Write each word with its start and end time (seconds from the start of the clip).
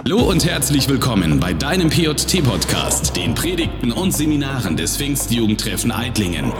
Hallo 0.00 0.28
und 0.28 0.44
herzlich 0.44 0.88
willkommen 0.88 1.38
bei 1.38 1.52
deinem 1.52 1.88
PJT-Podcast, 1.88 3.14
den 3.14 3.36
Predigten 3.36 3.92
und 3.92 4.10
Seminaren 4.10 4.76
des 4.76 4.96
Pfingstjugendtreffen 4.96 5.92
Eidlingen. 5.92 6.52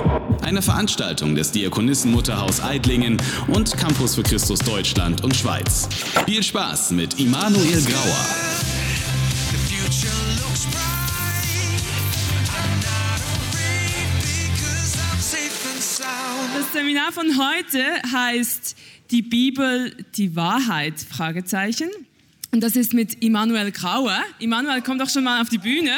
Eine 0.43 0.63
Veranstaltung 0.63 1.35
des 1.35 1.51
Diakonissenmutterhaus 1.51 2.63
Eidlingen 2.63 3.21
und 3.49 3.77
Campus 3.77 4.15
für 4.15 4.23
Christus 4.23 4.61
Deutschland 4.61 5.25
und 5.25 5.35
Schweiz. 5.35 5.89
Viel 6.25 6.43
Spaß 6.45 6.93
mit 6.93 7.19
Immanuel 7.19 7.83
Grauer. 7.83 8.27
Das 16.55 16.73
Seminar 16.73 17.11
von 17.11 17.27
heute 17.39 17.85
heißt 18.13 18.77
Die 19.11 19.23
Bibel, 19.23 19.97
die 20.15 20.37
Wahrheit? 20.37 21.01
Fragezeichen. 21.01 21.89
Und 22.55 22.61
das 22.61 22.77
ist 22.77 22.93
mit 22.93 23.23
Immanuel 23.23 23.73
Grauer. 23.73 24.23
Immanuel, 24.39 24.83
komm 24.83 24.99
doch 24.99 25.09
schon 25.09 25.25
mal 25.25 25.41
auf 25.41 25.49
die 25.49 25.57
Bühne. 25.57 25.97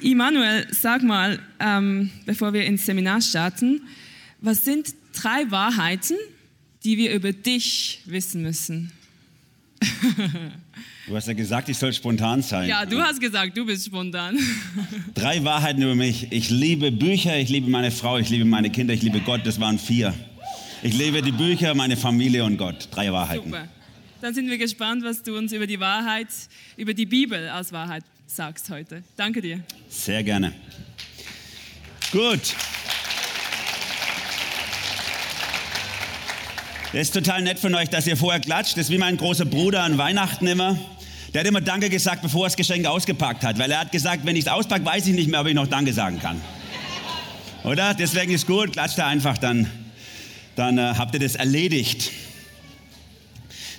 Immanuel, 0.00 0.68
sag 0.70 1.02
mal, 1.02 1.40
ähm, 1.58 2.12
bevor 2.26 2.52
wir 2.52 2.64
ins 2.64 2.86
Seminar 2.86 3.20
starten, 3.20 3.88
was 4.40 4.64
sind 4.64 4.94
drei 5.12 5.50
Wahrheiten, 5.50 6.16
die 6.84 6.96
wir 6.96 7.12
über 7.12 7.32
dich 7.32 8.02
wissen 8.06 8.42
müssen? 8.42 8.92
Du 11.08 11.16
hast 11.16 11.26
ja 11.26 11.32
gesagt, 11.32 11.70
ich 11.70 11.78
soll 11.78 11.94
spontan 11.94 12.42
sein. 12.42 12.68
Ja, 12.68 12.84
du 12.84 13.00
hast 13.00 13.18
gesagt, 13.18 13.56
du 13.56 13.64
bist 13.64 13.86
spontan. 13.86 14.38
Drei 15.14 15.42
Wahrheiten 15.42 15.80
über 15.80 15.94
mich. 15.94 16.30
Ich 16.30 16.50
liebe 16.50 16.92
Bücher, 16.92 17.38
ich 17.38 17.48
liebe 17.48 17.70
meine 17.70 17.90
Frau, 17.90 18.18
ich 18.18 18.28
liebe 18.28 18.44
meine 18.44 18.68
Kinder, 18.68 18.92
ich 18.92 19.00
liebe 19.00 19.20
Gott. 19.20 19.40
Das 19.44 19.58
waren 19.58 19.78
vier. 19.78 20.12
Ich 20.82 20.92
liebe 20.92 21.22
die 21.22 21.32
Bücher, 21.32 21.74
meine 21.74 21.96
Familie 21.96 22.44
und 22.44 22.58
Gott. 22.58 22.88
Drei 22.90 23.10
Wahrheiten. 23.10 23.46
Super. 23.46 23.68
Dann 24.20 24.34
sind 24.34 24.50
wir 24.50 24.58
gespannt, 24.58 25.02
was 25.02 25.22
du 25.22 25.38
uns 25.38 25.54
über 25.54 25.66
die 25.66 25.80
Wahrheit, 25.80 26.28
über 26.76 26.92
die 26.92 27.06
Bibel 27.06 27.48
als 27.48 27.72
Wahrheit 27.72 28.04
sagst 28.26 28.68
heute. 28.68 29.02
Danke 29.16 29.40
dir. 29.40 29.60
Sehr 29.88 30.22
gerne. 30.22 30.52
Gut. 32.12 32.54
Das 36.92 37.00
ist 37.00 37.14
total 37.14 37.40
nett 37.40 37.58
von 37.58 37.74
euch, 37.74 37.88
dass 37.88 38.06
ihr 38.06 38.16
vorher 38.18 38.40
klatscht. 38.40 38.72
Das 38.72 38.84
ist 38.84 38.90
wie 38.90 38.98
mein 38.98 39.16
großer 39.16 39.46
Bruder 39.46 39.84
an 39.84 39.96
Weihnachten 39.96 40.46
immer. 40.46 40.78
Der 41.34 41.40
hat 41.40 41.46
immer 41.46 41.60
Danke 41.60 41.90
gesagt, 41.90 42.22
bevor 42.22 42.44
er 42.44 42.46
das 42.46 42.56
Geschenk 42.56 42.86
ausgepackt 42.86 43.44
hat. 43.44 43.58
Weil 43.58 43.70
er 43.70 43.80
hat 43.80 43.92
gesagt, 43.92 44.24
wenn 44.24 44.36
ich 44.36 44.46
es 44.46 44.50
auspacke, 44.50 44.84
weiß 44.84 45.06
ich 45.06 45.14
nicht 45.14 45.28
mehr, 45.28 45.40
ob 45.40 45.46
ich 45.46 45.54
noch 45.54 45.66
Danke 45.66 45.92
sagen 45.92 46.18
kann. 46.20 46.40
Oder? 47.64 47.92
Deswegen 47.94 48.32
ist 48.32 48.46
gut, 48.46 48.72
klatscht 48.72 48.98
er 48.98 49.06
einfach, 49.06 49.36
dann, 49.36 49.70
dann 50.56 50.78
äh, 50.78 50.94
habt 50.96 51.14
ihr 51.14 51.20
das 51.20 51.34
erledigt. 51.34 52.10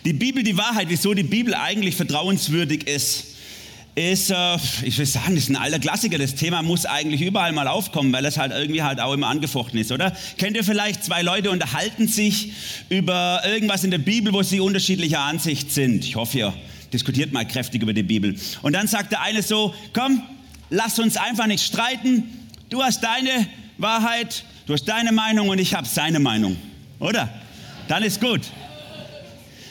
Die 0.05 0.13
Bibel, 0.13 0.43
die 0.43 0.57
Wahrheit, 0.57 0.87
wieso 0.89 1.13
die 1.13 1.23
Bibel 1.23 1.53
eigentlich 1.53 1.95
vertrauenswürdig 1.95 2.87
ist, 2.87 3.25
ist, 3.95 4.29
äh, 4.29 4.57
ich 4.83 4.97
will 4.97 5.05
sagen, 5.05 5.35
das 5.35 5.45
ist 5.45 5.49
ein 5.49 5.55
alter 5.55 5.79
Klassiker. 5.79 6.17
Das 6.17 6.35
Thema 6.35 6.61
muss 6.61 6.85
eigentlich 6.85 7.21
überall 7.21 7.51
mal 7.51 7.67
aufkommen, 7.67 8.13
weil 8.13 8.25
es 8.25 8.37
halt 8.37 8.51
irgendwie 8.51 8.83
halt 8.83 8.99
auch 8.99 9.13
immer 9.13 9.27
angefochten 9.27 9.79
ist, 9.79 9.91
oder? 9.91 10.15
Kennt 10.37 10.55
ihr 10.55 10.63
vielleicht 10.63 11.03
zwei 11.03 11.21
Leute 11.21 11.49
unterhalten 11.49 12.07
sich 12.07 12.53
über 12.89 13.41
irgendwas 13.45 13.83
in 13.83 13.91
der 13.91 13.97
Bibel, 13.97 14.31
wo 14.33 14.43
sie 14.43 14.59
unterschiedlicher 14.59 15.21
Ansicht 15.21 15.71
sind? 15.71 16.05
Ich 16.05 16.15
hoffe, 16.15 16.37
ihr 16.37 16.53
diskutiert 16.93 17.31
mal 17.31 17.47
kräftig 17.47 17.81
über 17.81 17.93
die 17.93 18.03
Bibel. 18.03 18.35
Und 18.61 18.73
dann 18.73 18.87
sagt 18.87 19.11
der 19.11 19.21
eine 19.21 19.41
so, 19.41 19.73
komm, 19.93 20.23
lass 20.69 20.99
uns 20.99 21.17
einfach 21.17 21.47
nicht 21.47 21.63
streiten. 21.63 22.23
Du 22.69 22.83
hast 22.83 23.03
deine 23.03 23.47
Wahrheit, 23.77 24.43
du 24.65 24.73
hast 24.73 24.85
deine 24.85 25.11
Meinung 25.11 25.49
und 25.49 25.59
ich 25.59 25.73
habe 25.73 25.87
seine 25.87 26.19
Meinung, 26.19 26.57
oder? 26.99 27.29
Dann 27.87 28.03
ist 28.03 28.21
gut. 28.21 28.41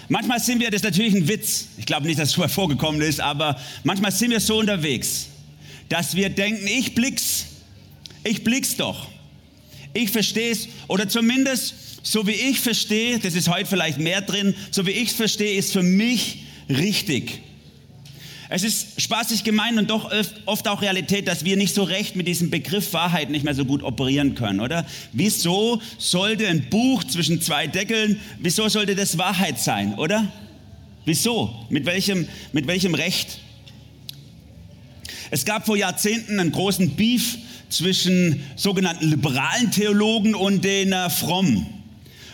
Manchmal 0.08 0.40
sind 0.40 0.60
wir, 0.60 0.70
das 0.70 0.80
ist 0.80 0.84
natürlich 0.84 1.14
ein 1.14 1.28
Witz, 1.28 1.68
ich 1.76 1.84
glaube 1.84 2.06
nicht, 2.06 2.18
dass 2.18 2.30
es 2.30 2.34
vorher 2.34 2.52
vorgekommen 2.52 3.02
ist, 3.02 3.20
aber 3.20 3.60
manchmal 3.84 4.10
sind 4.10 4.30
wir 4.30 4.40
so 4.40 4.58
unterwegs, 4.58 5.26
dass 5.90 6.14
wir 6.14 6.30
denken, 6.30 6.66
ich 6.66 6.94
blick's, 6.94 7.46
ich 8.24 8.42
blick's 8.42 8.76
doch. 8.76 9.08
Ich 9.92 10.10
verstehe 10.10 10.52
es, 10.52 10.68
oder 10.86 11.08
zumindest 11.08 11.74
so 12.02 12.26
wie 12.26 12.32
ich 12.32 12.60
verstehe, 12.60 13.18
das 13.18 13.34
ist 13.34 13.48
heute 13.48 13.66
vielleicht 13.66 13.98
mehr 13.98 14.22
drin, 14.22 14.54
so 14.70 14.86
wie 14.86 14.92
ich 14.92 15.10
es 15.10 15.14
verstehe, 15.14 15.58
ist 15.58 15.72
für 15.72 15.82
mich 15.82 16.44
richtig. 16.68 17.40
Es 18.50 18.62
ist 18.62 19.00
spaßig 19.00 19.44
gemeint 19.44 19.78
und 19.78 19.90
doch 19.90 20.10
oft 20.46 20.68
auch 20.68 20.80
Realität, 20.80 21.28
dass 21.28 21.44
wir 21.44 21.58
nicht 21.58 21.74
so 21.74 21.82
recht 21.82 22.16
mit 22.16 22.26
diesem 22.26 22.48
Begriff 22.48 22.94
Wahrheit 22.94 23.28
nicht 23.28 23.44
mehr 23.44 23.54
so 23.54 23.66
gut 23.66 23.82
operieren 23.82 24.34
können, 24.34 24.60
oder? 24.60 24.86
Wieso 25.12 25.82
sollte 25.98 26.48
ein 26.48 26.70
Buch 26.70 27.04
zwischen 27.04 27.42
zwei 27.42 27.66
Deckeln, 27.66 28.18
wieso 28.38 28.68
sollte 28.68 28.94
das 28.94 29.18
Wahrheit 29.18 29.58
sein, 29.58 29.94
oder? 29.94 30.32
Wieso? 31.04 31.66
Mit 31.68 31.84
welchem, 31.84 32.26
mit 32.52 32.66
welchem 32.66 32.94
Recht? 32.94 33.38
Es 35.30 35.44
gab 35.44 35.66
vor 35.66 35.76
Jahrzehnten 35.76 36.40
einen 36.40 36.52
großen 36.52 36.96
Beef 36.96 37.36
zwischen 37.68 38.42
sogenannten 38.56 39.10
liberalen 39.10 39.70
Theologen 39.70 40.34
und 40.34 40.64
den 40.64 40.92
äh, 40.92 41.10
frommen. 41.10 41.66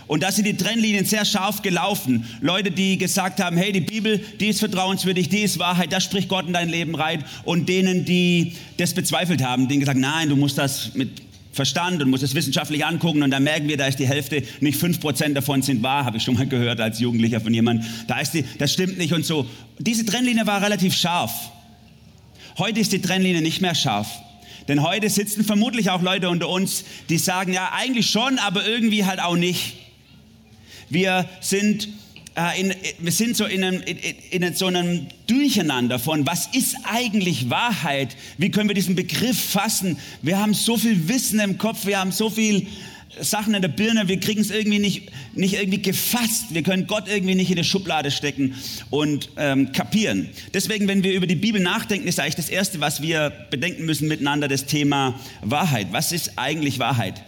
Und 0.06 0.22
da 0.22 0.30
sind 0.30 0.46
die 0.46 0.56
Trennlinien 0.56 1.04
sehr 1.04 1.24
scharf 1.24 1.62
gelaufen. 1.62 2.26
Leute, 2.40 2.70
die 2.70 2.98
gesagt 2.98 3.40
haben, 3.40 3.56
hey, 3.56 3.72
die 3.72 3.80
Bibel, 3.80 4.18
die 4.40 4.48
ist 4.48 4.58
vertrauenswürdig, 4.60 5.28
die 5.28 5.40
ist 5.40 5.58
Wahrheit, 5.58 5.92
da 5.92 6.00
spricht 6.00 6.28
Gott 6.28 6.46
in 6.46 6.52
dein 6.52 6.68
Leben 6.68 6.94
rein. 6.94 7.24
Und 7.44 7.68
denen, 7.68 8.04
die 8.04 8.54
das 8.76 8.94
bezweifelt 8.94 9.42
haben, 9.42 9.68
denen 9.68 9.80
gesagt, 9.80 9.98
nein, 9.98 10.28
du 10.28 10.36
musst 10.36 10.58
das 10.58 10.94
mit 10.94 11.10
Verstand 11.54 12.02
und 12.02 12.10
musst 12.10 12.22
es 12.22 12.34
wissenschaftlich 12.34 12.84
angucken. 12.84 13.22
Und 13.22 13.30
dann 13.30 13.44
merken 13.44 13.68
wir, 13.68 13.76
da 13.76 13.86
ist 13.86 13.98
die 13.98 14.08
Hälfte, 14.08 14.42
nicht 14.60 14.78
fünf 14.78 15.00
Prozent 15.00 15.36
davon 15.36 15.62
sind 15.62 15.82
wahr, 15.82 16.04
habe 16.04 16.18
ich 16.18 16.22
schon 16.22 16.34
mal 16.34 16.46
gehört 16.46 16.80
als 16.80 17.00
Jugendlicher 17.00 17.40
von 17.40 17.54
jemandem. 17.54 17.88
Da 18.06 18.20
ist 18.20 18.32
die, 18.32 18.44
das 18.58 18.72
stimmt 18.72 18.98
nicht 18.98 19.12
und 19.12 19.24
so. 19.24 19.46
Diese 19.78 20.04
Trennlinie 20.04 20.46
war 20.46 20.60
relativ 20.62 20.94
scharf. 20.94 21.32
Heute 22.58 22.80
ist 22.80 22.92
die 22.92 23.00
Trennlinie 23.00 23.40
nicht 23.40 23.60
mehr 23.60 23.74
scharf. 23.74 24.08
Denn 24.68 24.82
heute 24.82 25.10
sitzen 25.10 25.44
vermutlich 25.44 25.90
auch 25.90 26.02
Leute 26.02 26.28
unter 26.28 26.48
uns, 26.48 26.84
die 27.08 27.18
sagen, 27.18 27.52
ja, 27.52 27.72
eigentlich 27.72 28.10
schon, 28.10 28.38
aber 28.38 28.66
irgendwie 28.66 29.04
halt 29.04 29.20
auch 29.20 29.36
nicht. 29.36 29.83
Wir 30.90 31.28
sind, 31.40 31.88
äh, 32.36 32.60
in, 32.60 32.74
wir 32.98 33.12
sind 33.12 33.36
so 33.36 33.44
in, 33.44 33.64
einem, 33.64 33.80
in, 33.82 34.42
in 34.42 34.54
so 34.54 34.66
einem 34.66 35.06
Durcheinander 35.26 35.98
von, 35.98 36.26
was 36.26 36.48
ist 36.52 36.76
eigentlich 36.84 37.50
Wahrheit? 37.50 38.16
Wie 38.38 38.50
können 38.50 38.68
wir 38.68 38.74
diesen 38.74 38.94
Begriff 38.94 39.38
fassen? 39.38 39.98
Wir 40.22 40.38
haben 40.38 40.54
so 40.54 40.76
viel 40.76 41.08
Wissen 41.08 41.40
im 41.40 41.58
Kopf, 41.58 41.86
wir 41.86 41.98
haben 41.98 42.12
so 42.12 42.30
viel 42.30 42.66
Sachen 43.20 43.54
in 43.54 43.62
der 43.62 43.68
Birne, 43.68 44.08
wir 44.08 44.18
kriegen 44.18 44.40
es 44.40 44.50
irgendwie 44.50 44.78
nicht, 44.78 45.10
nicht 45.34 45.54
irgendwie 45.54 45.82
gefasst. 45.82 46.46
Wir 46.50 46.62
können 46.62 46.86
Gott 46.86 47.08
irgendwie 47.08 47.34
nicht 47.34 47.50
in 47.50 47.56
die 47.56 47.64
Schublade 47.64 48.10
stecken 48.10 48.54
und 48.90 49.30
ähm, 49.36 49.72
kapieren. 49.72 50.28
Deswegen, 50.52 50.88
wenn 50.88 51.02
wir 51.02 51.12
über 51.12 51.26
die 51.26 51.36
Bibel 51.36 51.60
nachdenken, 51.60 52.08
ist 52.08 52.20
eigentlich 52.20 52.34
das 52.36 52.48
Erste, 52.48 52.80
was 52.80 53.02
wir 53.02 53.32
bedenken 53.50 53.84
müssen 53.84 54.08
miteinander, 54.08 54.48
das 54.48 54.66
Thema 54.66 55.18
Wahrheit. 55.42 55.88
Was 55.92 56.12
ist 56.12 56.32
eigentlich 56.36 56.78
Wahrheit? 56.78 57.22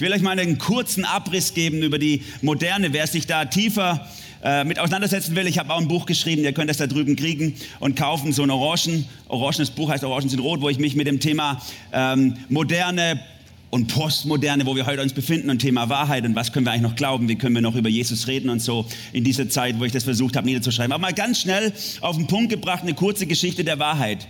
Ich 0.00 0.06
will 0.06 0.14
euch 0.14 0.22
mal 0.22 0.38
einen 0.38 0.56
kurzen 0.56 1.04
Abriss 1.04 1.52
geben 1.52 1.82
über 1.82 1.98
die 1.98 2.22
Moderne. 2.40 2.94
Wer 2.94 3.06
sich 3.06 3.26
da 3.26 3.44
tiefer 3.44 4.08
äh, 4.42 4.64
mit 4.64 4.78
auseinandersetzen 4.78 5.36
will, 5.36 5.46
ich 5.46 5.58
habe 5.58 5.74
auch 5.74 5.78
ein 5.78 5.88
Buch 5.88 6.06
geschrieben, 6.06 6.42
ihr 6.42 6.54
könnt 6.54 6.70
das 6.70 6.78
da 6.78 6.86
drüben 6.86 7.16
kriegen 7.16 7.54
und 7.80 7.96
kaufen, 7.96 8.32
so 8.32 8.42
ein 8.42 8.48
Orangen, 8.48 9.04
orangenes 9.28 9.70
Buch 9.70 9.90
heißt 9.90 10.02
Orangen 10.02 10.30
sind 10.30 10.40
rot, 10.40 10.62
wo 10.62 10.70
ich 10.70 10.78
mich 10.78 10.96
mit 10.96 11.06
dem 11.06 11.20
Thema 11.20 11.60
ähm, 11.92 12.34
moderne 12.48 13.20
und 13.68 13.88
Postmoderne, 13.88 14.64
wo 14.64 14.74
wir 14.74 14.86
heute 14.86 15.02
uns 15.02 15.12
befinden 15.12 15.50
und 15.50 15.58
Thema 15.58 15.90
Wahrheit 15.90 16.24
und 16.24 16.34
was 16.34 16.50
können 16.50 16.64
wir 16.64 16.72
eigentlich 16.72 16.90
noch 16.90 16.96
glauben, 16.96 17.28
wie 17.28 17.36
können 17.36 17.54
wir 17.54 17.60
noch 17.60 17.74
über 17.74 17.90
Jesus 17.90 18.26
reden 18.26 18.48
und 18.48 18.60
so 18.60 18.86
in 19.12 19.22
dieser 19.22 19.50
Zeit, 19.50 19.78
wo 19.78 19.84
ich 19.84 19.92
das 19.92 20.04
versucht 20.04 20.34
habe 20.34 20.46
niederzuschreiben. 20.46 20.92
Aber 20.92 21.02
mal 21.02 21.12
ganz 21.12 21.40
schnell 21.40 21.74
auf 22.00 22.16
den 22.16 22.26
Punkt 22.26 22.48
gebracht, 22.48 22.84
eine 22.84 22.94
kurze 22.94 23.26
Geschichte 23.26 23.64
der 23.64 23.78
Wahrheit. 23.78 24.26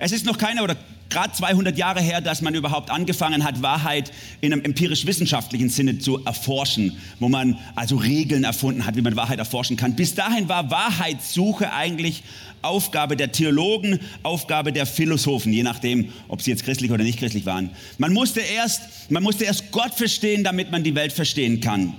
Es 0.00 0.12
ist 0.12 0.26
noch 0.26 0.36
keine 0.36 0.62
oder 0.62 0.76
gerade 1.10 1.32
200 1.32 1.76
Jahre 1.78 2.00
her, 2.00 2.20
dass 2.20 2.42
man 2.42 2.54
überhaupt 2.54 2.90
angefangen 2.90 3.44
hat, 3.44 3.62
Wahrheit 3.62 4.12
in 4.40 4.52
einem 4.52 4.62
empirisch-wissenschaftlichen 4.62 5.70
Sinne 5.70 5.98
zu 5.98 6.24
erforschen, 6.24 6.98
wo 7.18 7.28
man 7.28 7.58
also 7.74 7.96
Regeln 7.96 8.44
erfunden 8.44 8.84
hat, 8.84 8.96
wie 8.96 9.02
man 9.02 9.16
Wahrheit 9.16 9.38
erforschen 9.38 9.76
kann. 9.76 9.96
Bis 9.96 10.14
dahin 10.14 10.48
war 10.48 10.70
Wahrheitssuche 10.70 11.72
eigentlich 11.72 12.22
Aufgabe 12.62 13.16
der 13.16 13.32
Theologen, 13.32 14.00
Aufgabe 14.22 14.72
der 14.72 14.86
Philosophen, 14.86 15.52
je 15.52 15.62
nachdem, 15.62 16.12
ob 16.28 16.42
sie 16.42 16.50
jetzt 16.50 16.64
christlich 16.64 16.90
oder 16.90 17.04
nicht 17.04 17.18
christlich 17.18 17.46
waren. 17.46 17.70
Man 17.98 18.12
musste 18.12 18.40
erst, 18.40 19.10
man 19.10 19.22
musste 19.22 19.44
erst 19.44 19.70
Gott 19.70 19.94
verstehen, 19.94 20.44
damit 20.44 20.70
man 20.70 20.82
die 20.82 20.94
Welt 20.94 21.12
verstehen 21.12 21.60
kann. 21.60 21.94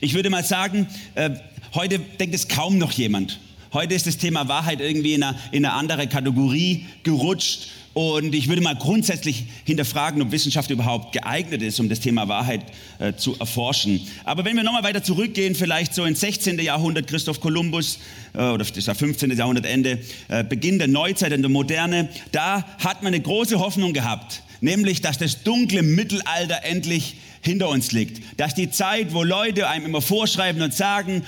Ich 0.00 0.14
würde 0.14 0.30
mal 0.30 0.44
sagen, 0.44 0.86
äh, 1.14 1.30
heute 1.74 1.98
denkt 1.98 2.34
es 2.34 2.48
kaum 2.48 2.78
noch 2.78 2.92
jemand. 2.92 3.38
Heute 3.76 3.92
ist 3.92 4.06
das 4.06 4.16
Thema 4.16 4.48
Wahrheit 4.48 4.80
irgendwie 4.80 5.12
in 5.12 5.22
eine, 5.22 5.38
in 5.52 5.62
eine 5.62 5.74
andere 5.74 6.06
Kategorie 6.06 6.86
gerutscht. 7.02 7.68
Und 7.92 8.34
ich 8.34 8.48
würde 8.48 8.62
mal 8.62 8.74
grundsätzlich 8.74 9.44
hinterfragen, 9.66 10.22
ob 10.22 10.32
Wissenschaft 10.32 10.70
überhaupt 10.70 11.12
geeignet 11.12 11.60
ist, 11.60 11.78
um 11.78 11.90
das 11.90 12.00
Thema 12.00 12.26
Wahrheit 12.26 12.62
äh, 12.98 13.12
zu 13.12 13.38
erforschen. 13.38 14.00
Aber 14.24 14.46
wenn 14.46 14.56
wir 14.56 14.62
nochmal 14.62 14.82
weiter 14.82 15.02
zurückgehen, 15.02 15.54
vielleicht 15.54 15.94
so 15.94 16.06
ins 16.06 16.20
16. 16.20 16.58
Jahrhundert, 16.58 17.06
Christoph 17.06 17.38
Kolumbus, 17.38 17.98
äh, 18.32 18.38
oder 18.38 18.64
das 18.64 18.86
war 18.86 18.94
15. 18.94 19.36
Jahrhundertende, 19.36 19.98
äh, 20.28 20.42
Beginn 20.42 20.78
der 20.78 20.88
Neuzeit 20.88 21.34
und 21.34 21.42
der 21.42 21.50
Moderne, 21.50 22.08
da 22.32 22.64
hat 22.78 23.02
man 23.02 23.12
eine 23.12 23.22
große 23.22 23.58
Hoffnung 23.58 23.92
gehabt, 23.92 24.42
nämlich, 24.62 25.02
dass 25.02 25.18
das 25.18 25.42
dunkle 25.42 25.82
Mittelalter 25.82 26.64
endlich 26.64 27.16
hinter 27.42 27.68
uns 27.68 27.92
liegt. 27.92 28.22
Dass 28.40 28.54
die 28.54 28.70
Zeit, 28.70 29.12
wo 29.12 29.22
Leute 29.22 29.68
einem 29.68 29.84
immer 29.84 30.00
vorschreiben 30.00 30.62
und 30.62 30.72
sagen, 30.72 31.24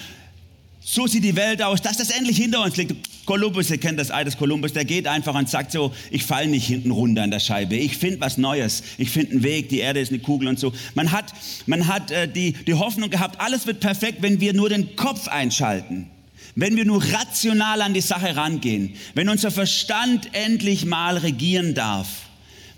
so 0.91 1.07
sieht 1.07 1.23
die 1.23 1.37
Welt 1.37 1.63
aus, 1.63 1.83
dass 1.83 1.99
das 1.99 2.09
endlich 2.09 2.39
hinter 2.39 2.63
uns 2.63 2.79
liegt. 2.79 2.95
Kolumbus, 3.27 3.69
ihr 3.69 3.77
kennt 3.77 4.01
das 4.01 4.11
Ei 4.11 4.25
des 4.25 4.39
Kolumbus, 4.39 4.73
der 4.73 4.87
geht 4.87 5.07
einfach 5.07 5.35
und 5.35 5.47
sagt 5.47 5.71
so, 5.71 5.93
ich 6.11 6.25
falle 6.25 6.49
nicht 6.49 6.67
hinten 6.67 6.91
runter 6.91 7.25
an 7.25 7.31
der 7.31 7.41
Scheibe, 7.41 7.77
ich 7.77 7.99
finde 7.99 8.23
was 8.23 8.39
Neues, 8.39 8.83
ich 8.97 9.11
finde 9.11 9.33
einen 9.33 9.43
Weg, 9.43 9.69
die 9.69 9.81
Erde 9.81 10.01
ist 10.01 10.11
eine 10.11 10.21
Kugel 10.21 10.49
und 10.49 10.59
so. 10.59 10.73
Man 10.95 11.13
hat, 11.13 11.35
man 11.67 11.89
hat 11.89 12.11
äh, 12.11 12.27
die, 12.27 12.53
die 12.53 12.73
Hoffnung 12.73 13.11
gehabt, 13.11 13.39
alles 13.39 13.67
wird 13.67 13.81
perfekt, 13.81 14.23
wenn 14.23 14.41
wir 14.41 14.55
nur 14.55 14.71
den 14.71 14.97
Kopf 14.97 15.29
einschalten. 15.29 16.09
Wenn 16.55 16.75
wir 16.75 16.87
nur 16.87 17.05
rational 17.05 17.83
an 17.83 17.93
die 17.93 18.01
Sache 18.01 18.35
rangehen, 18.35 18.95
wenn 19.15 19.29
unser 19.29 19.51
Verstand 19.51 20.31
endlich 20.33 20.87
mal 20.87 21.19
regieren 21.19 21.75
darf. 21.75 22.09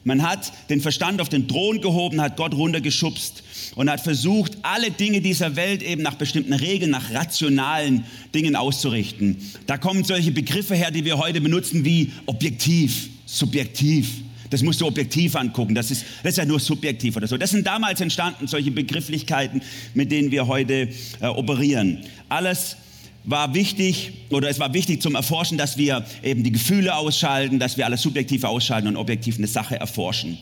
Man 0.02 0.22
hat 0.22 0.52
den 0.70 0.80
Verstand 0.80 1.20
auf 1.20 1.28
den 1.28 1.46
Thron 1.46 1.80
gehoben, 1.80 2.20
hat 2.20 2.36
Gott 2.36 2.54
runtergeschubst 2.54 3.42
und 3.74 3.90
hat 3.90 4.00
versucht, 4.00 4.56
alle 4.62 4.90
Dinge 4.90 5.20
dieser 5.20 5.56
Welt 5.56 5.82
eben 5.82 6.02
nach 6.02 6.14
bestimmten 6.14 6.54
Regeln, 6.54 6.90
nach 6.90 7.12
rationalen 7.12 8.04
Dingen 8.34 8.56
auszurichten. 8.56 9.36
Da 9.66 9.76
kommen 9.76 10.04
solche 10.04 10.30
Begriffe 10.30 10.74
her, 10.74 10.90
die 10.90 11.04
wir 11.04 11.18
heute 11.18 11.40
benutzen 11.40 11.84
wie 11.84 12.12
objektiv, 12.26 13.10
subjektiv. 13.26 14.08
Das 14.48 14.62
musst 14.62 14.80
du 14.80 14.86
objektiv 14.86 15.36
angucken. 15.36 15.74
Das 15.74 15.90
ist, 15.90 16.04
das 16.22 16.32
ist 16.32 16.38
ja 16.38 16.44
nur 16.44 16.58
subjektiv 16.58 17.16
oder 17.16 17.28
so. 17.28 17.36
Das 17.36 17.50
sind 17.50 17.66
damals 17.66 18.00
entstanden, 18.00 18.48
solche 18.48 18.70
Begrifflichkeiten, 18.70 19.62
mit 19.94 20.10
denen 20.10 20.30
wir 20.30 20.46
heute 20.46 20.88
äh, 21.20 21.26
operieren. 21.26 22.00
Alles 22.28 22.76
war 23.24 23.54
wichtig 23.54 24.12
oder 24.30 24.48
es 24.48 24.58
war 24.58 24.72
wichtig 24.72 25.02
zum 25.02 25.14
Erforschen, 25.14 25.58
dass 25.58 25.76
wir 25.76 26.04
eben 26.22 26.42
die 26.42 26.52
Gefühle 26.52 26.94
ausschalten, 26.94 27.58
dass 27.58 27.76
wir 27.76 27.86
alles 27.86 28.02
subjektiv 28.02 28.44
ausschalten 28.44 28.88
und 28.88 28.96
objektiv 28.96 29.38
eine 29.38 29.46
Sache 29.46 29.78
erforschen. 29.78 30.38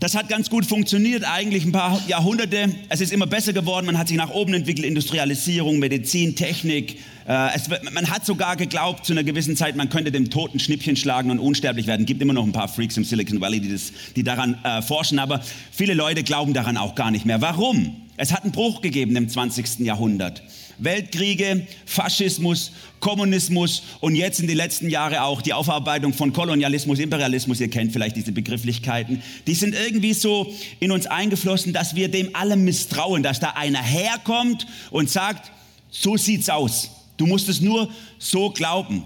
Das 0.00 0.14
hat 0.14 0.28
ganz 0.28 0.48
gut 0.48 0.64
funktioniert, 0.64 1.24
eigentlich 1.24 1.64
ein 1.64 1.72
paar 1.72 2.00
Jahrhunderte. 2.06 2.72
Es 2.88 3.00
ist 3.00 3.12
immer 3.12 3.26
besser 3.26 3.52
geworden, 3.52 3.84
man 3.84 3.98
hat 3.98 4.06
sich 4.06 4.16
nach 4.16 4.30
oben 4.30 4.54
entwickelt, 4.54 4.86
Industrialisierung, 4.86 5.80
Medizin, 5.80 6.36
Technik. 6.36 7.00
Äh, 7.26 7.56
es, 7.56 7.68
man 7.68 8.08
hat 8.08 8.24
sogar 8.24 8.54
geglaubt 8.54 9.04
zu 9.04 9.12
einer 9.12 9.24
gewissen 9.24 9.56
Zeit, 9.56 9.74
man 9.74 9.88
könnte 9.88 10.12
dem 10.12 10.30
Toten 10.30 10.60
Schnippchen 10.60 10.94
schlagen 10.94 11.32
und 11.32 11.40
unsterblich 11.40 11.88
werden. 11.88 12.02
Es 12.02 12.06
gibt 12.06 12.22
immer 12.22 12.32
noch 12.32 12.44
ein 12.44 12.52
paar 12.52 12.68
Freaks 12.68 12.96
im 12.96 13.02
Silicon 13.02 13.40
Valley, 13.40 13.58
die, 13.58 13.72
das, 13.72 13.92
die 14.14 14.22
daran 14.22 14.56
äh, 14.62 14.82
forschen, 14.82 15.18
aber 15.18 15.42
viele 15.72 15.94
Leute 15.94 16.22
glauben 16.22 16.54
daran 16.54 16.76
auch 16.76 16.94
gar 16.94 17.10
nicht 17.10 17.26
mehr. 17.26 17.40
Warum? 17.40 17.96
Es 18.16 18.32
hat 18.32 18.44
einen 18.44 18.52
Bruch 18.52 18.82
gegeben 18.82 19.16
im 19.16 19.28
20. 19.28 19.80
Jahrhundert. 19.80 20.44
Weltkriege, 20.78 21.66
Faschismus, 21.86 22.72
Kommunismus 23.00 23.82
und 24.00 24.14
jetzt 24.14 24.40
in 24.40 24.46
den 24.46 24.56
letzten 24.56 24.90
Jahren 24.90 25.16
auch 25.16 25.42
die 25.42 25.52
Aufarbeitung 25.52 26.12
von 26.12 26.32
Kolonialismus, 26.32 26.98
Imperialismus, 26.98 27.60
ihr 27.60 27.68
kennt 27.68 27.92
vielleicht 27.92 28.16
diese 28.16 28.32
Begrifflichkeiten, 28.32 29.22
die 29.46 29.54
sind 29.54 29.74
irgendwie 29.74 30.14
so 30.14 30.52
in 30.80 30.90
uns 30.90 31.06
eingeflossen, 31.06 31.72
dass 31.72 31.94
wir 31.94 32.08
dem 32.08 32.34
allem 32.34 32.64
misstrauen, 32.64 33.22
dass 33.22 33.40
da 33.40 33.50
einer 33.50 33.82
herkommt 33.82 34.66
und 34.90 35.10
sagt, 35.10 35.50
so 35.90 36.16
sieht's 36.16 36.48
aus. 36.48 36.90
Du 37.16 37.26
musst 37.26 37.48
es 37.48 37.60
nur 37.60 37.90
so 38.18 38.50
glauben. 38.50 39.04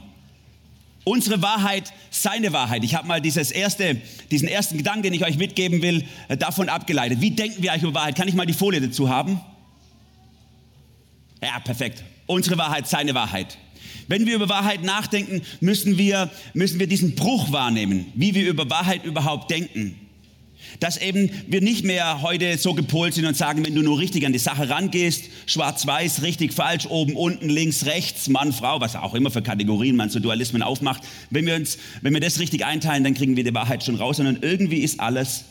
Unsere 1.04 1.42
Wahrheit, 1.42 1.92
seine 2.10 2.52
Wahrheit. 2.52 2.84
Ich 2.84 2.94
habe 2.94 3.08
mal 3.08 3.20
dieses 3.20 3.50
erste, 3.50 4.00
diesen 4.30 4.46
ersten 4.46 4.76
Gedanken, 4.76 5.02
den 5.02 5.14
ich 5.14 5.24
euch 5.24 5.36
mitgeben 5.36 5.82
will, 5.82 6.04
äh, 6.28 6.36
davon 6.36 6.68
abgeleitet. 6.68 7.20
Wie 7.20 7.32
denken 7.32 7.60
wir 7.62 7.72
eigentlich 7.72 7.82
über 7.82 7.94
Wahrheit? 7.94 8.14
Kann 8.14 8.28
ich 8.28 8.34
mal 8.34 8.46
die 8.46 8.52
Folie 8.52 8.80
dazu 8.80 9.08
haben? 9.08 9.40
Ja, 11.42 11.58
perfekt. 11.58 12.04
Unsere 12.26 12.56
Wahrheit, 12.56 12.86
seine 12.88 13.14
Wahrheit. 13.14 13.58
Wenn 14.06 14.26
wir 14.26 14.36
über 14.36 14.48
Wahrheit 14.48 14.82
nachdenken, 14.82 15.42
müssen 15.60 15.98
wir, 15.98 16.30
müssen 16.54 16.78
wir 16.78 16.86
diesen 16.86 17.14
Bruch 17.14 17.50
wahrnehmen, 17.52 18.06
wie 18.14 18.34
wir 18.34 18.48
über 18.48 18.68
Wahrheit 18.70 19.04
überhaupt 19.04 19.50
denken. 19.50 19.98
Dass 20.78 20.96
eben 20.96 21.30
wir 21.48 21.60
nicht 21.60 21.84
mehr 21.84 22.22
heute 22.22 22.56
so 22.56 22.72
gepolt 22.74 23.14
sind 23.14 23.26
und 23.26 23.36
sagen, 23.36 23.66
wenn 23.66 23.74
du 23.74 23.82
nur 23.82 23.98
richtig 23.98 24.24
an 24.24 24.32
die 24.32 24.38
Sache 24.38 24.68
rangehst, 24.68 25.24
schwarz-weiß, 25.46 26.22
richtig, 26.22 26.52
falsch, 26.52 26.86
oben, 26.86 27.14
unten, 27.14 27.48
links, 27.48 27.84
rechts, 27.84 28.28
Mann, 28.28 28.52
Frau, 28.52 28.80
was 28.80 28.94
auch 28.94 29.14
immer 29.14 29.30
für 29.30 29.42
Kategorien 29.42 29.96
man 29.96 30.08
so 30.08 30.20
Dualismen 30.20 30.62
aufmacht. 30.62 31.02
Wenn 31.30 31.46
wir 31.46 31.56
uns, 31.56 31.78
wenn 32.00 32.14
wir 32.14 32.20
das 32.20 32.38
richtig 32.38 32.64
einteilen, 32.64 33.04
dann 33.04 33.14
kriegen 33.14 33.36
wir 33.36 33.44
die 33.44 33.54
Wahrheit 33.54 33.84
schon 33.84 33.96
raus, 33.96 34.18
sondern 34.18 34.38
irgendwie 34.40 34.78
ist 34.78 35.00
alles 35.00 35.44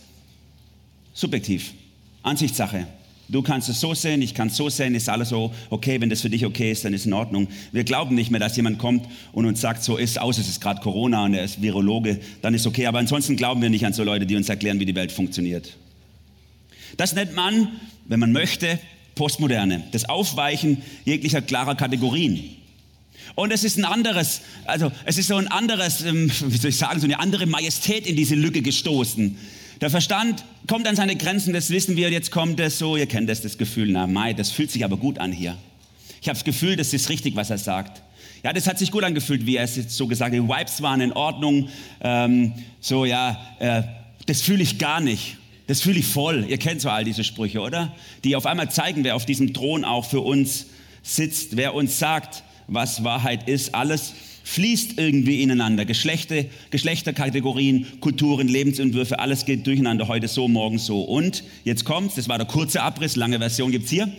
subjektiv. 1.14 1.74
Ansichtssache. 2.24 2.88
Du 3.32 3.42
kannst 3.42 3.70
es 3.70 3.80
so 3.80 3.94
sehen, 3.94 4.22
ich 4.22 4.34
kann 4.34 4.50
es 4.50 4.58
so 4.58 4.68
sehen, 4.68 4.94
ist 4.94 5.08
alles 5.08 5.30
so 5.30 5.54
okay. 5.70 6.02
Wenn 6.02 6.10
das 6.10 6.20
für 6.20 6.30
dich 6.30 6.46
okay 6.46 6.70
ist, 6.70 6.84
dann 6.84 6.94
ist 6.94 7.06
in 7.06 7.14
Ordnung. 7.14 7.48
Wir 7.72 7.86
glauben 7.86 8.14
nicht 8.14 8.30
mehr, 8.30 8.42
dass 8.42 8.58
jemand 8.58 8.78
kommt 8.78 9.08
und 9.32 9.46
uns 9.46 9.62
sagt, 9.62 9.84
so 9.84 9.96
ist 9.96 10.20
aus, 10.20 10.38
es 10.38 10.50
ist 10.50 10.60
gerade 10.60 10.82
Corona 10.82 11.24
und 11.24 11.34
er 11.34 11.46
ist 11.46 11.62
Virologe, 11.62 12.20
dann 12.42 12.54
ist 12.54 12.68
okay. 12.68 12.88
Aber 12.88 13.00
ansonsten 13.00 13.38
glauben 13.38 13.62
wir 13.62 13.70
nicht 13.70 13.86
an 13.86 13.94
so 13.94 14.04
Leute, 14.04 14.26
die 14.26 14.36
uns 14.36 14.50
erklären, 14.50 14.82
wie 14.82 14.86
die 14.86 14.96
Welt 14.96 15.14
funktioniert. 15.14 15.78
Das 16.98 17.16
nennt 17.16 17.34
man, 17.34 17.70
wenn 18.06 18.20
man 18.20 18.34
möchte, 18.34 18.80
Postmoderne. 19.16 19.84
Das 19.94 20.10
Aufweichen 20.10 20.82
jeglicher 21.06 21.42
klarer 21.42 21.76
Kategorien. 21.76 22.58
Und 23.36 23.52
es 23.52 23.64
ist 23.64 23.78
ein 23.78 23.86
anderes, 23.86 24.42
also 24.66 24.92
es 25.06 25.18
ist 25.18 25.28
so 25.28 25.38
ein 25.38 25.48
anderes, 25.48 26.04
ähm, 26.04 26.30
wie 26.48 26.58
soll 26.58 26.72
ich 26.72 26.78
sagen, 26.78 27.00
so 27.00 27.06
eine 27.06 27.20
andere 27.20 27.46
Majestät 27.46 28.08
in 28.08 28.18
diese 28.18 28.36
Lücke 28.36 28.62
gestoßen. 28.62 29.38
Der 29.82 29.90
Verstand 29.90 30.46
kommt 30.68 30.88
an 30.88 30.96
seine 30.96 31.16
Grenzen, 31.16 31.54
das 31.54 31.72
wissen 31.72 31.96
wir, 31.96 32.12
jetzt 32.12 32.30
kommt 32.30 32.60
es 32.60 32.78
so, 32.78 32.98
ihr 32.98 33.08
kennt 33.08 33.28
das, 33.28 33.42
das 33.42 33.58
Gefühl, 33.58 33.92
na 33.92 34.06
Mai, 34.06 34.34
das 34.34 34.52
fühlt 34.52 34.70
sich 34.70 34.86
aber 34.86 34.96
gut 34.96 35.18
an 35.18 35.32
hier. 35.32 35.58
Ich 36.22 36.30
habe 36.30 36.38
das 36.38 36.44
Gefühl, 36.44 36.76
das 36.76 36.94
ist 36.94 37.10
richtig, 37.10 37.36
was 37.36 37.50
er 37.50 37.58
sagt. 37.58 38.04
Ja, 38.44 38.54
das 38.54 38.68
hat 38.68 38.78
sich 38.78 38.92
gut 38.92 39.04
angefühlt, 39.04 39.48
wie 39.48 39.56
er 39.56 39.64
es 39.64 39.76
jetzt 39.76 39.98
so 39.98 40.06
gesagt 40.06 40.36
hat. 40.36 40.40
Die 40.40 40.48
Vibes 40.48 40.84
waren 40.84 41.02
in 41.02 41.12
Ordnung. 41.14 41.70
Ähm, 42.00 42.54
so, 42.80 43.06
ja, 43.06 43.40
äh, 43.58 43.82
das 44.28 44.42
fühle 44.42 44.62
ich 44.62 44.78
gar 44.78 45.02
nicht. 45.02 45.38
Das 45.66 45.82
fühle 45.82 45.98
ich 45.98 46.06
voll. 46.06 46.46
Ihr 46.48 46.60
kennt 46.60 46.82
so 46.82 46.90
all 46.90 47.04
diese 47.04 47.24
Sprüche, 47.24 47.62
oder? 47.62 47.96
Die 48.24 48.36
auf 48.36 48.46
einmal 48.46 48.70
zeigen, 48.70 49.04
wer 49.04 49.16
auf 49.16 49.26
diesem 49.26 49.52
Thron 49.52 49.84
auch 49.84 50.06
für 50.06 50.22
uns 50.22 50.68
sitzt, 51.02 51.58
wer 51.58 51.74
uns 51.74 51.98
sagt, 51.98 52.44
was 52.68 53.04
Wahrheit 53.04 53.50
ist. 53.50 53.74
Alles 53.74 54.14
fließt 54.44 54.98
irgendwie 54.98 55.42
ineinander. 55.42 55.86
Geschlechter, 55.86 56.46
Geschlechterkategorien, 56.70 58.00
Kulturen, 58.00 58.48
Lebensentwürfe, 58.48 59.20
alles 59.20 59.46
geht 59.46 59.66
durcheinander. 59.68 60.08
Heute 60.08 60.28
so, 60.28 60.48
morgen 60.48 60.80
so. 60.80 61.02
Und 61.02 61.44
jetzt 61.64 61.86
kommt's, 61.86 62.16
das 62.16 62.28
war 62.28 62.38
der 62.38 62.48
kurze 62.48 62.82
Abriss, 62.82 63.16
lange 63.16 63.40
Version 63.40 63.72
gibt's 63.72 63.90
hier. 63.90 64.12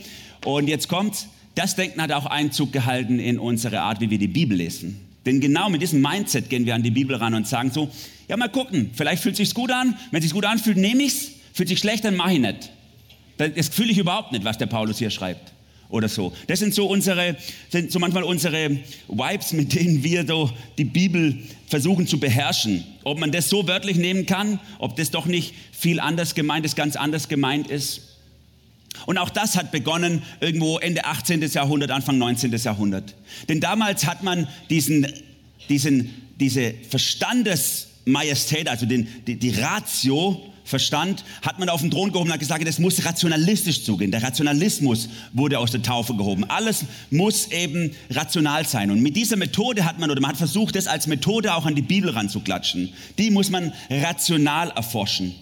Und 0.45 0.67
jetzt 0.67 0.87
kommt's, 0.87 1.27
das 1.55 1.75
Denken 1.75 2.01
hat 2.01 2.11
auch 2.11 2.25
Einzug 2.25 2.71
gehalten 2.71 3.19
in 3.19 3.37
unsere 3.37 3.81
Art, 3.81 4.01
wie 4.01 4.09
wir 4.09 4.17
die 4.17 4.27
Bibel 4.27 4.57
lesen. 4.57 4.99
Denn 5.25 5.39
genau 5.39 5.69
mit 5.69 5.81
diesem 5.81 6.01
Mindset 6.01 6.49
gehen 6.49 6.65
wir 6.65 6.75
an 6.75 6.83
die 6.83 6.91
Bibel 6.91 7.15
ran 7.15 7.33
und 7.33 7.47
sagen 7.47 7.71
so, 7.71 7.89
ja 8.27 8.35
mal 8.35 8.49
gucken, 8.49 8.89
vielleicht 8.93 9.23
fühlt 9.23 9.35
sich's 9.35 9.53
gut 9.53 9.71
an. 9.71 9.95
Wenn 10.11 10.19
es 10.19 10.25
sich 10.25 10.33
gut 10.33 10.45
anfühlt, 10.45 10.77
nehme 10.77 11.03
ich's. 11.03 11.29
Fühlt 11.53 11.69
sich 11.69 11.79
schlecht, 11.79 12.03
dann 12.03 12.15
mache 12.15 12.33
ich 12.33 12.39
nicht. 12.39 12.71
Das 13.37 13.69
fühle 13.69 13.91
ich 13.91 13.97
überhaupt 13.97 14.31
nicht, 14.31 14.43
was 14.43 14.57
der 14.57 14.65
Paulus 14.65 14.97
hier 14.97 15.11
schreibt 15.11 15.52
oder 15.93 16.09
so. 16.09 16.33
Das 16.47 16.57
sind 16.57 16.73
so 16.73 16.87
unsere, 16.87 17.37
sind 17.69 17.91
so 17.91 17.99
manchmal 17.99 18.23
unsere 18.23 18.79
Vibes, 19.07 19.53
mit 19.53 19.75
denen 19.75 20.03
wir 20.03 20.25
so 20.25 20.49
die 20.79 20.85
Bibel 20.85 21.37
versuchen 21.67 22.07
zu 22.07 22.19
beherrschen. 22.19 22.83
Ob 23.03 23.19
man 23.19 23.31
das 23.31 23.47
so 23.47 23.67
wörtlich 23.67 23.97
nehmen 23.97 24.25
kann, 24.25 24.59
ob 24.79 24.95
das 24.95 25.11
doch 25.11 25.27
nicht 25.27 25.53
viel 25.71 25.99
anders 25.99 26.33
gemeint 26.33 26.65
ist, 26.65 26.75
ganz 26.75 26.95
anders 26.95 27.29
gemeint 27.29 27.69
ist. 27.69 28.17
Und 29.05 29.19
auch 29.19 29.29
das 29.29 29.55
hat 29.55 29.71
begonnen 29.71 30.23
irgendwo 30.39 30.79
Ende 30.79 31.05
18. 31.05 31.41
Jahrhundert, 31.41 31.91
Anfang 31.91 32.17
19. 32.17 32.51
Jahrhundert. 32.51 33.13
Denn 33.47 33.59
damals 33.59 34.07
hat 34.07 34.23
man 34.23 34.47
diesen, 34.71 35.05
diesen, 35.69 36.09
diese 36.39 36.73
Verstandesmajestät, 36.89 38.67
also 38.67 38.87
den, 38.87 39.07
die, 39.27 39.35
die 39.35 39.51
Ratio, 39.51 40.41
Verstand 40.65 41.25
hat 41.41 41.59
man 41.59 41.67
auf 41.67 41.81
den 41.81 41.91
Thron 41.91 42.11
gehoben 42.11 42.29
und 42.29 42.33
hat 42.33 42.39
gesagt, 42.39 42.65
das 42.65 42.79
muss 42.79 43.03
rationalistisch 43.05 43.83
zugehen. 43.83 44.11
Der 44.11 44.23
Rationalismus 44.23 45.09
wurde 45.33 45.59
aus 45.59 45.71
der 45.71 45.81
Taufe 45.81 46.15
gehoben. 46.15 46.45
Alles 46.45 46.85
muss 47.11 47.47
eben 47.51 47.91
rational 48.09 48.65
sein. 48.65 48.89
Und 48.89 49.01
mit 49.01 49.15
dieser 49.15 49.35
Methode 49.35 49.83
hat 49.83 49.99
man, 49.99 50.09
oder 50.09 50.21
man 50.21 50.31
hat 50.31 50.37
versucht, 50.37 50.75
das 50.75 50.87
als 50.87 51.07
Methode 51.07 51.53
auch 51.53 51.65
an 51.65 51.75
die 51.75 51.81
Bibel 51.81 52.09
ranzuklatschen. 52.09 52.93
Die 53.17 53.29
muss 53.29 53.49
man 53.49 53.73
rational 53.89 54.69
erforschen. 54.71 55.35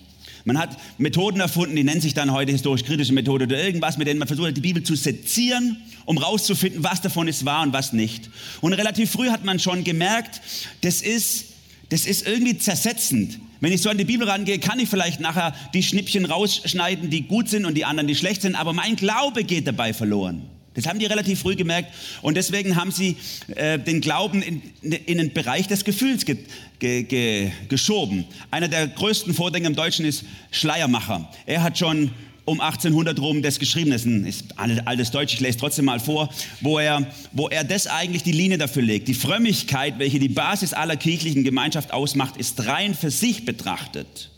Man 0.43 0.57
hat 0.57 0.75
Methoden 0.97 1.39
erfunden, 1.39 1.75
die 1.75 1.83
nennen 1.83 2.01
sich 2.01 2.15
dann 2.15 2.31
heute 2.31 2.51
historisch-kritische 2.51 3.13
Methode 3.13 3.45
oder 3.45 3.63
irgendwas, 3.63 3.97
mit 3.97 4.07
denen 4.07 4.17
man 4.17 4.27
versucht 4.27 4.47
hat, 4.47 4.57
die 4.57 4.61
Bibel 4.61 4.81
zu 4.81 4.95
sezieren, 4.95 5.77
um 6.05 6.17
rauszufinden, 6.17 6.83
was 6.83 7.01
davon 7.01 7.27
ist 7.27 7.45
wahr 7.45 7.61
und 7.61 7.73
was 7.73 7.93
nicht. 7.93 8.29
Und 8.59 8.73
relativ 8.73 9.11
früh 9.11 9.29
hat 9.29 9.45
man 9.45 9.59
schon 9.59 9.83
gemerkt, 9.83 10.41
das 10.81 11.03
ist, 11.03 11.45
das 11.89 12.07
ist 12.07 12.25
irgendwie 12.25 12.57
zersetzend. 12.57 13.39
Wenn 13.61 13.71
ich 13.71 13.81
so 13.81 13.89
an 13.89 13.97
die 13.97 14.05
Bibel 14.05 14.27
rangehe, 14.27 14.57
kann 14.57 14.79
ich 14.79 14.89
vielleicht 14.89 15.19
nachher 15.19 15.53
die 15.73 15.83
Schnippchen 15.83 16.25
rausschneiden, 16.25 17.11
die 17.11 17.21
gut 17.27 17.47
sind 17.47 17.65
und 17.65 17.75
die 17.75 17.85
anderen, 17.85 18.07
die 18.07 18.15
schlecht 18.15 18.41
sind, 18.41 18.55
aber 18.55 18.73
mein 18.73 18.95
Glaube 18.95 19.43
geht 19.43 19.67
dabei 19.67 19.93
verloren. 19.93 20.41
Das 20.73 20.87
haben 20.87 20.99
die 20.99 21.05
relativ 21.05 21.41
früh 21.41 21.55
gemerkt 21.55 21.93
und 22.21 22.35
deswegen 22.35 22.75
haben 22.75 22.91
sie 22.91 23.17
äh, 23.55 23.77
den 23.77 24.01
Glauben 24.01 24.41
in, 24.41 24.61
in, 24.81 25.17
den 25.17 25.33
Bereich 25.33 25.67
des 25.67 25.83
Gefühls 25.83 26.25
ge, 26.25 26.37
ge, 26.79 27.03
ge, 27.03 27.51
geschoben. 27.67 28.25
Einer 28.49 28.67
der 28.67 28.87
größten 28.87 29.33
Vordenker 29.33 29.67
im 29.67 29.75
Deutschen 29.75 30.05
ist 30.05 30.23
Schleiermacher. 30.49 31.29
Er 31.45 31.61
hat 31.61 31.77
schon 31.77 32.11
um 32.45 32.59
1800 32.59 33.19
rum 33.19 33.41
das 33.41 33.59
geschrieben 33.59 33.91
ist, 33.91 34.05
ist 34.05 34.57
altes 34.57 35.11
Deutsch, 35.11 35.33
ich 35.33 35.39
lese 35.39 35.59
trotzdem 35.59 35.85
mal 35.85 35.99
vor, 35.99 36.29
wo 36.61 36.79
er, 36.79 37.05
wo 37.31 37.47
er 37.49 37.63
das 37.63 37.87
eigentlich 37.87 38.23
die 38.23 38.31
Linie 38.31 38.57
dafür 38.57 38.81
legt. 38.81 39.07
Die 39.07 39.13
Frömmigkeit, 39.13 39.99
welche 39.99 40.19
die 40.19 40.29
Basis 40.29 40.73
aller 40.73 40.95
kirchlichen 40.95 41.43
Gemeinschaft 41.43 41.93
ausmacht, 41.93 42.37
ist 42.37 42.65
rein 42.65 42.95
für 42.95 43.11
sich 43.11 43.45
betrachtet 43.45 44.31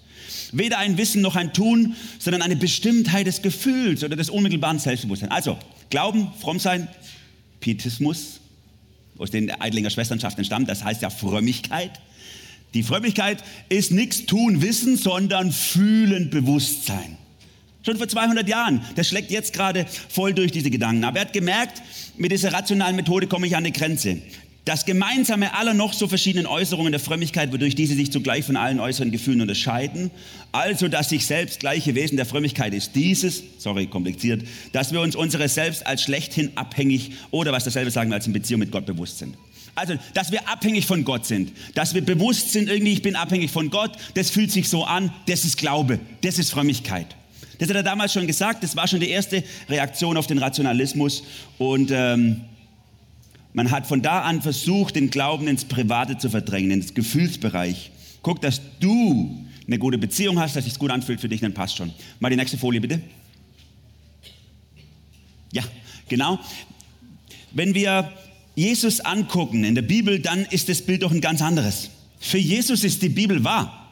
Weder 0.53 0.77
ein 0.77 0.99
Wissen 0.99 1.21
noch 1.21 1.35
ein 1.35 1.51
Tun, 1.51 1.95
sondern 2.19 2.43
eine 2.43 2.55
Bestimmtheit 2.55 3.25
des 3.25 3.41
Gefühls 3.41 4.03
oder 4.03 4.15
des 4.15 4.29
unmittelbaren 4.29 4.77
Selbstbewusstseins. 4.77 5.31
Also, 5.31 5.57
Glauben, 5.89 6.31
fromm 6.39 6.59
sein, 6.59 6.87
Pietismus, 7.59 8.39
aus 9.17 9.31
den 9.31 9.49
Eidlinger 9.61 9.89
Schwesternschaften 9.89 10.41
entstammt, 10.41 10.69
das 10.69 10.83
heißt 10.83 11.01
ja 11.01 11.09
Frömmigkeit. 11.09 11.91
Die 12.75 12.83
Frömmigkeit 12.83 13.43
ist 13.69 13.91
nichts 13.91 14.25
tun, 14.25 14.61
wissen, 14.61 14.95
sondern 14.95 15.51
fühlen, 15.51 16.29
Bewusstsein. 16.29 17.17
Schon 17.85 17.97
vor 17.97 18.07
200 18.07 18.47
Jahren. 18.47 18.81
Das 18.95 19.09
schlägt 19.09 19.29
jetzt 19.29 19.51
gerade 19.51 19.85
voll 20.09 20.33
durch 20.33 20.51
diese 20.51 20.69
Gedanken. 20.69 21.03
Aber 21.03 21.19
er 21.19 21.25
hat 21.25 21.33
gemerkt, 21.33 21.81
mit 22.17 22.31
dieser 22.31 22.53
rationalen 22.53 22.95
Methode 22.95 23.27
komme 23.27 23.45
ich 23.45 23.55
an 23.55 23.63
eine 23.63 23.73
Grenze. 23.73 24.19
Das 24.65 24.85
Gemeinsame 24.85 25.53
aller 25.53 25.73
noch 25.73 25.91
so 25.91 26.07
verschiedenen 26.07 26.45
Äußerungen 26.45 26.93
der 26.93 27.01
Frömmigkeit, 27.01 27.51
wodurch 27.51 27.75
diese 27.75 27.95
sich 27.95 28.13
zugleich 28.13 28.45
von 28.45 28.55
allen 28.55 28.79
äußeren 28.79 29.11
Gefühlen 29.11 29.41
unterscheiden, 29.41 30.09
also 30.53 30.87
das 30.87 31.09
sich 31.09 31.25
selbst 31.25 31.59
gleiche 31.59 31.95
Wesen 31.95 32.15
der 32.15 32.25
Frömmigkeit 32.25 32.73
ist 32.73 32.95
dieses, 32.95 33.43
sorry, 33.57 33.87
kompliziert, 33.87 34.47
dass 34.71 34.93
wir 34.93 35.01
uns 35.01 35.17
unseres 35.17 35.55
Selbst 35.55 35.85
als 35.85 36.03
schlechthin 36.03 36.51
abhängig 36.55 37.11
oder 37.31 37.51
was 37.51 37.65
dasselbe 37.65 37.91
sagen 37.91 38.09
wir 38.09 38.15
als 38.15 38.27
in 38.27 38.31
Beziehung 38.31 38.59
mit 38.59 38.71
Gott 38.71 38.85
bewusst 38.85 39.17
sind. 39.17 39.35
Also, 39.75 39.95
dass 40.13 40.31
wir 40.31 40.47
abhängig 40.47 40.85
von 40.85 41.03
Gott 41.03 41.25
sind, 41.25 41.51
dass 41.73 41.93
wir 41.93 42.01
bewusst 42.01 42.53
sind, 42.53 42.69
irgendwie, 42.69 42.93
ich 42.93 43.01
bin 43.01 43.17
abhängig 43.17 43.51
von 43.51 43.69
Gott, 43.69 43.91
das 44.13 44.29
fühlt 44.29 44.51
sich 44.51 44.69
so 44.69 44.85
an, 44.85 45.11
das 45.27 45.43
ist 45.43 45.57
Glaube, 45.57 45.99
das 46.21 46.39
ist 46.39 46.51
Frömmigkeit. 46.51 47.07
Das 47.63 47.69
hat 47.69 47.77
er 47.77 47.83
damals 47.83 48.11
schon 48.11 48.27
gesagt, 48.27 48.61
das 48.61 48.75
war 48.75 48.89
schon 48.89 48.99
die 48.99 49.09
erste 49.09 49.41
Reaktion 49.69 50.17
auf 50.17 50.27
den 50.27 50.37
Rationalismus 50.37 51.23
und 51.57 51.91
ähm, 51.93 52.41
man 53.53 53.71
hat 53.71 53.87
von 53.87 54.01
da 54.01 54.23
an 54.23 54.41
versucht, 54.41 54.97
den 54.97 55.09
Glauben 55.09 55.47
ins 55.47 55.63
Private 55.63 56.17
zu 56.17 56.29
verdrängen, 56.29 56.71
ins 56.71 56.93
Gefühlsbereich. 56.93 57.91
Guck, 58.21 58.41
dass 58.41 58.59
du 58.81 59.47
eine 59.65 59.79
gute 59.79 59.97
Beziehung 59.97 60.41
hast, 60.41 60.57
dass 60.57 60.67
es 60.67 60.77
gut 60.77 60.91
anfühlt 60.91 61.21
für 61.21 61.29
dich, 61.29 61.39
dann 61.39 61.53
passt 61.53 61.77
schon. 61.77 61.93
Mal 62.19 62.31
die 62.31 62.35
nächste 62.35 62.57
Folie 62.57 62.81
bitte. 62.81 62.99
Ja, 65.53 65.63
genau. 66.09 66.41
Wenn 67.51 67.73
wir 67.73 68.11
Jesus 68.55 68.99
angucken 68.99 69.63
in 69.63 69.75
der 69.75 69.83
Bibel, 69.83 70.19
dann 70.19 70.43
ist 70.47 70.67
das 70.67 70.81
Bild 70.81 71.03
doch 71.03 71.13
ein 71.13 71.21
ganz 71.21 71.41
anderes. 71.41 71.91
Für 72.19 72.39
Jesus 72.39 72.83
ist 72.83 73.01
die 73.01 73.07
Bibel 73.07 73.45
wahr. 73.45 73.82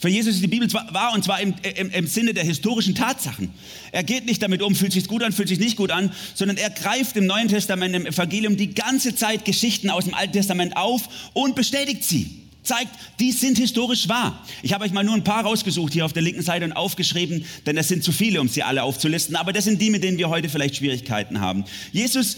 Für 0.00 0.08
Jesus 0.08 0.36
ist 0.36 0.42
die 0.42 0.48
Bibel 0.48 0.66
wahr 0.72 1.12
und 1.14 1.22
zwar 1.22 1.42
im, 1.42 1.54
im, 1.76 1.90
im, 1.90 2.06
Sinne 2.06 2.32
der 2.32 2.42
historischen 2.42 2.94
Tatsachen. 2.94 3.50
Er 3.92 4.02
geht 4.02 4.24
nicht 4.24 4.42
damit 4.42 4.62
um, 4.62 4.74
fühlt 4.74 4.94
sich 4.94 5.06
gut 5.06 5.22
an, 5.22 5.30
fühlt 5.30 5.48
sich 5.48 5.58
nicht 5.58 5.76
gut 5.76 5.90
an, 5.90 6.10
sondern 6.34 6.56
er 6.56 6.70
greift 6.70 7.18
im 7.18 7.26
Neuen 7.26 7.48
Testament, 7.48 7.94
im 7.94 8.06
Evangelium 8.06 8.56
die 8.56 8.74
ganze 8.74 9.14
Zeit 9.14 9.44
Geschichten 9.44 9.90
aus 9.90 10.06
dem 10.06 10.14
Alten 10.14 10.32
Testament 10.32 10.74
auf 10.74 11.02
und 11.34 11.54
bestätigt 11.54 12.02
sie. 12.02 12.30
Zeigt, 12.62 12.90
die 13.20 13.32
sind 13.32 13.58
historisch 13.58 14.08
wahr. 14.08 14.42
Ich 14.62 14.72
habe 14.72 14.84
euch 14.84 14.92
mal 14.92 15.04
nur 15.04 15.14
ein 15.14 15.24
paar 15.24 15.44
rausgesucht 15.44 15.92
hier 15.92 16.06
auf 16.06 16.14
der 16.14 16.22
linken 16.22 16.42
Seite 16.42 16.64
und 16.64 16.72
aufgeschrieben, 16.72 17.44
denn 17.66 17.76
es 17.76 17.88
sind 17.88 18.02
zu 18.02 18.12
viele, 18.12 18.40
um 18.40 18.48
sie 18.48 18.62
alle 18.62 18.82
aufzulisten. 18.82 19.36
Aber 19.36 19.52
das 19.52 19.64
sind 19.64 19.82
die, 19.82 19.90
mit 19.90 20.02
denen 20.02 20.16
wir 20.16 20.30
heute 20.30 20.48
vielleicht 20.48 20.76
Schwierigkeiten 20.76 21.40
haben. 21.40 21.64
Jesus 21.92 22.36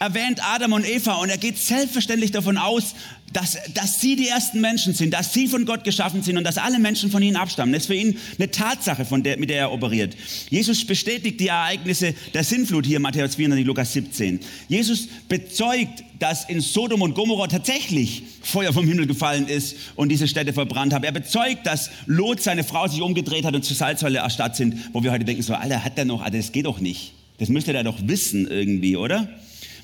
erwähnt 0.00 0.40
Adam 0.42 0.72
und 0.72 0.88
Eva 0.88 1.16
und 1.16 1.28
er 1.28 1.36
geht 1.36 1.58
selbstverständlich 1.58 2.30
davon 2.30 2.56
aus, 2.56 2.94
dass, 3.34 3.58
dass 3.74 4.00
sie 4.00 4.16
die 4.16 4.28
ersten 4.28 4.60
Menschen 4.60 4.94
sind, 4.94 5.12
dass 5.12 5.34
sie 5.34 5.46
von 5.46 5.66
Gott 5.66 5.84
geschaffen 5.84 6.22
sind 6.22 6.38
und 6.38 6.42
dass 6.42 6.56
alle 6.56 6.78
Menschen 6.78 7.10
von 7.10 7.22
ihnen 7.22 7.36
abstammen. 7.36 7.72
Das 7.72 7.82
ist 7.82 7.86
für 7.86 7.94
ihn 7.94 8.18
eine 8.38 8.50
Tatsache, 8.50 9.04
von 9.04 9.22
der, 9.22 9.36
mit 9.36 9.50
der 9.50 9.58
er 9.58 9.72
operiert. 9.72 10.16
Jesus 10.48 10.84
bestätigt 10.84 11.38
die 11.38 11.48
Ereignisse 11.48 12.14
der 12.32 12.42
Sinnflut 12.42 12.86
hier, 12.86 12.98
Matthäus 12.98 13.34
24, 13.36 13.66
Lukas 13.66 13.92
17. 13.92 14.40
Jesus 14.68 15.06
bezeugt, 15.28 16.02
dass 16.18 16.48
in 16.48 16.60
Sodom 16.62 17.02
und 17.02 17.14
Gomorrah 17.14 17.46
tatsächlich 17.46 18.22
Feuer 18.40 18.72
vom 18.72 18.88
Himmel 18.88 19.06
gefallen 19.06 19.46
ist 19.48 19.76
und 19.96 20.08
diese 20.08 20.26
Städte 20.26 20.54
verbrannt 20.54 20.94
haben. 20.94 21.04
Er 21.04 21.12
bezeugt, 21.12 21.66
dass 21.66 21.90
Lot, 22.06 22.42
seine 22.42 22.64
Frau, 22.64 22.88
sich 22.88 23.02
umgedreht 23.02 23.44
hat 23.44 23.54
und 23.54 23.64
zur 23.64 23.76
Salzhölle 23.76 24.20
erstarrt 24.20 24.56
sind, 24.56 24.76
wo 24.94 25.02
wir 25.04 25.12
heute 25.12 25.26
denken, 25.26 25.42
so, 25.42 25.54
Alter, 25.54 25.84
hat 25.84 25.98
der 25.98 26.06
noch, 26.06 26.22
Alter, 26.22 26.38
das 26.38 26.52
geht 26.52 26.64
doch 26.64 26.80
nicht. 26.80 27.12
Das 27.38 27.50
müsste 27.50 27.72
er 27.74 27.84
doch 27.84 27.98
wissen 28.02 28.48
irgendwie, 28.50 28.96
oder? 28.96 29.28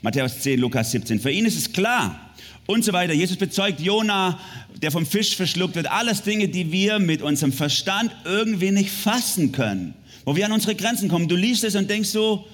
Matthäus 0.07 0.39
10, 0.39 0.61
Lukas 0.61 0.93
17. 0.93 1.19
Für 1.19 1.33
ihn 1.33 1.47
ist 1.47 1.57
es 1.57 1.73
klar 1.73 2.31
und 2.67 2.85
so 2.85 2.93
weiter. 2.93 3.13
Jesus 3.13 3.37
bezeugt 3.37 3.81
Jona, 3.81 4.39
der 4.81 4.93
vom 4.93 5.05
Fisch 5.05 5.35
verschluckt 5.35 5.75
wird. 5.75 5.91
Alles 5.91 6.23
Dinge, 6.23 6.47
die 6.47 6.71
wir 6.71 7.01
mit 7.01 7.23
unserem 7.23 7.53
Verstand 7.53 8.13
irgendwie 8.25 8.71
nicht 8.71 8.91
fassen 8.91 9.51
können. 9.51 9.95
Wo 10.25 10.37
wir 10.37 10.47
an 10.47 10.53
unsere 10.53 10.77
Grenzen 10.77 11.09
kommen. 11.09 11.27
Du 11.27 11.35
liest 11.35 11.65
es 11.65 11.75
und 11.75 11.91
denkst 11.91 12.11
so, 12.11 12.47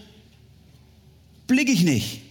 blick 1.47 1.69
ich 1.69 1.83
nicht. 1.83 2.23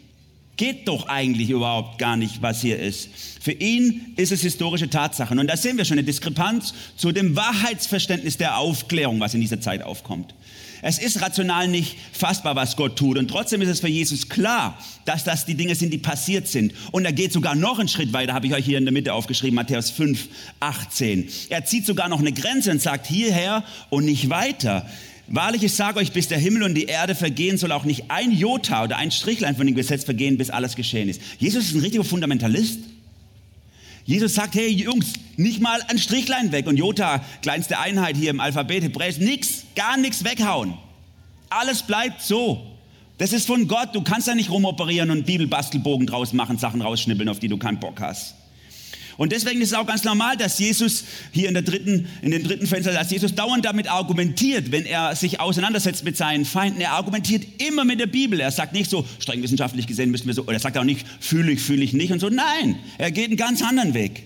Geht 0.57 0.87
doch 0.87 1.07
eigentlich 1.07 1.51
überhaupt 1.51 1.99
gar 1.99 2.17
nicht, 2.17 2.41
was 2.41 2.61
hier 2.61 2.79
ist. 2.79 3.09
Für 3.41 3.51
ihn 3.51 4.13
ist 4.15 4.31
es 4.31 4.41
historische 4.41 4.89
Tatsachen. 4.89 5.37
Und 5.37 5.51
da 5.51 5.55
sehen 5.55 5.77
wir 5.77 5.85
schon 5.85 5.99
eine 5.99 6.03
Diskrepanz 6.03 6.73
zu 6.97 7.11
dem 7.11 7.35
Wahrheitsverständnis 7.35 8.37
der 8.37 8.57
Aufklärung, 8.57 9.19
was 9.19 9.35
in 9.35 9.41
dieser 9.41 9.61
Zeit 9.61 9.83
aufkommt. 9.83 10.33
Es 10.81 10.97
ist 10.97 11.21
rational 11.21 11.67
nicht 11.67 11.97
fassbar, 12.11 12.55
was 12.55 12.75
Gott 12.75 12.97
tut. 12.97 13.17
Und 13.17 13.27
trotzdem 13.29 13.61
ist 13.61 13.69
es 13.69 13.79
für 13.79 13.87
Jesus 13.87 14.29
klar, 14.29 14.77
dass 15.05 15.23
das 15.23 15.45
die 15.45 15.55
Dinge 15.55 15.75
sind, 15.75 15.91
die 15.91 15.97
passiert 15.97 16.47
sind. 16.47 16.73
Und 16.91 17.05
er 17.05 17.13
geht 17.13 17.33
sogar 17.33 17.55
noch 17.55 17.79
einen 17.79 17.87
Schritt 17.87 18.13
weiter, 18.13 18.33
habe 18.33 18.47
ich 18.47 18.53
euch 18.53 18.65
hier 18.65 18.77
in 18.77 18.85
der 18.85 18.93
Mitte 18.93 19.13
aufgeschrieben, 19.13 19.55
Matthäus 19.55 19.89
5, 19.91 20.27
18. 20.59 21.29
Er 21.49 21.65
zieht 21.65 21.85
sogar 21.85 22.09
noch 22.09 22.19
eine 22.19 22.31
Grenze 22.31 22.71
und 22.71 22.81
sagt 22.81 23.07
hierher 23.07 23.63
und 23.89 24.05
nicht 24.05 24.29
weiter. 24.29 24.85
Wahrlich, 25.27 25.63
ich 25.63 25.73
sage 25.73 25.99
euch, 25.99 26.11
bis 26.11 26.27
der 26.27 26.39
Himmel 26.39 26.63
und 26.63 26.75
die 26.75 26.85
Erde 26.85 27.15
vergehen, 27.15 27.57
soll 27.57 27.71
auch 27.71 27.85
nicht 27.85 28.11
ein 28.11 28.31
Jota 28.31 28.83
oder 28.83 28.97
ein 28.97 29.11
Strichlein 29.11 29.55
von 29.55 29.65
dem 29.65 29.75
Gesetz 29.75 30.03
vergehen, 30.03 30.37
bis 30.37 30.49
alles 30.49 30.75
geschehen 30.75 31.07
ist. 31.07 31.21
Jesus 31.39 31.65
ist 31.65 31.75
ein 31.75 31.79
richtiger 31.79 32.03
Fundamentalist. 32.03 32.79
Jesus 34.05 34.33
sagt, 34.33 34.55
hey 34.55 34.67
Jungs, 34.69 35.13
nicht 35.37 35.61
mal 35.61 35.81
ein 35.87 35.97
Strichlein 35.97 36.51
weg. 36.51 36.67
Und 36.67 36.77
Jota, 36.77 37.23
kleinste 37.41 37.79
Einheit 37.79 38.17
hier 38.17 38.29
im 38.29 38.39
Alphabet 38.39 38.83
Hebräisch, 38.83 39.17
nichts, 39.17 39.65
gar 39.75 39.97
nichts 39.97 40.23
weghauen. 40.23 40.73
Alles 41.49 41.83
bleibt 41.83 42.21
so. 42.21 42.65
Das 43.17 43.33
ist 43.33 43.45
von 43.45 43.67
Gott. 43.67 43.89
Du 43.93 44.01
kannst 44.01 44.27
da 44.27 44.35
nicht 44.35 44.49
rumoperieren 44.49 45.11
und 45.11 45.25
Bibelbastelbogen 45.25 46.07
draus 46.07 46.33
machen, 46.33 46.57
Sachen 46.57 46.81
rausschnippeln, 46.81 47.29
auf 47.29 47.39
die 47.39 47.49
du 47.49 47.57
keinen 47.57 47.79
Bock 47.79 47.99
hast. 48.01 48.35
Und 49.21 49.31
deswegen 49.33 49.61
ist 49.61 49.67
es 49.67 49.73
auch 49.75 49.85
ganz 49.85 50.03
normal, 50.03 50.35
dass 50.35 50.57
Jesus 50.57 51.03
hier 51.31 51.47
in, 51.47 51.53
der 51.53 51.61
dritten, 51.61 52.07
in 52.23 52.31
dem 52.31 52.43
dritten 52.43 52.65
Fenster, 52.65 52.91
dass 52.91 53.11
Jesus 53.11 53.35
dauernd 53.35 53.63
damit 53.63 53.87
argumentiert, 53.87 54.71
wenn 54.71 54.83
er 54.83 55.15
sich 55.15 55.39
auseinandersetzt 55.39 56.03
mit 56.03 56.17
seinen 56.17 56.43
Feinden. 56.43 56.81
Er 56.81 56.93
argumentiert 56.93 57.45
immer 57.61 57.85
mit 57.85 57.99
der 57.99 58.07
Bibel. 58.07 58.39
Er 58.39 58.49
sagt 58.49 58.73
nicht 58.73 58.89
so, 58.89 59.05
streng 59.19 59.43
wissenschaftlich 59.43 59.85
gesehen 59.85 60.09
müssen 60.09 60.25
wir 60.25 60.33
so, 60.33 60.41
oder 60.41 60.53
er 60.53 60.59
sagt 60.59 60.75
auch 60.75 60.83
nicht, 60.83 61.05
fühle 61.19 61.51
ich, 61.51 61.61
fühle 61.61 61.83
ich 61.83 61.93
nicht 61.93 62.11
und 62.11 62.17
so. 62.17 62.29
Nein, 62.29 62.79
er 62.97 63.11
geht 63.11 63.27
einen 63.27 63.37
ganz 63.37 63.61
anderen 63.61 63.93
Weg. 63.93 64.23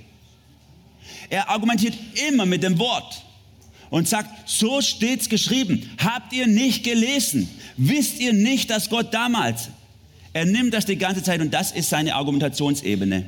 Er 1.29 1.49
argumentiert 1.49 1.95
immer 2.29 2.45
mit 2.45 2.63
dem 2.63 2.79
Wort 2.79 3.21
und 3.89 4.07
sagt, 4.07 4.47
so 4.47 4.79
steht's 4.79 5.27
geschrieben. 5.27 5.89
Habt 5.97 6.31
ihr 6.31 6.47
nicht 6.47 6.85
gelesen? 6.85 7.49
Wisst 7.75 8.21
ihr 8.21 8.31
nicht, 8.31 8.69
dass 8.69 8.89
Gott 8.89 9.13
damals? 9.13 9.67
Er 10.31 10.45
nimmt 10.45 10.73
das 10.73 10.85
die 10.85 10.97
ganze 10.97 11.21
Zeit 11.21 11.41
und 11.41 11.53
das 11.53 11.73
ist 11.73 11.89
seine 11.89 12.15
Argumentationsebene. 12.15 13.25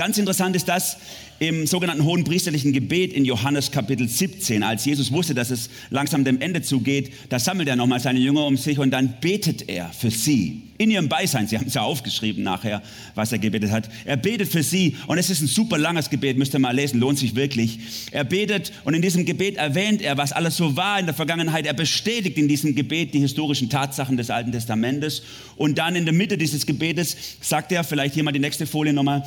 Ganz 0.00 0.16
interessant 0.16 0.56
ist 0.56 0.66
das 0.66 0.96
im 1.40 1.66
sogenannten 1.66 2.04
hohen 2.04 2.24
priesterlichen 2.24 2.72
Gebet 2.72 3.12
in 3.12 3.26
Johannes 3.26 3.70
Kapitel 3.70 4.08
17. 4.08 4.62
Als 4.62 4.86
Jesus 4.86 5.12
wusste, 5.12 5.34
dass 5.34 5.50
es 5.50 5.68
langsam 5.90 6.24
dem 6.24 6.40
Ende 6.40 6.62
zugeht, 6.62 7.12
da 7.28 7.38
sammelt 7.38 7.68
er 7.68 7.76
nochmal 7.76 8.00
seine 8.00 8.18
Jünger 8.18 8.46
um 8.46 8.56
sich 8.56 8.78
und 8.78 8.92
dann 8.92 9.16
betet 9.20 9.68
er 9.68 9.90
für 9.92 10.10
sie. 10.10 10.62
In 10.78 10.90
ihrem 10.90 11.10
Beisein. 11.10 11.46
Sie 11.46 11.58
haben 11.58 11.66
es 11.66 11.74
ja 11.74 11.82
aufgeschrieben 11.82 12.42
nachher, 12.42 12.80
was 13.14 13.32
er 13.32 13.38
gebetet 13.38 13.70
hat. 13.70 13.90
Er 14.06 14.16
betet 14.16 14.48
für 14.48 14.62
sie 14.62 14.96
und 15.06 15.18
es 15.18 15.28
ist 15.28 15.42
ein 15.42 15.46
super 15.46 15.76
langes 15.76 16.08
Gebet, 16.08 16.38
müsst 16.38 16.54
ihr 16.54 16.58
mal 16.60 16.74
lesen, 16.74 16.98
lohnt 16.98 17.18
sich 17.18 17.36
wirklich. 17.36 17.78
Er 18.10 18.24
betet 18.24 18.72
und 18.84 18.94
in 18.94 19.02
diesem 19.02 19.26
Gebet 19.26 19.56
erwähnt 19.56 20.00
er, 20.00 20.16
was 20.16 20.32
alles 20.32 20.56
so 20.56 20.76
war 20.76 20.98
in 20.98 21.04
der 21.04 21.14
Vergangenheit. 21.14 21.66
Er 21.66 21.74
bestätigt 21.74 22.38
in 22.38 22.48
diesem 22.48 22.74
Gebet 22.74 23.12
die 23.12 23.20
historischen 23.20 23.68
Tatsachen 23.68 24.16
des 24.16 24.30
Alten 24.30 24.52
Testamentes 24.52 25.22
und 25.56 25.76
dann 25.76 25.94
in 25.94 26.06
der 26.06 26.14
Mitte 26.14 26.38
dieses 26.38 26.64
Gebetes 26.64 27.14
sagt 27.42 27.70
er, 27.72 27.84
vielleicht 27.84 28.14
hier 28.14 28.24
mal 28.24 28.32
die 28.32 28.38
nächste 28.38 28.66
Folie 28.66 28.94
nochmal, 28.94 29.24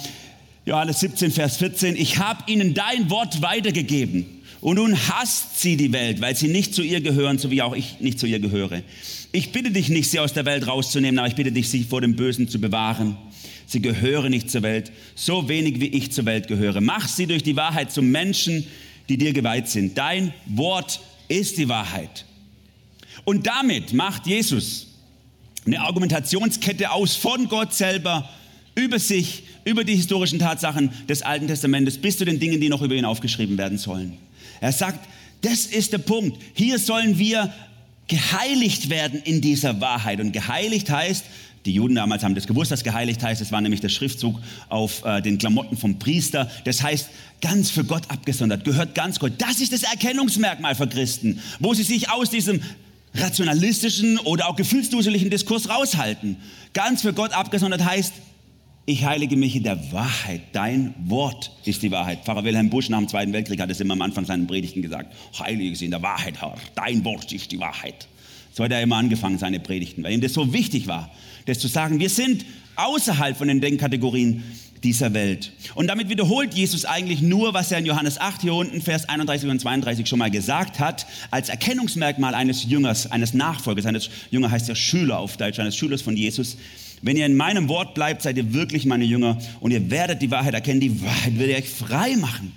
Johannes 0.65 1.01
17, 1.01 1.31
Vers 1.31 1.57
14, 1.57 1.97
ich 1.97 2.19
habe 2.19 2.49
ihnen 2.49 2.73
dein 2.73 3.09
Wort 3.09 3.41
weitergegeben 3.41 4.25
und 4.61 4.77
nun 4.77 4.97
hasst 5.09 5.59
sie 5.59 5.75
die 5.75 5.91
Welt, 5.91 6.21
weil 6.21 6.37
sie 6.37 6.47
nicht 6.47 6.73
zu 6.73 6.81
ihr 6.81 7.01
gehören, 7.01 7.37
so 7.37 7.51
wie 7.51 7.61
auch 7.61 7.75
ich 7.75 7.99
nicht 7.99 8.17
zu 8.17 8.27
ihr 8.27 8.39
gehöre. 8.39 8.81
Ich 9.33 9.51
bitte 9.51 9.71
dich 9.71 9.89
nicht, 9.89 10.09
sie 10.09 10.21
aus 10.21 10.31
der 10.31 10.45
Welt 10.45 10.65
rauszunehmen, 10.65 11.19
aber 11.19 11.27
ich 11.27 11.35
bitte 11.35 11.51
dich, 11.51 11.67
sie 11.67 11.83
vor 11.83 11.99
dem 11.99 12.15
Bösen 12.15 12.47
zu 12.47 12.61
bewahren. 12.61 13.17
Sie 13.67 13.81
gehören 13.81 14.29
nicht 14.29 14.49
zur 14.49 14.61
Welt, 14.61 14.93
so 15.15 15.49
wenig 15.49 15.81
wie 15.81 15.87
ich 15.87 16.13
zur 16.13 16.25
Welt 16.25 16.47
gehöre. 16.47 16.79
Mach 16.79 17.09
sie 17.09 17.27
durch 17.27 17.43
die 17.43 17.57
Wahrheit 17.57 17.91
zu 17.91 18.01
Menschen, 18.01 18.65
die 19.09 19.17
dir 19.17 19.33
geweiht 19.33 19.67
sind. 19.67 19.97
Dein 19.97 20.33
Wort 20.45 21.01
ist 21.27 21.57
die 21.57 21.67
Wahrheit. 21.67 22.23
Und 23.25 23.47
damit 23.47 23.91
macht 23.91 24.27
Jesus 24.27 24.87
eine 25.65 25.81
Argumentationskette 25.81 26.89
aus 26.91 27.17
von 27.17 27.49
Gott 27.49 27.73
selber 27.73 28.29
über 28.75 28.99
sich, 28.99 29.43
über 29.65 29.83
die 29.83 29.95
historischen 29.95 30.39
Tatsachen 30.39 30.91
des 31.07 31.21
Alten 31.21 31.47
Testamentes 31.47 31.97
bis 31.97 32.17
zu 32.17 32.25
den 32.25 32.39
Dingen, 32.39 32.59
die 32.59 32.69
noch 32.69 32.81
über 32.81 32.95
ihn 32.95 33.05
aufgeschrieben 33.05 33.57
werden 33.57 33.77
sollen. 33.77 34.17
Er 34.61 34.71
sagt, 34.71 35.07
das 35.41 35.65
ist 35.65 35.93
der 35.93 35.97
Punkt. 35.97 36.41
Hier 36.53 36.79
sollen 36.79 37.17
wir 37.17 37.53
geheiligt 38.07 38.89
werden 38.89 39.21
in 39.23 39.41
dieser 39.41 39.81
Wahrheit. 39.81 40.19
Und 40.19 40.31
geheiligt 40.31 40.89
heißt, 40.89 41.25
Die 41.65 41.71
Juden 41.71 41.95
damals 41.95 42.23
haben 42.23 42.35
das 42.35 42.47
gewusst, 42.47 42.71
was 42.71 42.83
geheiligt 42.83 43.23
heißt. 43.23 43.41
Es 43.41 43.51
war 43.51 43.61
nämlich 43.61 43.79
der 43.79 43.89
Schriftzug 43.89 44.39
auf 44.69 45.03
äh, 45.05 45.21
den 45.21 45.37
Klamotten 45.37 45.77
vom 45.77 45.97
Priester. 45.97 46.51
Das 46.65 46.83
heißt, 46.83 47.09
ganz 47.41 47.69
für 47.69 47.85
Gott 47.85 48.03
abgesondert, 48.09 48.65
gehört 48.65 48.95
ganz 48.95 49.19
Gott. 49.19 49.33
Das 49.37 49.61
ist 49.61 49.71
das 49.71 49.83
Erkennungsmerkmal 49.83 50.75
für 50.75 50.87
Christen, 50.87 51.39
wo 51.59 51.73
sie 51.73 51.83
sich 51.83 52.09
aus 52.09 52.29
diesem 52.29 52.61
rationalistischen 53.15 54.17
oder 54.19 54.49
auch 54.49 54.55
gefühlsduseligen 54.55 55.29
Diskurs 55.29 55.69
raushalten. 55.69 56.37
Ganz 56.73 57.01
für 57.03 57.13
Gott 57.13 57.31
abgesondert 57.31 57.85
heißt, 57.85 58.13
ich 58.85 59.05
heilige 59.05 59.37
mich 59.37 59.55
in 59.55 59.63
der 59.63 59.91
Wahrheit. 59.93 60.41
Dein 60.51 60.93
Wort 61.05 61.51
ist 61.63 61.81
die 61.83 61.91
Wahrheit. 61.91 62.25
Pfarrer 62.25 62.43
Wilhelm 62.43 62.69
Busch 62.69 62.89
nach 62.89 62.99
dem 62.99 63.07
Zweiten 63.07 63.31
Weltkrieg 63.31 63.59
hat 63.61 63.69
es 63.69 63.79
immer 63.79 63.93
am 63.93 64.01
Anfang 64.01 64.25
seiner 64.25 64.45
Predigten 64.45 64.81
gesagt. 64.81 65.13
Heilige 65.39 65.75
sie 65.75 65.85
in 65.85 65.91
der 65.91 66.01
Wahrheit, 66.01 66.41
Herr. 66.41 66.55
Dein 66.75 67.03
Wort 67.05 67.31
ist 67.31 67.51
die 67.51 67.59
Wahrheit. 67.59 68.07
So 68.51 68.63
hat 68.63 68.71
er 68.71 68.81
immer 68.81 68.97
angefangen, 68.97 69.37
seine 69.37 69.59
Predigten, 69.59 70.03
weil 70.03 70.13
ihm 70.13 70.21
das 70.21 70.33
so 70.33 70.53
wichtig 70.53 70.87
war, 70.87 71.09
das 71.45 71.59
zu 71.59 71.67
sagen. 71.67 71.99
Wir 71.99 72.09
sind 72.09 72.45
außerhalb 72.75 73.37
von 73.37 73.47
den 73.47 73.61
Denkkategorien 73.61 74.43
dieser 74.83 75.13
Welt. 75.13 75.53
Und 75.75 75.87
damit 75.87 76.09
wiederholt 76.09 76.53
Jesus 76.53 76.83
eigentlich 76.83 77.21
nur, 77.21 77.53
was 77.53 77.71
er 77.71 77.79
in 77.79 77.85
Johannes 77.85 78.19
8 78.19 78.41
hier 78.41 78.53
unten, 78.53 78.81
Vers 78.81 79.07
31 79.07 79.49
und 79.49 79.59
32 79.59 80.07
schon 80.07 80.19
mal 80.19 80.29
gesagt 80.29 80.79
hat, 80.79 81.07
als 81.31 81.47
Erkennungsmerkmal 81.47 82.35
eines 82.35 82.65
Jüngers, 82.65 83.09
eines 83.09 83.33
Nachfolgers, 83.33 83.85
eines 83.85 84.09
Jünger 84.29 84.51
heißt 84.51 84.67
ja 84.67 84.75
Schüler 84.75 85.19
auf 85.19 85.37
Deutsch, 85.37 85.59
eines 85.59 85.77
Schülers 85.77 86.01
von 86.01 86.17
Jesus. 86.17 86.57
Wenn 87.03 87.17
ihr 87.17 87.25
in 87.25 87.35
meinem 87.35 87.67
Wort 87.67 87.95
bleibt, 87.95 88.21
seid 88.21 88.37
ihr 88.37 88.53
wirklich 88.53 88.85
meine 88.85 89.03
Jünger 89.03 89.37
und 89.59 89.71
ihr 89.71 89.91
werdet 89.91 90.21
die 90.21 90.31
Wahrheit 90.31 90.53
erkennen. 90.53 90.79
Die 90.79 91.01
Wahrheit 91.01 91.37
wird 91.37 91.55
euch 91.55 91.69
frei 91.69 92.15
machen. 92.15 92.53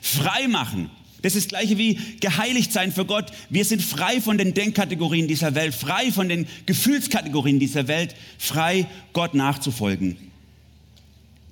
Frei 0.00 0.48
machen. 0.48 0.90
Das 1.20 1.36
ist 1.36 1.52
das 1.52 1.58
gleiche 1.58 1.76
wie 1.76 1.98
geheiligt 2.18 2.72
sein 2.72 2.92
für 2.92 3.04
Gott. 3.04 3.30
Wir 3.50 3.66
sind 3.66 3.82
frei 3.82 4.22
von 4.22 4.38
den 4.38 4.54
Denkkategorien 4.54 5.28
dieser 5.28 5.54
Welt, 5.54 5.74
frei 5.74 6.10
von 6.12 6.30
den 6.30 6.46
Gefühlskategorien 6.64 7.58
dieser 7.58 7.88
Welt, 7.88 8.14
frei 8.38 8.86
Gott 9.12 9.34
nachzufolgen. 9.34 10.16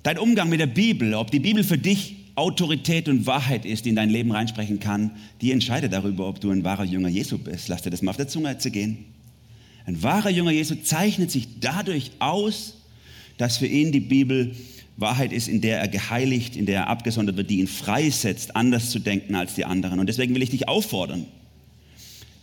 Dein 0.01 0.17
Umgang 0.17 0.49
mit 0.49 0.59
der 0.59 0.65
Bibel, 0.65 1.13
ob 1.13 1.29
die 1.29 1.39
Bibel 1.39 1.63
für 1.63 1.77
dich 1.77 2.15
Autorität 2.33 3.07
und 3.07 3.27
Wahrheit 3.27 3.63
ist, 3.63 3.85
die 3.85 3.89
in 3.89 3.95
dein 3.95 4.09
Leben 4.09 4.31
reinsprechen 4.31 4.79
kann, 4.79 5.11
die 5.41 5.51
entscheidet 5.51 5.93
darüber, 5.93 6.27
ob 6.27 6.41
du 6.41 6.49
ein 6.49 6.63
wahrer 6.63 6.85
Jünger 6.85 7.09
Jesu 7.09 7.37
bist. 7.37 7.67
Lass 7.67 7.83
dir 7.83 7.91
das 7.91 8.01
mal 8.01 8.11
auf 8.11 8.17
der 8.17 8.27
Zunge 8.27 8.55
gehen. 8.55 9.05
Ein 9.89 10.03
wahrer 10.03 10.29
Jünger 10.29 10.51
Jesu 10.51 10.75
zeichnet 10.75 11.31
sich 11.31 11.47
dadurch 11.61 12.11
aus, 12.19 12.75
dass 13.39 13.57
für 13.57 13.65
ihn 13.65 13.91
die 13.91 13.99
Bibel 13.99 14.55
Wahrheit 14.97 15.33
ist, 15.33 15.47
in 15.47 15.61
der 15.61 15.79
er 15.79 15.87
geheiligt, 15.87 16.55
in 16.55 16.67
der 16.67 16.81
er 16.81 16.87
abgesondert 16.89 17.37
wird, 17.37 17.49
die 17.49 17.57
ihn 17.57 17.67
freisetzt, 17.67 18.55
anders 18.55 18.91
zu 18.91 18.99
denken 18.99 19.33
als 19.33 19.55
die 19.55 19.65
anderen. 19.65 19.99
Und 19.99 20.05
deswegen 20.05 20.35
will 20.35 20.43
ich 20.43 20.51
dich 20.51 20.67
auffordern, 20.67 21.25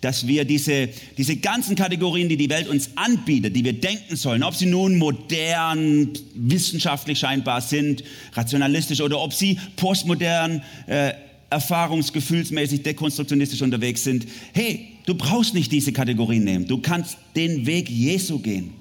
dass 0.00 0.26
wir 0.26 0.44
diese, 0.44 0.88
diese 1.16 1.36
ganzen 1.36 1.76
Kategorien, 1.76 2.28
die 2.28 2.36
die 2.36 2.50
Welt 2.50 2.66
uns 2.66 2.90
anbietet, 2.96 3.54
die 3.54 3.62
wir 3.62 3.74
denken 3.74 4.16
sollen, 4.16 4.42
ob 4.42 4.56
sie 4.56 4.66
nun 4.66 4.98
modern, 4.98 6.10
wissenschaftlich 6.34 7.20
scheinbar 7.20 7.60
sind, 7.60 8.02
rationalistisch 8.32 9.00
oder 9.00 9.20
ob 9.20 9.32
sie 9.32 9.56
postmodern, 9.76 10.62
äh, 10.88 11.12
erfahrungsgefühlsmäßig, 11.50 12.82
dekonstruktionistisch 12.82 13.62
unterwegs 13.62 14.04
sind. 14.04 14.26
Hey, 14.52 14.88
du 15.06 15.14
brauchst 15.14 15.54
nicht 15.54 15.70
diese 15.70 15.92
Kategorien 15.92 16.44
nehmen. 16.44 16.66
Du 16.66 16.78
kannst 16.78 17.16
den 17.34 17.66
Weg 17.66 17.88
Jesu 17.88 18.38
gehen. 18.38 18.74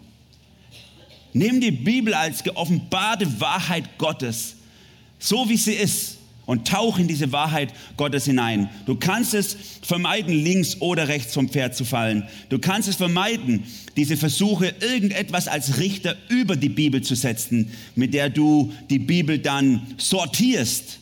Nimm 1.33 1.59
die 1.59 1.71
Bibel 1.71 2.13
als 2.13 2.43
geoffenbarte 2.43 3.39
Wahrheit 3.39 3.97
Gottes, 3.97 4.55
so 5.19 5.49
wie 5.49 5.57
sie 5.57 5.73
ist, 5.73 6.17
und 6.45 6.67
tauch 6.67 6.99
in 6.99 7.07
diese 7.07 7.31
Wahrheit 7.31 7.73
Gottes 7.97 8.25
hinein. 8.25 8.69
Du 8.85 8.95
kannst 8.95 9.33
es 9.33 9.57
vermeiden, 9.81 10.33
links 10.33 10.77
oder 10.79 11.07
rechts 11.07 11.33
vom 11.33 11.49
Pferd 11.49 11.75
zu 11.75 11.85
fallen. 11.85 12.23
Du 12.49 12.59
kannst 12.59 12.87
es 12.87 12.95
vermeiden, 12.95 13.63
diese 13.97 14.15
Versuche, 14.15 14.73
irgendetwas 14.79 15.47
als 15.47 15.79
Richter 15.79 16.15
über 16.29 16.55
die 16.55 16.69
Bibel 16.69 17.01
zu 17.01 17.15
setzen, 17.15 17.71
mit 17.95 18.13
der 18.13 18.29
du 18.29 18.71
die 18.89 18.99
Bibel 18.99 19.39
dann 19.39 19.87
sortierst 19.97 20.99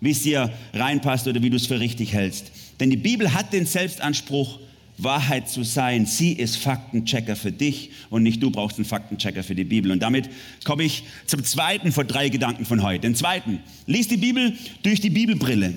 wie 0.00 0.10
es 0.10 0.22
dir 0.22 0.52
reinpasst 0.74 1.26
oder 1.26 1.42
wie 1.42 1.50
du 1.50 1.56
es 1.56 1.66
für 1.66 1.80
richtig 1.80 2.12
hältst. 2.12 2.50
Denn 2.80 2.90
die 2.90 2.96
Bibel 2.96 3.34
hat 3.34 3.52
den 3.52 3.66
Selbstanspruch, 3.66 4.58
Wahrheit 4.98 5.48
zu 5.48 5.62
sein. 5.62 6.06
Sie 6.06 6.32
ist 6.32 6.56
Faktenchecker 6.56 7.36
für 7.36 7.52
dich 7.52 7.90
und 8.10 8.24
nicht 8.24 8.42
du 8.42 8.50
brauchst 8.50 8.78
einen 8.78 8.84
Faktenchecker 8.84 9.44
für 9.44 9.54
die 9.54 9.64
Bibel. 9.64 9.92
Und 9.92 10.00
damit 10.00 10.28
komme 10.64 10.82
ich 10.82 11.04
zum 11.26 11.44
zweiten 11.44 11.92
von 11.92 12.06
drei 12.06 12.28
Gedanken 12.28 12.64
von 12.64 12.82
heute. 12.82 13.02
Den 13.02 13.14
zweiten, 13.14 13.60
lies 13.86 14.08
die 14.08 14.16
Bibel 14.16 14.54
durch 14.82 15.00
die 15.00 15.10
Bibelbrille. 15.10 15.74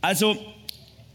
Also 0.00 0.38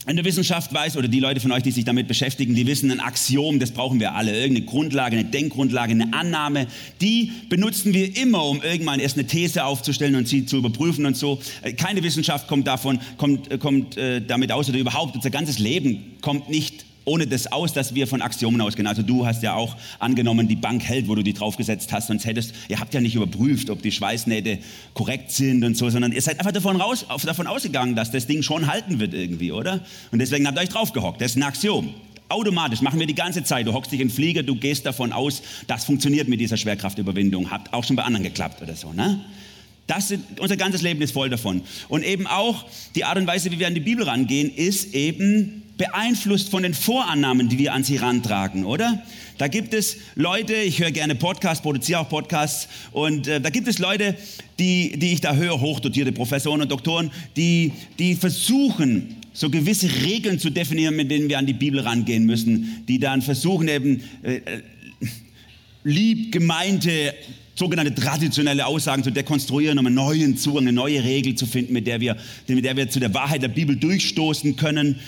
in 0.08 0.15
der 0.15 0.26
Wissenschaft 0.26 0.74
weiß, 0.74 0.98
oder 0.98 1.08
die 1.08 1.20
Leute 1.20 1.39
von 1.39 1.52
euch, 1.52 1.63
die 1.63 1.72
sich 1.72 1.84
damit 1.84 2.08
beschäftigen, 2.08 2.54
die 2.54 2.68
wissen, 2.68 2.91
ein 2.91 3.00
Axiom, 3.00 3.60
das 3.60 3.72
brauchen 3.72 4.00
wir 4.00 4.13
alle, 4.13 4.38
irgendeine 4.38 4.65
Grundlage, 4.65 5.18
eine 5.18 5.26
Denkgrundlage, 5.26 5.91
eine 5.91 6.13
Annahme, 6.13 6.68
die 7.02 7.32
benutzen 7.50 7.94
wir 7.94 8.15
immer, 8.15 8.46
um 8.46 8.62
irgendwann 8.62 9.00
erst 9.00 9.18
eine 9.18 9.26
These 9.26 9.65
aufzustellen 9.65 10.15
und 10.15 10.28
sie 10.28 10.46
zu 10.46 10.58
überprüfen 10.58 11.06
und 11.06 11.18
so. 11.18 11.39
Äh, 11.63 11.74
keine 11.74 12.04
Wissenschaft 12.04 12.48
kommt 12.48 12.68
davon, 12.68 13.00
kommt, 13.18 13.52
äh, 13.52 13.58
kommt 13.58 13.98
äh, 13.98 14.22
damit 14.22 14.52
aus, 14.52 14.70
oder 14.70 14.78
überhaupt. 14.78 15.15
Unser 15.15 15.32
ganzes 15.32 15.58
Leben 15.58 16.18
kommt 16.22 16.50
nicht 16.50 16.86
ohne 17.06 17.28
das 17.28 17.52
aus, 17.52 17.72
dass 17.72 17.96
wir 17.96 18.08
von 18.08 18.22
Axiomen 18.22 18.60
ausgehen. 18.62 18.88
Also 18.88 19.04
du 19.04 19.26
hast 19.26 19.44
ja 19.44 19.54
auch 19.54 19.76
angenommen, 20.00 20.48
die 20.48 20.56
Bank 20.56 20.84
hält, 20.84 21.08
wo 21.08 21.15
du 21.15 21.24
die 21.24 21.34
draufgesetzt 21.34 21.94
hast, 21.94 22.08
sonst 22.08 22.26
hättest, 22.26 22.54
ihr 22.68 22.80
habt 22.80 22.94
ja 22.94 23.02
nicht 23.02 23.15
überprüft, 23.15 23.70
ob 23.70 23.82
die 23.82 23.91
Schweißnähte 23.91 24.60
korrekt 24.94 25.32
sind 25.32 25.63
und 25.63 25.78
so, 25.78 25.89
sondern 25.89 26.12
ihr 26.12 26.22
seid 26.22 26.39
einfach 26.39 26.52
davon, 26.52 26.76
raus, 26.76 27.06
davon 27.24 27.48
ausgegangen, 27.48 27.96
dass 27.96 28.12
das 28.12 28.28
Ding 28.28 28.41
schon 28.41 28.68
halten 28.68 29.00
wird 29.00 29.13
irgendwie, 29.13 29.52
oder? 29.52 29.82
Und 30.12 30.20
deswegen 30.20 30.48
habt 30.48 30.58
ihr 30.58 30.62
euch 30.62 30.70
draufgehockt. 30.70 31.22
Das 31.22 31.32
ist 31.32 31.38
ein 31.38 31.44
Axiom. 31.44 31.94
Automatisch 32.28 32.82
machen 32.82 33.00
wir 33.00 33.06
die 33.06 33.13
ganze 33.13 33.44
Zeit. 33.44 33.68
Du 33.68 33.74
hockst 33.74 33.91
dich 33.91 34.00
in 34.00 34.08
den 34.08 34.13
Flieger, 34.13 34.41
du 34.41 34.56
gehst 34.56 34.86
davon 34.86 35.13
aus, 35.13 35.44
das 35.68 35.86
funktioniert 35.86 36.28
mit 36.28 36.39
dieser 36.39 36.58
Schwerkraftüberwindung. 36.58 37.52
Hat 37.52 37.72
auch 37.72 37.84
schon 37.84 37.96
bei 37.96 38.04
anderen 38.04 38.24
geklappt 38.24 38.62
oder 38.62 38.76
so, 38.76 38.91
ne? 38.91 39.22
Das 39.88 40.08
sind, 40.08 40.39
unser 40.39 40.58
ganzes 40.58 40.82
Leben 40.82 41.00
ist 41.04 41.12
voll 41.12 41.30
davon. 41.30 41.62
Und 41.89 42.04
eben 42.04 42.26
auch 42.26 42.65
die 42.96 43.04
Art 43.04 43.20
und 43.20 43.28
Weise, 43.28 43.52
wie 43.52 43.60
wir 43.60 43.68
an 43.68 43.76
die 43.76 43.82
Bibel 43.82 44.04
rangehen, 44.04 44.50
ist 44.50 44.96
eben 44.96 45.62
beeinflusst 45.78 46.50
von 46.50 46.64
den 46.64 46.74
Vorannahmen, 46.74 47.50
die 47.50 47.58
wir 47.58 47.74
an 47.74 47.84
sie 47.84 47.98
rantragen, 47.98 48.66
oder? 48.66 49.04
Da 49.38 49.48
gibt 49.48 49.74
es 49.74 49.98
Leute, 50.16 50.54
ich 50.54 50.80
höre 50.80 50.92
gerne 50.92 51.16
Podcasts, 51.16 51.62
produziere 51.62 52.00
auch 52.00 52.10
Podcasts, 52.10 52.70
und 52.92 53.28
äh, 53.28 53.42
da 53.42 53.50
gibt 53.50 53.68
es 53.68 53.80
Leute, 53.80 54.16
die, 54.60 54.98
die 54.98 55.14
ich 55.14 55.22
da 55.22 55.36
höre, 55.36 55.60
hochdotierte 55.60 56.14
Professoren 56.14 56.62
und 56.62 56.72
Doktoren, 56.72 57.12
die, 57.36 57.74
die 58.00 58.16
versuchen, 58.16 59.18
so 59.34 59.50
gewisse 59.50 59.90
Regeln 60.06 60.40
zu 60.40 60.50
definieren, 60.50 60.96
mit 60.96 61.12
denen 61.12 61.28
wir 61.28 61.38
an 61.38 61.46
die 61.46 61.54
Bibel 61.54 61.82
rangehen 61.82 62.26
müssen, 62.26 62.86
die 62.88 63.00
dann 63.00 63.22
versuchen 63.22 63.68
eben 63.68 64.02
äh, 64.24 64.40
lieb 65.84 66.32
gemeinte 66.32 67.14
sogenannte 67.56 67.96
traditionelle 67.96 68.66
Aussagen 68.66 69.04
zu 69.04 69.12
dekonstruieren, 69.12 69.80
um 69.80 69.86
einen 69.86 69.96
neuen 69.96 70.38
Zugang, 70.38 70.64
eine 70.64 70.74
neue 70.74 71.04
Regel 71.04 71.36
zu 71.36 71.46
finden, 71.46 71.74
mit 71.74 71.88
der 71.88 72.02
wir, 72.02 72.18
mit 72.48 72.66
der 72.66 72.76
wir 72.76 72.90
zu 72.90 73.00
der 73.00 73.14
Wahrheit 73.14 73.42
der 73.42 73.48
Bibel 73.48 73.76
durchstoßen 73.76 74.58
können. 74.58 75.00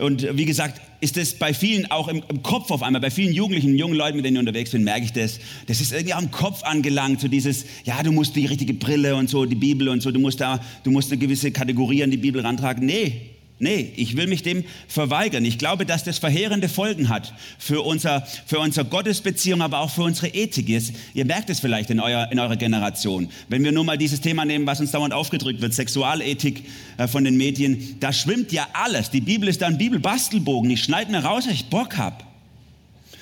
Und 0.00 0.36
wie 0.36 0.46
gesagt, 0.46 0.80
ist 1.00 1.16
es 1.16 1.34
bei 1.34 1.52
vielen 1.52 1.90
auch 1.90 2.08
im, 2.08 2.22
im, 2.28 2.42
Kopf 2.42 2.70
auf 2.70 2.82
einmal, 2.82 3.00
bei 3.00 3.10
vielen 3.10 3.32
Jugendlichen, 3.32 3.76
jungen 3.76 3.94
Leuten, 3.94 4.16
mit 4.16 4.24
denen 4.24 4.36
ich 4.36 4.40
unterwegs 4.40 4.70
bin, 4.70 4.82
merke 4.82 5.04
ich 5.04 5.12
das. 5.12 5.38
Das 5.66 5.80
ist 5.80 5.92
irgendwie 5.92 6.14
am 6.14 6.30
Kopf 6.30 6.62
angelangt, 6.62 7.20
so 7.20 7.28
dieses, 7.28 7.66
ja, 7.84 8.02
du 8.02 8.12
musst 8.12 8.34
die 8.36 8.46
richtige 8.46 8.74
Brille 8.74 9.14
und 9.16 9.28
so, 9.28 9.44
die 9.44 9.54
Bibel 9.54 9.88
und 9.88 10.02
so, 10.02 10.10
du 10.10 10.20
musst 10.20 10.40
da, 10.40 10.60
du 10.84 10.90
musst 10.90 11.10
eine 11.10 11.18
gewisse 11.18 11.50
Kategorie 11.50 12.02
an 12.02 12.10
die 12.10 12.16
Bibel 12.16 12.40
rantragen. 12.40 12.86
Nee, 12.86 13.30
Nee, 13.62 13.92
ich 13.96 14.16
will 14.16 14.26
mich 14.26 14.42
dem 14.42 14.64
verweigern. 14.88 15.44
Ich 15.44 15.58
glaube, 15.58 15.84
dass 15.84 16.02
das 16.02 16.18
verheerende 16.18 16.66
Folgen 16.66 17.10
hat 17.10 17.34
für, 17.58 17.82
unser, 17.82 18.26
für 18.46 18.58
unsere 18.58 18.86
Gottesbeziehung, 18.86 19.60
aber 19.60 19.80
auch 19.80 19.90
für 19.90 20.02
unsere 20.02 20.28
Ethik. 20.28 20.70
Ist. 20.70 20.94
Ihr 21.12 21.26
merkt 21.26 21.50
es 21.50 21.60
vielleicht 21.60 21.90
in, 21.90 22.00
euer, 22.00 22.32
in 22.32 22.38
eurer 22.38 22.56
Generation. 22.56 23.28
Wenn 23.48 23.62
wir 23.62 23.70
nur 23.70 23.84
mal 23.84 23.98
dieses 23.98 24.22
Thema 24.22 24.46
nehmen, 24.46 24.66
was 24.66 24.80
uns 24.80 24.92
dauernd 24.92 25.12
aufgedrückt 25.12 25.60
wird, 25.60 25.74
Sexualethik 25.74 26.64
äh, 26.96 27.06
von 27.06 27.22
den 27.22 27.36
Medien, 27.36 27.96
da 28.00 28.14
schwimmt 28.14 28.50
ja 28.50 28.66
alles. 28.72 29.10
Die 29.10 29.20
Bibel 29.20 29.46
ist 29.46 29.60
da 29.60 29.66
ein 29.66 29.76
Bibelbastelbogen. 29.76 30.70
Ich 30.70 30.82
schneide 30.82 31.10
mir 31.10 31.22
raus, 31.22 31.44
wenn 31.46 31.52
ich 31.52 31.66
Bock 31.66 31.98
habe. 31.98 32.24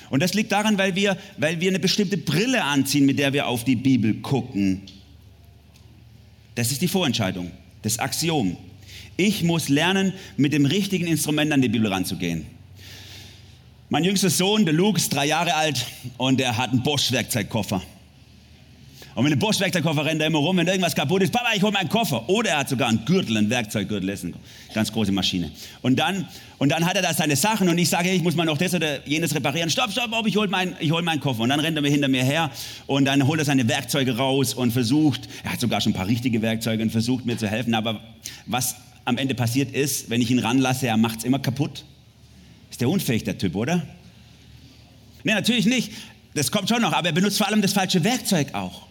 Und 0.09 0.23
das 0.23 0.33
liegt 0.33 0.53
daran, 0.53 0.77
weil 0.77 0.95
wir, 0.95 1.17
weil 1.37 1.59
wir 1.59 1.69
eine 1.69 1.79
bestimmte 1.79 2.17
Brille 2.17 2.63
anziehen, 2.63 3.05
mit 3.05 3.19
der 3.19 3.33
wir 3.33 3.45
auf 3.45 3.65
die 3.65 3.75
Bibel 3.75 4.13
gucken. 4.15 4.83
Das 6.55 6.71
ist 6.71 6.81
die 6.81 6.87
Vorentscheidung, 6.87 7.51
das 7.81 7.99
Axiom. 7.99 8.55
Ich 9.19 9.43
muss 9.43 9.67
lernen, 9.67 10.13
mit 10.37 10.53
dem 10.53 10.65
richtigen 10.65 11.05
Instrument 11.05 11.51
an 11.51 11.61
die 11.61 11.67
Bibel 11.67 11.91
ranzugehen. 11.91 12.45
Mein 13.89 14.05
jüngster 14.05 14.29
Sohn, 14.29 14.63
der 14.63 14.73
Luke, 14.73 14.97
ist 14.97 15.13
drei 15.13 15.25
Jahre 15.25 15.55
alt 15.55 15.85
und 16.15 16.39
er 16.39 16.55
hat 16.55 16.69
einen 16.69 16.83
Bosch-Werkzeugkoffer. 16.83 17.81
Und 19.15 19.23
mit 19.25 19.33
dem 19.33 19.39
Bosch-Werkzeugkoffer 19.39 20.05
rennt 20.05 20.21
er 20.21 20.27
immer 20.27 20.39
rum, 20.39 20.55
wenn 20.55 20.67
irgendwas 20.67 20.95
kaputt 20.95 21.21
ist, 21.21 21.33
Papa, 21.33 21.49
ich 21.53 21.61
hole 21.61 21.73
meinen 21.73 21.89
Koffer. 21.89 22.29
Oder 22.29 22.51
er 22.51 22.59
hat 22.59 22.69
sogar 22.69 22.87
einen 22.87 23.03
Gürtel, 23.03 23.35
einen 23.35 23.49
Werkzeuggürtel, 23.49 24.07
ist 24.07 24.23
eine 24.23 24.35
ganz 24.73 24.89
große 24.93 25.11
Maschine. 25.11 25.51
Und 25.81 25.99
dann, 25.99 26.25
und 26.57 26.69
dann 26.71 26.85
hat 26.85 26.95
er 26.95 27.01
da 27.01 27.13
seine 27.13 27.35
Sachen 27.35 27.67
und 27.67 27.77
ich 27.77 27.89
sage, 27.89 28.09
ich 28.11 28.23
muss 28.23 28.35
mal 28.35 28.45
noch 28.45 28.57
das 28.57 28.73
oder 28.73 29.05
jenes 29.05 29.35
reparieren. 29.35 29.69
Stopp, 29.69 29.91
stopp, 29.91 30.27
ich 30.27 30.37
hole 30.37 30.47
meinen 30.47 30.77
hol 30.89 31.01
meinen 31.01 31.19
Koffer. 31.19 31.41
Und 31.41 31.49
dann 31.49 31.59
rennt 31.59 31.77
er 31.77 31.81
mir 31.81 31.91
hinter 31.91 32.07
mir 32.07 32.23
her 32.23 32.51
und 32.87 33.03
dann 33.03 33.27
holt 33.27 33.39
er 33.39 33.45
seine 33.45 33.67
Werkzeuge 33.67 34.15
raus 34.15 34.53
und 34.53 34.71
versucht, 34.71 35.27
er 35.43 35.51
hat 35.51 35.59
sogar 35.59 35.81
schon 35.81 35.91
ein 35.91 35.95
paar 35.95 36.07
richtige 36.07 36.41
Werkzeuge 36.41 36.81
und 36.81 36.91
versucht 36.91 37.25
mir 37.25 37.37
zu 37.37 37.49
helfen. 37.49 37.73
Aber 37.73 37.99
was 38.45 38.77
am 39.09 39.17
Ende 39.17 39.35
passiert 39.35 39.71
ist, 39.71 40.09
wenn 40.09 40.21
ich 40.21 40.31
ihn 40.31 40.39
ranlasse, 40.39 40.87
er 40.87 40.97
macht 40.97 41.19
es 41.19 41.25
immer 41.25 41.39
kaputt. 41.39 41.83
Ist 42.69 42.81
der 42.81 42.89
unfähig, 42.89 43.23
der 43.23 43.37
Typ, 43.37 43.55
oder? 43.55 43.85
Nee, 45.23 45.33
natürlich 45.33 45.65
nicht. 45.65 45.91
das 46.33 46.51
kommt 46.51 46.69
schon 46.69 46.81
noch, 46.81 46.93
aber 46.93 47.09
er 47.09 47.13
benutzt 47.13 47.37
vor 47.37 47.47
allem 47.47 47.61
das 47.61 47.73
falsche 47.73 48.03
Werkzeug 48.03 48.53
auch. 48.53 48.87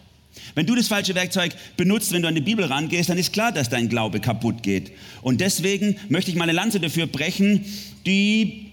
Wenn 0.55 0.65
du 0.65 0.75
das 0.75 0.87
falsche 0.87 1.15
Werkzeug 1.15 1.53
benutzt, 1.77 2.11
wenn 2.11 2.21
du 2.21 2.27
an 2.27 2.35
die 2.35 2.41
Bibel 2.41 2.65
rangehst, 2.65 3.09
dann 3.09 3.17
ist 3.17 3.33
klar, 3.33 3.51
dass 3.51 3.69
dein 3.69 3.89
Glaube 3.89 4.19
kaputt 4.19 4.61
geht. 4.61 4.91
Und 5.21 5.41
deswegen 5.41 5.95
möchte 6.09 6.31
ich 6.31 6.37
meine 6.37 6.51
Lanze 6.51 6.79
dafür 6.79 7.07
brechen, 7.07 7.65
die 8.05 8.71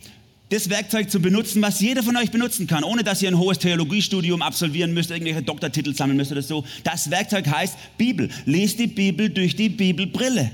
das 0.48 0.70
Werkzeug 0.70 1.10
zu 1.10 1.20
benutzen, 1.20 1.60
was 1.62 1.80
jeder 1.80 2.02
von 2.02 2.16
euch 2.16 2.30
benutzen 2.30 2.66
kann, 2.66 2.84
ohne 2.84 3.02
dass 3.02 3.22
ihr 3.22 3.28
ein 3.28 3.38
hohes 3.38 3.58
Theologiestudium 3.58 4.42
absolvieren 4.42 4.94
müsst, 4.94 5.10
irgendwelche 5.10 5.42
Doktortitel 5.42 5.94
sammeln 5.94 6.16
müsst 6.16 6.30
oder 6.30 6.42
so. 6.42 6.64
Das 6.84 7.10
Werkzeug 7.10 7.48
heißt 7.48 7.76
Bibel. 7.98 8.28
Lies 8.44 8.76
die 8.76 8.86
Bibel 8.86 9.28
durch 9.28 9.56
die 9.56 9.68
Bibelbrille. 9.68 10.50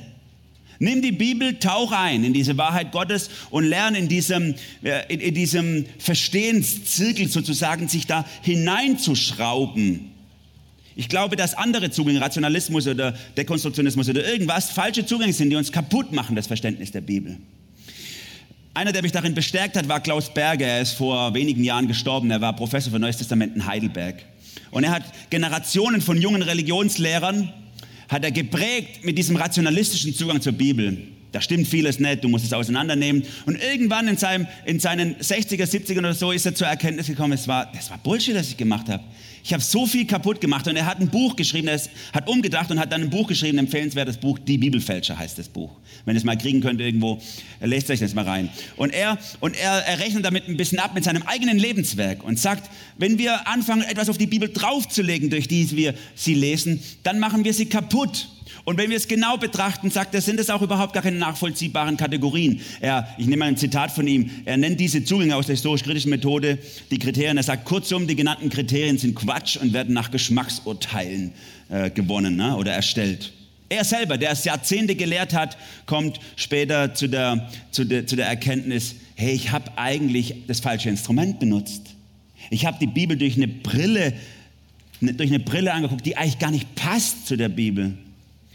Nimm 0.82 1.00
die 1.00 1.12
Bibel, 1.12 1.60
tauch 1.60 1.92
ein 1.92 2.24
in 2.24 2.32
diese 2.32 2.58
Wahrheit 2.58 2.90
Gottes 2.90 3.30
und 3.50 3.62
lerne 3.62 3.98
in 3.98 4.08
diesem, 4.08 4.56
äh, 4.82 5.14
in, 5.14 5.20
in 5.20 5.32
diesem 5.32 5.86
Verstehenszirkel 5.98 7.28
sozusagen 7.28 7.86
sich 7.86 8.08
da 8.08 8.26
hineinzuschrauben. 8.40 10.10
Ich 10.96 11.08
glaube, 11.08 11.36
dass 11.36 11.54
andere 11.54 11.92
Zugänge, 11.92 12.20
Rationalismus 12.20 12.88
oder 12.88 13.12
Dekonstruktionismus 13.36 14.08
oder 14.08 14.26
irgendwas, 14.26 14.72
falsche 14.72 15.06
Zugänge 15.06 15.32
sind, 15.32 15.50
die 15.50 15.56
uns 15.56 15.70
kaputt 15.70 16.10
machen, 16.10 16.34
das 16.34 16.48
Verständnis 16.48 16.90
der 16.90 17.02
Bibel. 17.02 17.38
Einer, 18.74 18.90
der 18.90 19.02
mich 19.02 19.12
darin 19.12 19.36
bestärkt 19.36 19.76
hat, 19.76 19.88
war 19.88 20.00
Klaus 20.00 20.34
Berger. 20.34 20.66
Er 20.66 20.80
ist 20.80 20.94
vor 20.94 21.32
wenigen 21.32 21.62
Jahren 21.62 21.86
gestorben. 21.86 22.28
Er 22.32 22.40
war 22.40 22.56
Professor 22.56 22.92
für 22.92 22.98
Neues 22.98 23.18
Testament 23.18 23.54
in 23.54 23.66
Heidelberg. 23.66 24.24
Und 24.72 24.82
er 24.82 24.90
hat 24.90 25.04
Generationen 25.30 26.00
von 26.00 26.20
jungen 26.20 26.42
Religionslehrern 26.42 27.52
hat 28.12 28.24
er 28.24 28.30
geprägt 28.30 29.04
mit 29.04 29.18
diesem 29.18 29.36
rationalistischen 29.36 30.14
Zugang 30.14 30.40
zur 30.40 30.52
Bibel. 30.52 30.98
Da 31.32 31.40
stimmt 31.40 31.66
vieles 31.66 31.98
nicht, 31.98 32.22
du 32.22 32.28
musst 32.28 32.44
es 32.44 32.52
auseinandernehmen. 32.52 33.24
Und 33.46 33.56
irgendwann 33.62 34.06
in, 34.06 34.18
seinem, 34.18 34.46
in 34.66 34.78
seinen 34.80 35.16
60er, 35.16 35.64
70er 35.64 35.98
oder 35.98 36.14
so 36.14 36.30
ist 36.30 36.44
er 36.44 36.54
zur 36.54 36.66
Erkenntnis 36.66 37.06
gekommen, 37.06 37.32
es 37.32 37.48
war, 37.48 37.72
das 37.72 37.90
war 37.90 37.98
Bullshit, 37.98 38.34
was 38.34 38.48
ich 38.48 38.56
gemacht 38.56 38.88
habe. 38.90 39.02
Ich 39.44 39.52
habe 39.52 39.62
so 39.62 39.86
viel 39.86 40.06
kaputt 40.06 40.40
gemacht 40.40 40.68
und 40.68 40.76
er 40.76 40.86
hat 40.86 41.00
ein 41.00 41.08
Buch 41.08 41.34
geschrieben, 41.34 41.68
er 41.68 41.80
hat 42.12 42.28
umgedacht 42.28 42.70
und 42.70 42.78
hat 42.78 42.92
dann 42.92 43.02
ein 43.02 43.10
Buch 43.10 43.26
geschrieben, 43.26 43.58
empfehlenswertes 43.58 44.16
Buch, 44.16 44.38
Die 44.38 44.58
Bibelfälscher 44.58 45.18
heißt 45.18 45.38
das 45.38 45.48
Buch. 45.48 45.70
Wenn 46.04 46.14
ihr 46.14 46.18
es 46.18 46.24
mal 46.24 46.38
kriegen 46.38 46.60
könnt 46.60 46.80
irgendwo, 46.80 47.20
lest 47.60 47.90
euch 47.90 48.00
das 48.00 48.14
mal 48.14 48.24
rein. 48.24 48.48
Und 48.76 48.92
er, 48.92 49.18
und 49.40 49.56
er, 49.56 49.84
er 49.84 49.98
rechnet 49.98 50.24
damit 50.24 50.48
ein 50.48 50.56
bisschen 50.56 50.78
ab 50.78 50.94
mit 50.94 51.04
seinem 51.04 51.22
eigenen 51.24 51.58
Lebenswerk 51.58 52.22
und 52.22 52.38
sagt, 52.38 52.70
wenn 52.98 53.18
wir 53.18 53.48
anfangen, 53.48 53.82
etwas 53.82 54.08
auf 54.08 54.18
die 54.18 54.26
Bibel 54.26 54.48
draufzulegen, 54.48 55.30
durch 55.30 55.48
die 55.48 55.68
wir 55.76 55.94
sie 56.14 56.34
lesen, 56.34 56.80
dann 57.02 57.18
machen 57.18 57.44
wir 57.44 57.52
sie 57.52 57.66
kaputt. 57.66 58.28
Und 58.64 58.78
wenn 58.78 58.90
wir 58.90 58.96
es 58.96 59.08
genau 59.08 59.36
betrachten, 59.36 59.90
sagt 59.90 60.14
er, 60.14 60.20
sind 60.20 60.38
es 60.40 60.50
auch 60.50 60.62
überhaupt 60.62 60.92
gar 60.92 61.02
keine 61.02 61.18
nachvollziehbaren 61.18 61.96
Kategorien. 61.96 62.60
Er, 62.80 63.08
ich 63.18 63.26
nehme 63.26 63.38
mal 63.38 63.46
ein 63.46 63.56
Zitat 63.56 63.90
von 63.90 64.06
ihm, 64.06 64.30
er 64.44 64.56
nennt 64.56 64.78
diese 64.80 65.04
Zugänge 65.04 65.36
aus 65.36 65.46
der 65.46 65.54
historisch-kritischen 65.54 66.10
Methode 66.10 66.58
die 66.90 66.98
Kriterien. 66.98 67.36
Er 67.36 67.42
sagt, 67.42 67.64
kurzum, 67.64 68.06
die 68.06 68.16
genannten 68.16 68.50
Kriterien 68.50 68.98
sind 68.98 69.14
Quatsch 69.14 69.56
und 69.56 69.72
werden 69.72 69.94
nach 69.94 70.10
Geschmacksurteilen 70.10 71.32
äh, 71.68 71.90
gewonnen 71.90 72.36
ne, 72.36 72.56
oder 72.56 72.72
erstellt. 72.72 73.32
Er 73.68 73.84
selber, 73.84 74.18
der 74.18 74.32
es 74.32 74.44
Jahrzehnte 74.44 74.94
gelehrt 74.94 75.32
hat, 75.32 75.56
kommt 75.86 76.20
später 76.36 76.92
zu 76.92 77.08
der, 77.08 77.48
zu 77.70 77.84
der, 77.84 78.06
zu 78.06 78.16
der 78.16 78.26
Erkenntnis, 78.26 78.96
hey, 79.14 79.32
ich 79.32 79.50
habe 79.50 79.70
eigentlich 79.76 80.34
das 80.46 80.60
falsche 80.60 80.90
Instrument 80.90 81.40
benutzt. 81.40 81.94
Ich 82.50 82.66
habe 82.66 82.76
die 82.78 82.86
Bibel 82.86 83.16
durch 83.16 83.36
eine 83.36 83.48
Brille, 83.48 84.12
durch 85.00 85.30
eine 85.30 85.40
Brille 85.40 85.72
angeguckt, 85.72 86.04
die 86.04 86.18
eigentlich 86.18 86.38
gar 86.38 86.50
nicht 86.50 86.74
passt 86.74 87.26
zu 87.26 87.36
der 87.36 87.48
Bibel. 87.48 87.96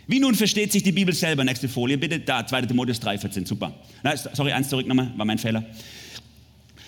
Wie 0.08 0.20
nun 0.20 0.36
versteht 0.36 0.72
sich 0.72 0.84
die 0.84 0.94
Bibel 0.94 1.14
selber? 1.14 1.44
Nächste 1.44 1.68
Folie 1.68 1.98
bitte. 1.98 2.20
Da, 2.20 2.46
2. 2.46 2.64
Timotheus 2.64 3.00
3, 3.02 3.18
14. 3.18 3.46
Super. 3.46 3.74
Na, 4.04 4.16
sorry, 4.16 4.54
eins 4.54 4.70
zurück 4.70 4.88
nochmal, 4.88 5.12
war 5.18 5.26
mein 5.26 5.38
Fehler. 5.38 5.66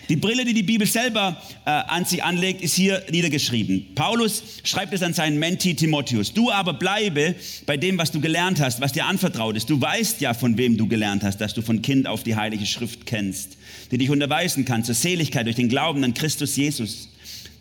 Die 0.09 0.15
Brille, 0.15 0.43
die 0.43 0.55
die 0.55 0.63
Bibel 0.63 0.87
selber 0.87 1.39
äh, 1.65 1.69
an 1.69 2.03
sich 2.03 2.23
anlegt, 2.23 2.63
ist 2.63 2.73
hier 2.73 3.03
niedergeschrieben. 3.11 3.93
Paulus 3.93 4.41
schreibt 4.63 4.91
es 4.91 5.03
an 5.03 5.13
seinen 5.13 5.37
Menti 5.37 5.75
Timotheus. 5.75 6.33
Du 6.33 6.49
aber 6.49 6.73
bleibe 6.73 7.35
bei 7.67 7.77
dem, 7.77 7.99
was 7.99 8.11
du 8.11 8.19
gelernt 8.19 8.59
hast, 8.59 8.81
was 8.81 8.91
dir 8.91 9.05
anvertraut 9.05 9.55
ist. 9.55 9.69
Du 9.69 9.79
weißt 9.79 10.19
ja, 10.21 10.33
von 10.33 10.57
wem 10.57 10.77
du 10.77 10.87
gelernt 10.87 11.23
hast, 11.23 11.37
dass 11.41 11.53
du 11.53 11.61
von 11.61 11.83
Kind 11.83 12.07
auf 12.07 12.23
die 12.23 12.35
Heilige 12.35 12.65
Schrift 12.65 13.05
kennst, 13.05 13.57
die 13.91 13.99
dich 13.99 14.09
unterweisen 14.09 14.65
kann 14.65 14.83
zur 14.83 14.95
Seligkeit 14.95 15.45
durch 15.45 15.57
den 15.57 15.69
Glauben 15.69 16.03
an 16.03 16.15
Christus 16.15 16.55
Jesus. 16.55 17.09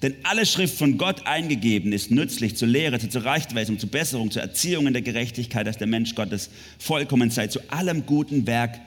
Denn 0.03 0.15
alle 0.23 0.47
Schrift 0.47 0.79
von 0.79 0.97
Gott 0.97 1.27
eingegeben 1.27 1.93
ist 1.93 2.11
nützlich 2.11 2.57
zur 2.57 2.69
Lehre, 2.69 2.99
zur 3.01 3.11
Zurechtweisung, 3.11 3.79
zur 3.79 3.91
Besserung, 3.91 4.31
zur 4.31 4.43
Erziehung 4.43 4.87
in 4.87 4.93
der 4.93 5.03
Gerechtigkeit, 5.03 5.67
dass 5.67 5.79
der 5.79 5.89
Mensch 5.89 6.15
Gottes 6.15 6.51
vollkommen 6.79 7.31
sei, 7.31 7.49
zu 7.49 7.61
allem 7.71 8.07
guten 8.07 8.47
Werk 8.47 8.79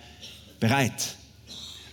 bereit. 0.60 1.18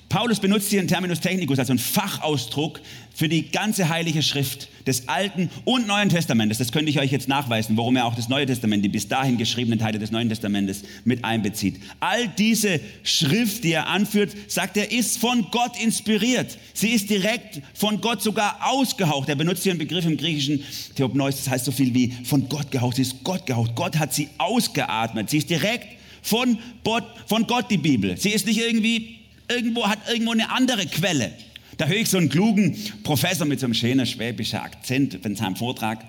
Paulus 0.09 0.41
benutzt 0.41 0.71
hier 0.71 0.79
einen 0.79 0.89
Terminus 0.89 1.21
technicus, 1.21 1.59
also 1.59 1.73
einen 1.73 1.79
Fachausdruck 1.79 2.81
für 3.15 3.29
die 3.29 3.51
ganze 3.51 3.91
heilige 3.91 4.23
Schrift 4.23 4.69
des 4.87 5.07
Alten 5.07 5.51
und 5.65 5.87
Neuen 5.87 6.09
Testamentes. 6.09 6.57
Das 6.57 6.73
könnte 6.73 6.89
ich 6.89 6.99
euch 6.99 7.13
jetzt 7.13 7.29
nachweisen, 7.29 7.77
warum 7.77 7.95
er 7.97 8.07
auch 8.07 8.15
das 8.15 8.31
Neue 8.31 8.47
Testament, 8.47 8.83
die 8.83 8.89
bis 8.89 9.07
dahin 9.07 9.37
geschriebenen 9.37 9.79
Teile 9.79 9.99
des 9.99 10.11
Neuen 10.11 10.31
Testamentes 10.31 10.83
mit 11.05 11.25
einbezieht. 11.25 11.81
All 12.01 12.27
diese 12.27 12.81
Schrift, 13.03 13.65
die 13.65 13.73
er 13.73 13.89
anführt, 13.89 14.31
sagt 14.47 14.79
er, 14.79 14.91
ist 14.91 15.19
von 15.19 15.47
Gott 15.51 15.79
inspiriert. 15.83 16.57
Sie 16.73 16.89
ist 16.89 17.11
direkt 17.11 17.61
von 17.75 18.01
Gott 18.01 18.23
sogar 18.23 18.59
ausgehaucht. 18.63 19.29
Er 19.29 19.37
benutzt 19.37 19.65
hier 19.65 19.73
einen 19.73 19.79
Begriff 19.79 20.07
im 20.07 20.17
Griechischen, 20.17 20.65
Theopneus, 20.95 21.37
das 21.37 21.51
heißt 21.51 21.65
so 21.67 21.73
viel 21.73 21.93
wie 21.93 22.15
von 22.25 22.49
Gott 22.49 22.71
gehaucht. 22.71 22.97
Sie 22.97 23.03
ist 23.03 23.23
Gott 23.25 23.45
gehaucht. 23.45 23.75
Gott 23.75 23.99
hat 23.99 24.15
sie 24.15 24.29
ausgeatmet. 24.39 25.29
Sie 25.29 25.37
ist 25.39 25.51
direkt 25.51 25.87
von 26.23 26.59
Gott, 26.83 27.05
von 27.27 27.47
Gott 27.47 27.71
die 27.71 27.77
Bibel. 27.77 28.17
Sie 28.17 28.31
ist 28.31 28.47
nicht 28.47 28.59
irgendwie 28.59 29.18
irgendwo 29.49 29.87
hat 29.87 29.99
irgendwo 30.11 30.33
eine 30.33 30.51
andere 30.51 30.87
Quelle. 30.87 31.33
Da 31.77 31.87
höre 31.87 31.99
ich 31.99 32.09
so 32.09 32.19
einen 32.19 32.29
klugen 32.29 32.77
Professor 33.03 33.47
mit 33.47 33.61
so 33.61 33.67
einem 33.67 33.75
schönen 33.75 34.07
schwäbischen 34.07 34.59
Akzent 34.59 35.15
in 35.15 35.37
seinem 35.37 35.57
Vortrag. 35.57 36.05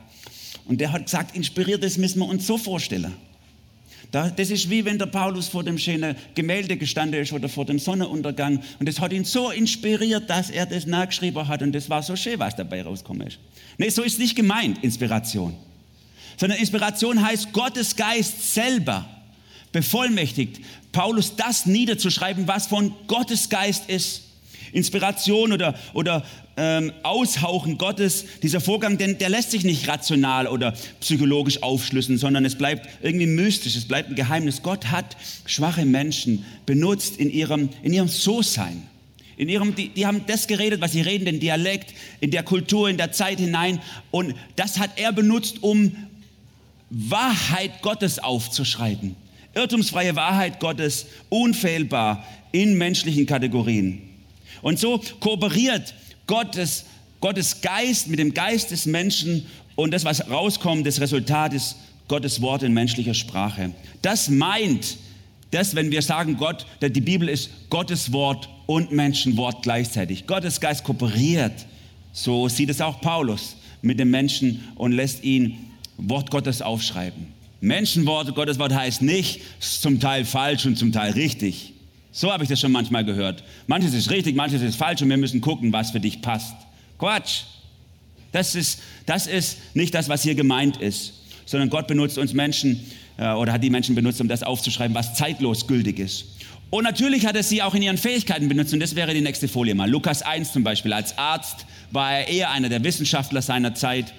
Und 0.66 0.82
der 0.82 0.92
hat 0.92 1.06
gesagt, 1.06 1.36
inspiriert, 1.36 1.84
das 1.84 1.98
müssen 1.98 2.20
wir 2.20 2.28
uns 2.28 2.46
so 2.46 2.58
vorstellen. 2.58 3.14
Das 4.12 4.50
ist 4.50 4.70
wie 4.72 4.84
wenn 4.86 4.98
der 4.98 5.06
Paulus 5.06 5.48
vor 5.48 5.64
dem 5.64 5.78
schönen 5.78 6.16
Gemälde 6.34 6.78
gestanden 6.78 7.22
ist 7.22 7.32
oder 7.32 7.48
vor 7.48 7.66
dem 7.66 7.78
Sonnenuntergang. 7.78 8.60
Und 8.80 8.90
das 8.90 9.00
hat 9.00 9.14
ihn 9.14 9.24
so 9.24 9.52
inspiriert, 9.52 10.28
dass 10.30 10.50
er 10.50 10.66
das 10.66 10.88
nachgeschrieben 10.88 11.48
hat. 11.48 11.62
Und 11.62 11.74
das 11.74 11.90
war 11.90 12.02
so 12.02 12.16
schön, 12.16 12.40
was 12.40 12.56
dabei 12.56 12.82
rauskommt. 12.82 13.38
Nee, 13.78 13.90
so 13.90 14.02
ist 14.02 14.18
nicht 14.18 14.36
gemeint, 14.36 14.84
Inspiration. 14.84 15.56
Sondern 16.38 16.58
Inspiration 16.58 17.24
heißt 17.24 17.52
Gottes 17.54 17.96
Geist 17.96 18.54
selber 18.54 19.08
bevollmächtigt, 19.72 20.62
Paulus 20.92 21.36
das 21.36 21.66
niederzuschreiben, 21.66 22.48
was 22.48 22.68
von 22.68 22.94
Gottes 23.08 23.50
Geist 23.50 23.90
ist. 23.90 24.24
Inspiration 24.72 25.52
oder, 25.52 25.76
oder 25.94 26.24
ähm, 26.58 26.92
Aushauchen 27.04 27.78
Gottes, 27.78 28.26
dieser 28.44 28.62
Vorgang, 28.62 28.98
denn 28.98 29.18
der 29.18 29.30
lässt 29.30 29.52
sich 29.52 29.64
nicht 29.64 29.88
rational 29.88 30.48
oder 30.48 30.74
psychologisch 31.00 31.64
aufschlüssen, 31.64 32.18
sondern 32.18 32.46
es 32.46 32.56
bleibt 32.56 32.88
irgendwie 33.02 33.26
mystisch, 33.26 33.76
es 33.76 33.86
bleibt 33.86 34.10
ein 34.10 34.16
Geheimnis. 34.16 34.62
Gott 34.62 34.88
hat 34.88 35.18
schwache 35.46 35.86
Menschen 35.86 36.46
benutzt 36.66 37.18
in 37.18 37.32
ihrem, 37.32 37.70
in 37.82 37.94
ihrem 37.94 38.08
So-Sein. 38.08 38.84
In 39.38 39.48
ihrem, 39.48 39.74
die, 39.74 39.90
die 39.90 40.06
haben 40.06 40.26
das 40.28 40.48
geredet, 40.48 40.82
was 40.82 40.92
sie 40.92 41.02
reden, 41.02 41.26
den 41.26 41.40
Dialekt, 41.40 41.94
in 42.20 42.30
der 42.30 42.44
Kultur, 42.44 42.90
in 42.90 42.98
der 42.98 43.14
Zeit 43.14 43.40
hinein. 43.40 43.80
Und 44.12 44.36
das 44.58 44.80
hat 44.80 44.92
er 44.98 45.14
benutzt, 45.14 45.64
um 45.64 45.96
Wahrheit 46.90 47.82
Gottes 47.82 48.20
aufzuschreiben 48.20 49.16
irrtumsfreie 49.54 50.16
Wahrheit 50.16 50.60
Gottes 50.60 51.08
unfehlbar 51.30 52.26
in 52.52 52.78
menschlichen 52.78 53.26
Kategorien. 53.26 54.02
Und 54.62 54.80
so 54.80 55.02
kooperiert 55.20 55.94
Gottes, 56.28 56.86
Gottes 57.22 57.62
Geist 57.62 58.08
mit 58.08 58.20
dem 58.20 58.34
Geist 58.34 58.72
des 58.72 58.86
Menschen 58.86 59.46
und 59.76 59.92
das, 59.92 60.06
was 60.06 60.30
rauskommt, 60.30 60.86
das 60.86 61.00
Resultat 61.00 61.54
ist 61.54 61.76
Gottes 62.08 62.42
Wort 62.42 62.64
in 62.64 62.74
menschlicher 62.74 63.14
Sprache. 63.14 63.72
Das 64.02 64.30
meint, 64.30 64.98
dass 65.52 65.76
wenn 65.76 65.92
wir 65.92 66.02
sagen, 66.02 66.38
Gott, 66.38 66.66
die 66.82 67.02
Bibel 67.02 67.30
ist 67.30 67.50
Gottes 67.70 68.12
Wort 68.12 68.50
und 68.66 68.92
Menschenwort 68.92 69.64
gleichzeitig. 69.64 70.28
Gottes 70.28 70.60
Geist 70.60 70.84
kooperiert. 70.84 71.66
So 72.12 72.50
sieht 72.50 72.70
es 72.70 72.82
auch 72.82 73.02
Paulus 73.02 73.56
mit 73.82 74.00
dem 74.00 74.12
Menschen 74.12 74.68
und 74.76 74.92
lässt 74.92 75.24
ihn 75.24 75.58
Wort 75.98 76.30
Gottes 76.32 76.62
aufschreiben. 76.62 77.39
Menschenworte, 77.62 78.34
Gottes 78.34 78.60
Wort 78.60 78.74
heißt 78.74 79.02
nicht 79.02 79.42
zum 79.60 80.00
Teil 80.00 80.26
falsch 80.26 80.66
und 80.66 80.78
zum 80.78 80.92
Teil 80.92 81.12
richtig. 81.12 81.74
So 82.12 82.32
habe 82.32 82.44
ich 82.44 82.50
das 82.50 82.60
schon 82.60 82.72
manchmal 82.72 83.06
gehört. 83.06 83.44
Manches 83.68 83.94
ist 83.94 84.10
richtig, 84.10 84.36
manches 84.36 84.62
ist 84.62 84.76
falsch 84.76 85.02
und 85.02 85.10
wir 85.10 85.18
müssen 85.18 85.42
gucken, 85.42 85.72
was 85.74 85.92
für 85.92 86.00
dich 86.00 86.22
passt. 86.22 86.56
Quatsch. 86.98 87.44
Das 88.32 88.56
ist, 88.56 88.80
das 89.06 89.26
ist 89.28 89.58
nicht 89.74 89.94
das, 89.94 90.08
was 90.08 90.22
hier 90.22 90.36
gemeint 90.36 90.78
ist, 90.78 91.14
sondern 91.46 91.70
Gott 91.70 91.88
benutzt 91.88 92.18
uns 92.18 92.34
Menschen 92.34 92.80
äh, 93.18 93.32
oder 93.32 93.54
hat 93.54 93.64
die 93.64 93.72
Menschen 93.72 93.96
benutzt, 93.96 94.22
um 94.22 94.28
das 94.28 94.44
aufzuschreiben, 94.44 94.96
was 94.96 95.16
zeitlos 95.16 95.66
gültig 95.66 96.00
ist. 96.00 96.26
Und 96.70 96.84
natürlich 96.84 97.26
hat 97.26 97.36
er 97.36 97.42
sie 97.42 97.64
auch 97.64 97.74
in 97.74 97.82
ihren 97.82 97.98
Fähigkeiten 97.98 98.48
benutzt 98.48 98.74
und 98.74 98.80
das 98.80 98.96
wäre 98.96 99.14
die 99.14 99.22
nächste 99.22 99.48
Folie 99.48 99.74
mal. 99.74 99.90
Lukas 99.90 100.22
1 100.22 100.54
zum 100.54 100.64
Beispiel. 100.64 100.94
Als 100.94 101.18
Arzt 101.18 101.66
war 101.90 102.20
er 102.20 102.28
eher 102.28 102.52
einer 102.52 102.70
der 102.70 102.84
Wissenschaftler 102.84 103.42
seiner 103.42 103.74
Zeit. 103.74 104.14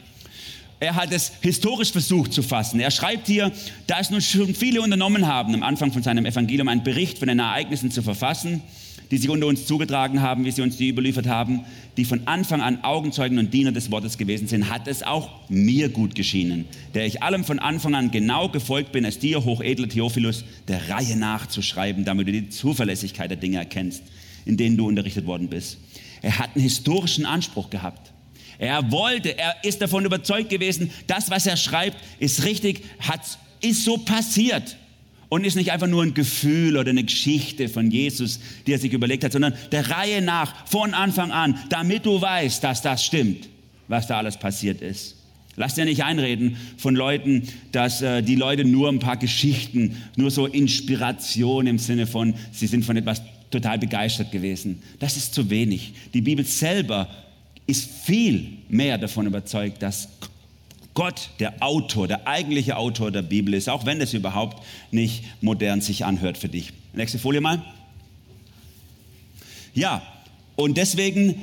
Er 0.81 0.95
hat 0.95 1.13
es 1.13 1.33
historisch 1.43 1.93
versucht 1.93 2.33
zu 2.33 2.43
fassen. 2.43 2.81
Er 2.81 2.91
schreibt 2.91 3.27
hier, 3.27 3.53
da 3.87 4.01
es 4.01 4.09
nun 4.09 4.23
schon 4.23 4.55
viele 4.55 4.81
unternommen 4.81 5.27
haben, 5.27 5.55
am 5.55 5.63
Anfang 5.63 5.93
von 5.93 6.03
seinem 6.03 6.25
Evangelium 6.25 6.69
einen 6.69 6.83
Bericht 6.83 7.19
von 7.19 7.29
den 7.29 7.39
Ereignissen 7.39 7.91
zu 7.91 8.03
verfassen, 8.03 8.63
die 9.11 9.19
sich 9.19 9.29
unter 9.29 9.47
uns 9.47 9.67
zugetragen 9.67 10.23
haben, 10.23 10.47
wie 10.47 10.51
sie 10.51 10.63
uns 10.63 10.79
die 10.79 10.89
überliefert 10.89 11.27
haben, 11.27 11.67
die 11.99 12.07
von 12.07 12.27
Anfang 12.27 12.63
an 12.63 12.83
Augenzeugen 12.83 13.39
und 13.39 13.53
Diener 13.53 13.73
des 13.73 13.91
Wortes 13.91 14.17
gewesen 14.17 14.49
sind, 14.49 14.71
hat 14.71 14.89
es 14.89 15.03
auch 15.03 15.29
mir 15.51 15.91
gut 15.91 16.15
geschienen, 16.15 16.65
der 16.95 17.05
ich 17.05 17.23
allem 17.23 17.45
von 17.45 17.59
Anfang 17.59 17.95
an 17.95 18.11
genau 18.11 18.49
gefolgt 18.49 18.93
bin, 18.93 19.05
es 19.05 19.19
dir, 19.19 19.45
hochedler 19.45 19.89
Theophilus, 19.89 20.45
der 20.67 20.89
Reihe 20.89 21.17
nachzuschreiben, 21.17 22.07
damit 22.07 22.29
du 22.29 22.33
die 22.33 22.49
Zuverlässigkeit 22.49 23.29
der 23.29 23.37
Dinge 23.37 23.59
erkennst, 23.59 24.03
in 24.47 24.57
denen 24.57 24.79
du 24.79 24.89
unterrichtet 24.89 25.27
worden 25.27 25.49
bist. 25.49 25.77
Er 26.23 26.39
hat 26.39 26.55
einen 26.55 26.63
historischen 26.63 27.27
Anspruch 27.27 27.69
gehabt. 27.69 28.13
Er 28.61 28.93
wollte, 28.93 29.39
er 29.39 29.57
ist 29.63 29.81
davon 29.81 30.05
überzeugt 30.05 30.51
gewesen, 30.51 30.91
das, 31.07 31.31
was 31.31 31.47
er 31.47 31.57
schreibt, 31.57 31.97
ist 32.19 32.45
richtig, 32.45 32.85
hat, 32.99 33.23
ist 33.63 33.87
so 33.87 33.97
passiert 33.97 34.77
und 35.31 35.47
ist 35.47 35.57
nicht 35.57 35.73
einfach 35.73 35.87
nur 35.87 36.03
ein 36.03 36.13
Gefühl 36.13 36.77
oder 36.77 36.91
eine 36.91 37.03
Geschichte 37.03 37.71
von 37.71 37.91
Jesus, 37.91 38.39
die 38.67 38.73
er 38.75 38.79
sich 38.79 38.93
überlegt 38.93 39.25
hat, 39.25 39.33
sondern 39.33 39.55
der 39.73 39.89
Reihe 39.89 40.21
nach, 40.21 40.67
von 40.67 40.93
Anfang 40.93 41.33
an, 41.33 41.59
damit 41.71 42.05
du 42.05 42.21
weißt, 42.21 42.63
dass 42.63 42.83
das 42.83 43.03
stimmt, 43.03 43.49
was 43.89 44.07
da 44.09 44.19
alles 44.19 44.37
passiert 44.37 44.83
ist. 44.83 45.17
Lass 45.57 45.75
dir 45.75 45.87
nicht 45.87 46.05
einreden 46.05 46.59
von 46.77 46.95
Leuten, 46.95 47.49
dass 47.73 48.03
äh, 48.03 48.23
die 48.23 48.37
Leute 48.37 48.67
nur 48.67 48.91
ein 48.91 48.99
paar 48.99 49.17
Geschichten, 49.17 49.97
nur 50.17 50.31
so 50.31 50.45
Inspiration 50.45 51.67
im 51.67 51.79
Sinne 51.79 52.07
von, 52.07 52.35
sie 52.53 52.67
sind 52.67 52.85
von 52.85 52.99
etwas 52.99 53.23
total 53.51 53.79
begeistert 53.79 54.31
gewesen. 54.31 54.83
Das 54.99 55.17
ist 55.17 55.33
zu 55.33 55.49
wenig. 55.49 55.95
Die 56.13 56.21
Bibel 56.21 56.45
selber 56.45 57.09
ist 57.67 57.89
viel 58.05 58.59
mehr 58.69 58.99
davon 58.99 59.27
überzeugt, 59.27 59.83
dass 59.83 60.09
Gott 60.95 61.31
der 61.39 61.63
Autor, 61.63 62.09
der 62.09 62.27
eigentliche 62.27 62.77
Autor 62.77 63.11
der 63.11 63.23
Bibel 63.23 63.55
ist, 63.55 63.69
auch 63.69 63.87
wenn 63.87 64.01
es 64.01 64.13
überhaupt 64.13 64.65
nicht 64.91 65.25
modern 65.41 65.81
sich 65.81 66.05
anhört 66.05 66.37
für 66.37 66.49
dich. 66.49 66.73
Nächste 66.93 67.19
Folie 67.19 67.41
mal. 67.41 67.63
Ja, 69.73 70.03
und 70.57 70.77
deswegen 70.77 71.37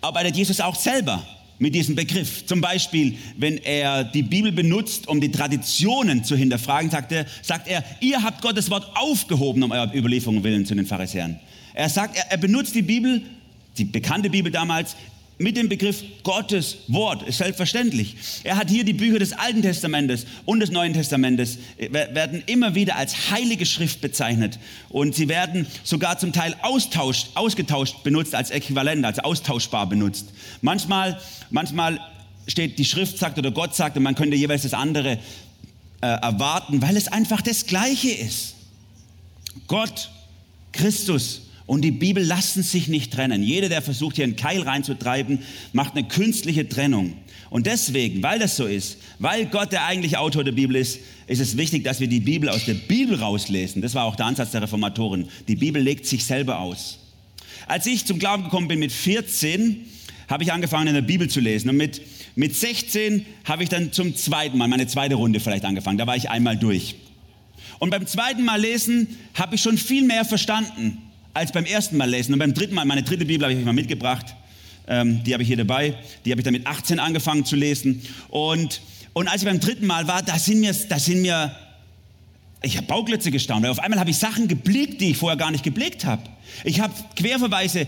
arbeitet 0.00 0.36
Jesus 0.36 0.60
auch 0.60 0.74
selber 0.74 1.22
mit 1.58 1.74
diesem 1.74 1.94
Begriff. 1.96 2.46
Zum 2.46 2.60
Beispiel, 2.60 3.16
wenn 3.36 3.58
er 3.58 4.04
die 4.04 4.22
Bibel 4.22 4.52
benutzt, 4.52 5.08
um 5.08 5.20
die 5.20 5.30
Traditionen 5.30 6.24
zu 6.24 6.36
hinterfragen, 6.36 6.90
sagt 6.90 7.12
er, 7.12 7.26
sagt 7.42 7.68
er 7.68 7.84
ihr 8.00 8.22
habt 8.22 8.42
Gottes 8.42 8.70
Wort 8.70 8.90
aufgehoben 8.94 9.62
um 9.62 9.72
eurer 9.72 9.94
Überlieferung 9.94 10.42
willen 10.44 10.64
zu 10.64 10.74
den 10.74 10.86
Pharisäern. 10.86 11.38
Er 11.74 11.88
sagt, 11.88 12.16
er, 12.16 12.30
er 12.30 12.38
benutzt 12.38 12.74
die 12.74 12.82
Bibel, 12.82 13.22
die 13.76 13.84
bekannte 13.84 14.30
Bibel 14.30 14.50
damals, 14.50 14.96
mit 15.38 15.56
dem 15.56 15.68
Begriff 15.68 16.02
Gottes 16.24 16.78
Wort, 16.88 17.22
ist 17.22 17.38
selbstverständlich. 17.38 18.16
Er 18.42 18.56
hat 18.56 18.68
hier 18.68 18.84
die 18.84 18.92
Bücher 18.92 19.20
des 19.20 19.32
Alten 19.32 19.62
Testamentes 19.62 20.26
und 20.44 20.60
des 20.60 20.70
Neuen 20.70 20.92
Testamentes, 20.92 21.58
äh, 21.78 21.90
werden 21.92 22.42
immer 22.46 22.74
wieder 22.74 22.96
als 22.96 23.30
heilige 23.30 23.64
Schrift 23.64 24.00
bezeichnet 24.00 24.58
und 24.88 25.14
sie 25.14 25.28
werden 25.28 25.66
sogar 25.84 26.18
zum 26.18 26.32
Teil 26.32 26.56
austauscht, 26.62 27.28
ausgetauscht 27.34 28.02
benutzt, 28.02 28.34
als 28.34 28.50
äquivalent, 28.50 29.04
als 29.04 29.20
austauschbar 29.20 29.88
benutzt. 29.88 30.26
Manchmal, 30.60 31.20
manchmal 31.50 32.00
steht 32.48 32.78
die 32.78 32.84
Schrift 32.84 33.18
sagt 33.18 33.38
oder 33.38 33.52
Gott 33.52 33.76
sagt 33.76 33.96
und 33.96 34.02
man 34.02 34.14
könnte 34.14 34.36
jeweils 34.36 34.62
das 34.62 34.74
andere 34.74 35.18
äh, 36.00 36.06
erwarten, 36.06 36.82
weil 36.82 36.96
es 36.96 37.08
einfach 37.08 37.42
das 37.42 37.66
Gleiche 37.66 38.10
ist. 38.10 38.54
Gott, 39.66 40.10
Christus, 40.72 41.42
und 41.68 41.82
die 41.82 41.90
Bibel 41.90 42.24
lassen 42.24 42.62
sich 42.62 42.88
nicht 42.88 43.12
trennen. 43.12 43.42
Jeder, 43.42 43.68
der 43.68 43.82
versucht, 43.82 44.16
hier 44.16 44.24
einen 44.24 44.36
Keil 44.36 44.62
reinzutreiben, 44.62 45.40
macht 45.74 45.94
eine 45.94 46.08
künstliche 46.08 46.66
Trennung. 46.66 47.12
Und 47.50 47.66
deswegen, 47.66 48.22
weil 48.22 48.38
das 48.38 48.56
so 48.56 48.64
ist, 48.64 48.96
weil 49.18 49.44
Gott 49.44 49.70
der 49.70 49.84
eigentliche 49.84 50.18
Autor 50.18 50.44
der 50.44 50.52
Bibel 50.52 50.76
ist, 50.76 50.98
ist 51.26 51.40
es 51.40 51.58
wichtig, 51.58 51.84
dass 51.84 52.00
wir 52.00 52.08
die 52.08 52.20
Bibel 52.20 52.48
aus 52.48 52.64
der 52.64 52.72
Bibel 52.72 53.16
rauslesen. 53.16 53.82
Das 53.82 53.94
war 53.94 54.04
auch 54.04 54.16
der 54.16 54.24
Ansatz 54.24 54.52
der 54.52 54.62
Reformatoren. 54.62 55.28
Die 55.46 55.56
Bibel 55.56 55.82
legt 55.82 56.06
sich 56.06 56.24
selber 56.24 56.58
aus. 56.58 57.00
Als 57.66 57.84
ich 57.84 58.06
zum 58.06 58.18
Glauben 58.18 58.44
gekommen 58.44 58.68
bin 58.68 58.78
mit 58.78 58.90
14, 58.90 59.84
habe 60.26 60.44
ich 60.44 60.52
angefangen, 60.54 60.88
in 60.88 60.94
der 60.94 61.02
Bibel 61.02 61.28
zu 61.28 61.40
lesen. 61.40 61.68
Und 61.68 61.76
mit, 61.76 62.00
mit 62.34 62.56
16 62.56 63.26
habe 63.44 63.62
ich 63.62 63.68
dann 63.68 63.92
zum 63.92 64.16
zweiten 64.16 64.56
Mal, 64.56 64.68
meine 64.68 64.86
zweite 64.86 65.16
Runde 65.16 65.38
vielleicht 65.38 65.66
angefangen. 65.66 65.98
Da 65.98 66.06
war 66.06 66.16
ich 66.16 66.30
einmal 66.30 66.56
durch. 66.56 66.94
Und 67.78 67.90
beim 67.90 68.06
zweiten 68.06 68.46
Mal 68.46 68.58
lesen 68.58 69.18
habe 69.34 69.56
ich 69.56 69.60
schon 69.60 69.76
viel 69.76 70.04
mehr 70.04 70.24
verstanden 70.24 71.02
als 71.34 71.52
beim 71.52 71.64
ersten 71.64 71.96
Mal 71.96 72.10
lesen. 72.10 72.32
Und 72.32 72.38
beim 72.38 72.54
dritten 72.54 72.74
Mal, 72.74 72.84
meine 72.84 73.02
dritte 73.02 73.24
Bibel 73.24 73.44
habe 73.44 73.52
ich 73.52 73.58
euch 73.58 73.64
mal 73.64 73.72
mitgebracht, 73.72 74.34
ähm, 74.86 75.22
die 75.24 75.32
habe 75.32 75.42
ich 75.42 75.48
hier 75.48 75.56
dabei, 75.56 75.94
die 76.24 76.30
habe 76.30 76.40
ich 76.40 76.44
dann 76.44 76.54
mit 76.54 76.66
18 76.66 76.98
angefangen 76.98 77.44
zu 77.44 77.56
lesen. 77.56 78.02
Und, 78.28 78.80
und 79.12 79.28
als 79.28 79.42
ich 79.42 79.48
beim 79.48 79.60
dritten 79.60 79.86
Mal 79.86 80.06
war, 80.08 80.22
da 80.22 80.38
sind 80.38 80.60
mir, 80.60 80.74
da 80.88 80.98
sind 80.98 81.22
mir 81.22 81.54
ich 82.62 82.76
habe 82.76 82.86
Bauklötze 82.86 83.30
gestaunt, 83.30 83.62
weil 83.62 83.70
auf 83.70 83.78
einmal 83.78 84.00
habe 84.00 84.10
ich 84.10 84.18
Sachen 84.18 84.48
geblickt, 84.48 85.00
die 85.00 85.10
ich 85.10 85.16
vorher 85.16 85.36
gar 85.36 85.50
nicht 85.50 85.62
geblickt 85.62 86.04
habe. 86.04 86.22
Ich 86.64 86.80
habe 86.80 86.92
Querverweise 87.14 87.86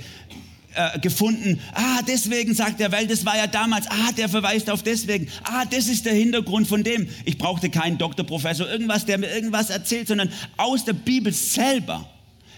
äh, 0.74 0.98
gefunden. 1.00 1.60
Ah, 1.74 2.00
deswegen 2.06 2.54
sagt 2.54 2.78
der 2.78 2.92
Welt, 2.92 3.10
das 3.10 3.26
war 3.26 3.36
ja 3.36 3.48
damals. 3.48 3.88
Ah, 3.88 4.12
der 4.16 4.28
verweist 4.28 4.70
auf 4.70 4.84
deswegen. 4.84 5.28
Ah, 5.42 5.64
das 5.64 5.88
ist 5.88 6.06
der 6.06 6.14
Hintergrund 6.14 6.68
von 6.68 6.84
dem. 6.84 7.08
Ich 7.24 7.38
brauchte 7.38 7.70
keinen 7.70 7.98
Doktor, 7.98 8.24
Professor, 8.24 8.68
irgendwas, 8.70 9.04
der 9.04 9.18
mir 9.18 9.34
irgendwas 9.34 9.70
erzählt, 9.70 10.06
sondern 10.06 10.30
aus 10.56 10.84
der 10.84 10.92
Bibel 10.92 11.32
selber 11.32 12.08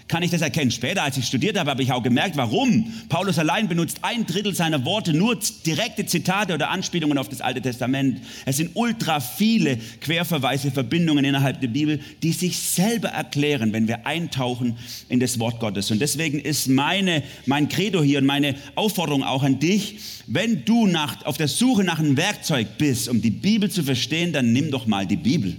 kann 0.07 0.23
ich 0.23 0.31
das 0.31 0.41
erkennen. 0.41 0.71
Später, 0.71 1.03
als 1.03 1.17
ich 1.17 1.25
studiert 1.25 1.57
habe, 1.57 1.69
habe 1.69 1.83
ich 1.83 1.91
auch 1.91 2.03
gemerkt, 2.03 2.37
warum. 2.37 2.91
Paulus 3.09 3.39
allein 3.39 3.67
benutzt 3.67 3.99
ein 4.01 4.25
Drittel 4.25 4.53
seiner 4.53 4.85
Worte 4.85 5.13
nur 5.13 5.37
direkte 5.65 6.05
Zitate 6.05 6.53
oder 6.53 6.69
Anspielungen 6.69 7.17
auf 7.17 7.29
das 7.29 7.41
Alte 7.41 7.61
Testament. 7.61 8.21
Es 8.45 8.57
sind 8.57 8.71
ultra 8.73 9.19
viele 9.19 9.77
Querverweise, 10.01 10.71
Verbindungen 10.71 11.25
innerhalb 11.25 11.61
der 11.61 11.67
Bibel, 11.67 11.99
die 12.21 12.31
sich 12.31 12.57
selber 12.59 13.09
erklären, 13.09 13.73
wenn 13.73 13.87
wir 13.87 14.05
eintauchen 14.05 14.77
in 15.09 15.19
das 15.19 15.39
Wort 15.39 15.59
Gottes. 15.59 15.91
Und 15.91 15.99
deswegen 15.99 16.39
ist 16.39 16.67
meine, 16.67 17.23
mein 17.45 17.69
Credo 17.69 18.03
hier 18.03 18.19
und 18.19 18.25
meine 18.25 18.55
Aufforderung 18.75 19.23
auch 19.23 19.43
an 19.43 19.59
dich, 19.59 19.99
wenn 20.27 20.65
du 20.65 20.87
nach, 20.87 21.25
auf 21.25 21.37
der 21.37 21.47
Suche 21.47 21.83
nach 21.83 21.99
einem 21.99 22.17
Werkzeug 22.17 22.77
bist, 22.77 23.09
um 23.09 23.21
die 23.21 23.31
Bibel 23.31 23.69
zu 23.69 23.83
verstehen, 23.83 24.33
dann 24.33 24.53
nimm 24.53 24.71
doch 24.71 24.85
mal 24.85 25.05
die 25.05 25.17
Bibel. 25.17 25.55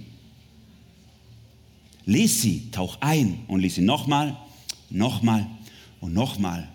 Lies 2.06 2.42
sie, 2.42 2.70
tauch 2.70 2.98
ein 3.00 3.40
und 3.48 3.60
lies 3.60 3.76
sie 3.76 3.82
nochmal, 3.82 4.36
nochmal 4.90 5.46
und 6.00 6.12
nochmal. 6.12 6.68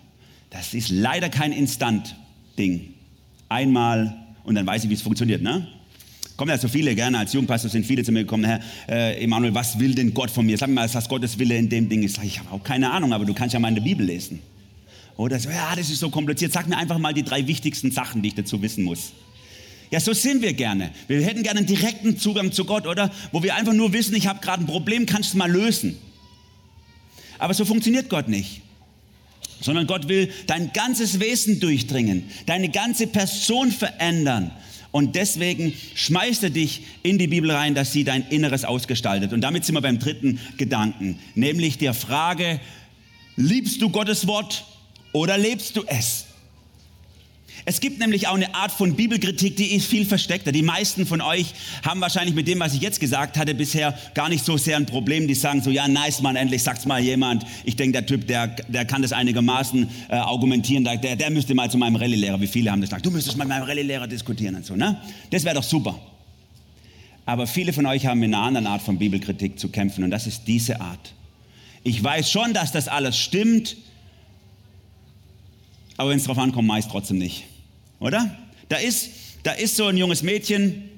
Das 0.49 0.73
ist 0.73 0.89
leider 0.89 1.29
kein 1.29 1.51
Instant-Ding. 1.51 2.93
Einmal 3.47 4.15
und 4.43 4.55
dann 4.55 4.65
weiß 4.65 4.83
ich, 4.83 4.89
wie 4.89 4.95
es 4.95 5.01
funktioniert. 5.01 5.41
Ne? 5.41 5.67
Kommen 6.35 6.49
ja 6.49 6.57
so 6.57 6.67
viele 6.67 6.95
gerne, 6.95 7.19
als 7.19 7.33
Jugendpastor 7.33 7.69
sind 7.69 7.85
viele 7.85 8.03
zu 8.03 8.11
mir 8.11 8.21
gekommen, 8.21 8.45
Herr 8.45 8.61
äh, 8.87 9.23
Emanuel, 9.23 9.53
was 9.53 9.77
will 9.77 9.93
denn 9.93 10.13
Gott 10.13 10.31
von 10.31 10.45
mir? 10.45 10.57
Sag 10.57 10.69
mir 10.69 10.75
mal, 10.75 10.93
was 10.93 11.09
Gottes 11.09 11.37
Wille 11.37 11.57
in 11.57 11.69
dem 11.69 11.89
Ding 11.89 12.01
ist. 12.01 12.17
Ich, 12.19 12.23
ich 12.23 12.39
habe 12.39 12.51
auch 12.51 12.63
keine 12.63 12.91
Ahnung, 12.91 13.13
aber 13.13 13.25
du 13.25 13.33
kannst 13.33 13.53
ja 13.53 13.59
mal 13.59 13.67
in 13.67 13.75
der 13.75 13.81
Bibel 13.81 14.05
lesen. 14.05 14.39
Oder 15.17 15.37
so, 15.37 15.49
ja, 15.49 15.75
das 15.75 15.89
ist 15.89 15.99
so 15.99 16.09
kompliziert. 16.09 16.53
Sag 16.53 16.67
mir 16.69 16.77
einfach 16.77 16.97
mal 16.97 17.13
die 17.13 17.23
drei 17.23 17.45
wichtigsten 17.45 17.91
Sachen, 17.91 18.21
die 18.21 18.29
ich 18.29 18.35
dazu 18.35 18.61
wissen 18.61 18.85
muss. 18.85 19.11
Ja, 19.91 19.99
so 19.99 20.13
sind 20.13 20.41
wir 20.41 20.53
gerne. 20.53 20.91
Wir 21.07 21.21
hätten 21.21 21.41
gerne 21.41 21.59
einen 21.59 21.67
direkten 21.67 22.17
Zugang 22.17 22.51
zu 22.51 22.65
Gott, 22.65 22.85
oder? 22.85 23.11
Wo 23.31 23.41
wir 23.41 23.55
einfach 23.55 23.73
nur 23.73 23.91
wissen, 23.91 24.15
ich 24.15 24.27
habe 24.27 24.39
gerade 24.39 24.63
ein 24.63 24.67
Problem, 24.67 25.05
kannst 25.05 25.33
du 25.33 25.37
mal 25.37 25.51
lösen. 25.51 25.97
Aber 27.39 27.53
so 27.53 27.65
funktioniert 27.65 28.09
Gott 28.09 28.27
nicht. 28.27 28.61
Sondern 29.61 29.87
Gott 29.87 30.07
will 30.07 30.31
dein 30.47 30.71
ganzes 30.73 31.19
Wesen 31.19 31.59
durchdringen, 31.59 32.23
deine 32.45 32.69
ganze 32.69 33.07
Person 33.07 33.71
verändern. 33.71 34.51
Und 34.91 35.15
deswegen 35.15 35.73
schmeißt 35.95 36.43
er 36.43 36.49
dich 36.49 36.83
in 37.03 37.17
die 37.17 37.27
Bibel 37.27 37.51
rein, 37.51 37.75
dass 37.75 37.91
sie 37.91 38.03
dein 38.03 38.27
Inneres 38.29 38.65
ausgestaltet. 38.65 39.33
Und 39.33 39.41
damit 39.41 39.65
sind 39.65 39.75
wir 39.75 39.81
beim 39.81 39.99
dritten 39.99 40.39
Gedanken, 40.57 41.19
nämlich 41.35 41.77
der 41.77 41.93
Frage, 41.93 42.59
liebst 43.35 43.81
du 43.81 43.89
Gottes 43.89 44.27
Wort 44.27 44.65
oder 45.13 45.37
lebst 45.37 45.75
du 45.75 45.83
es? 45.85 46.25
Es 47.65 47.79
gibt 47.79 47.99
nämlich 47.99 48.27
auch 48.27 48.35
eine 48.35 48.53
Art 48.55 48.71
von 48.71 48.95
Bibelkritik, 48.95 49.55
die 49.55 49.75
ist 49.75 49.87
viel 49.87 50.05
versteckter. 50.05 50.51
Die 50.51 50.61
meisten 50.61 51.05
von 51.05 51.21
euch 51.21 51.53
haben 51.83 52.01
wahrscheinlich 52.01 52.35
mit 52.35 52.47
dem, 52.47 52.59
was 52.59 52.73
ich 52.73 52.81
jetzt 52.81 52.99
gesagt 52.99 53.37
hatte, 53.37 53.55
bisher 53.55 53.97
gar 54.13 54.29
nicht 54.29 54.43
so 54.43 54.57
sehr 54.57 54.77
ein 54.77 54.85
Problem. 54.85 55.27
Die 55.27 55.35
sagen 55.35 55.61
so, 55.61 55.69
ja, 55.69 55.87
nice, 55.87 56.21
Mann, 56.21 56.35
endlich 56.35 56.63
sagt's 56.63 56.85
mal 56.85 57.01
jemand. 57.01 57.45
Ich 57.63 57.75
denke, 57.75 57.93
der 57.93 58.05
Typ, 58.05 58.27
der, 58.27 58.47
der 58.47 58.85
kann 58.85 59.01
das 59.01 59.13
einigermaßen 59.13 59.89
äh, 60.09 60.15
argumentieren. 60.15 60.83
Der, 60.83 60.97
der 60.97 61.29
müsste 61.29 61.55
mal 61.55 61.69
zu 61.71 61.77
meinem 61.77 61.95
Rallye-Lehrer, 61.95 62.39
wie 62.41 62.47
viele 62.47 62.71
haben 62.71 62.81
das 62.81 62.89
gesagt, 62.89 63.05
du 63.05 63.11
müsstest 63.11 63.37
mal 63.37 63.45
mit 63.45 63.55
meinem 63.55 63.63
Rallye-Lehrer 63.63 64.07
diskutieren 64.07 64.55
und 64.55 64.65
so, 64.65 64.75
ne? 64.75 65.01
Das 65.29 65.43
wäre 65.43 65.55
doch 65.55 65.63
super. 65.63 65.99
Aber 67.25 67.45
viele 67.45 67.73
von 67.73 67.85
euch 67.85 68.05
haben 68.05 68.19
mit 68.19 68.33
einer 68.33 68.41
anderen 68.41 68.65
Art 68.65 68.81
von 68.81 68.97
Bibelkritik 68.97 69.59
zu 69.59 69.69
kämpfen 69.69 70.03
und 70.03 70.09
das 70.09 70.25
ist 70.25 70.47
diese 70.47 70.81
Art. 70.81 71.13
Ich 71.83 72.03
weiß 72.03 72.29
schon, 72.31 72.53
dass 72.53 72.71
das 72.71 72.87
alles 72.87 73.17
stimmt, 73.17 73.77
aber 75.97 76.09
wenn 76.09 76.17
es 76.17 76.23
drauf 76.23 76.37
ankommt, 76.37 76.67
meist 76.67 76.89
trotzdem 76.89 77.19
nicht. 77.19 77.45
Oder? 77.99 78.35
Da 78.69 78.77
ist, 78.77 79.09
da 79.43 79.51
ist 79.51 79.75
so 79.75 79.87
ein 79.87 79.97
junges 79.97 80.23
Mädchen 80.23 80.89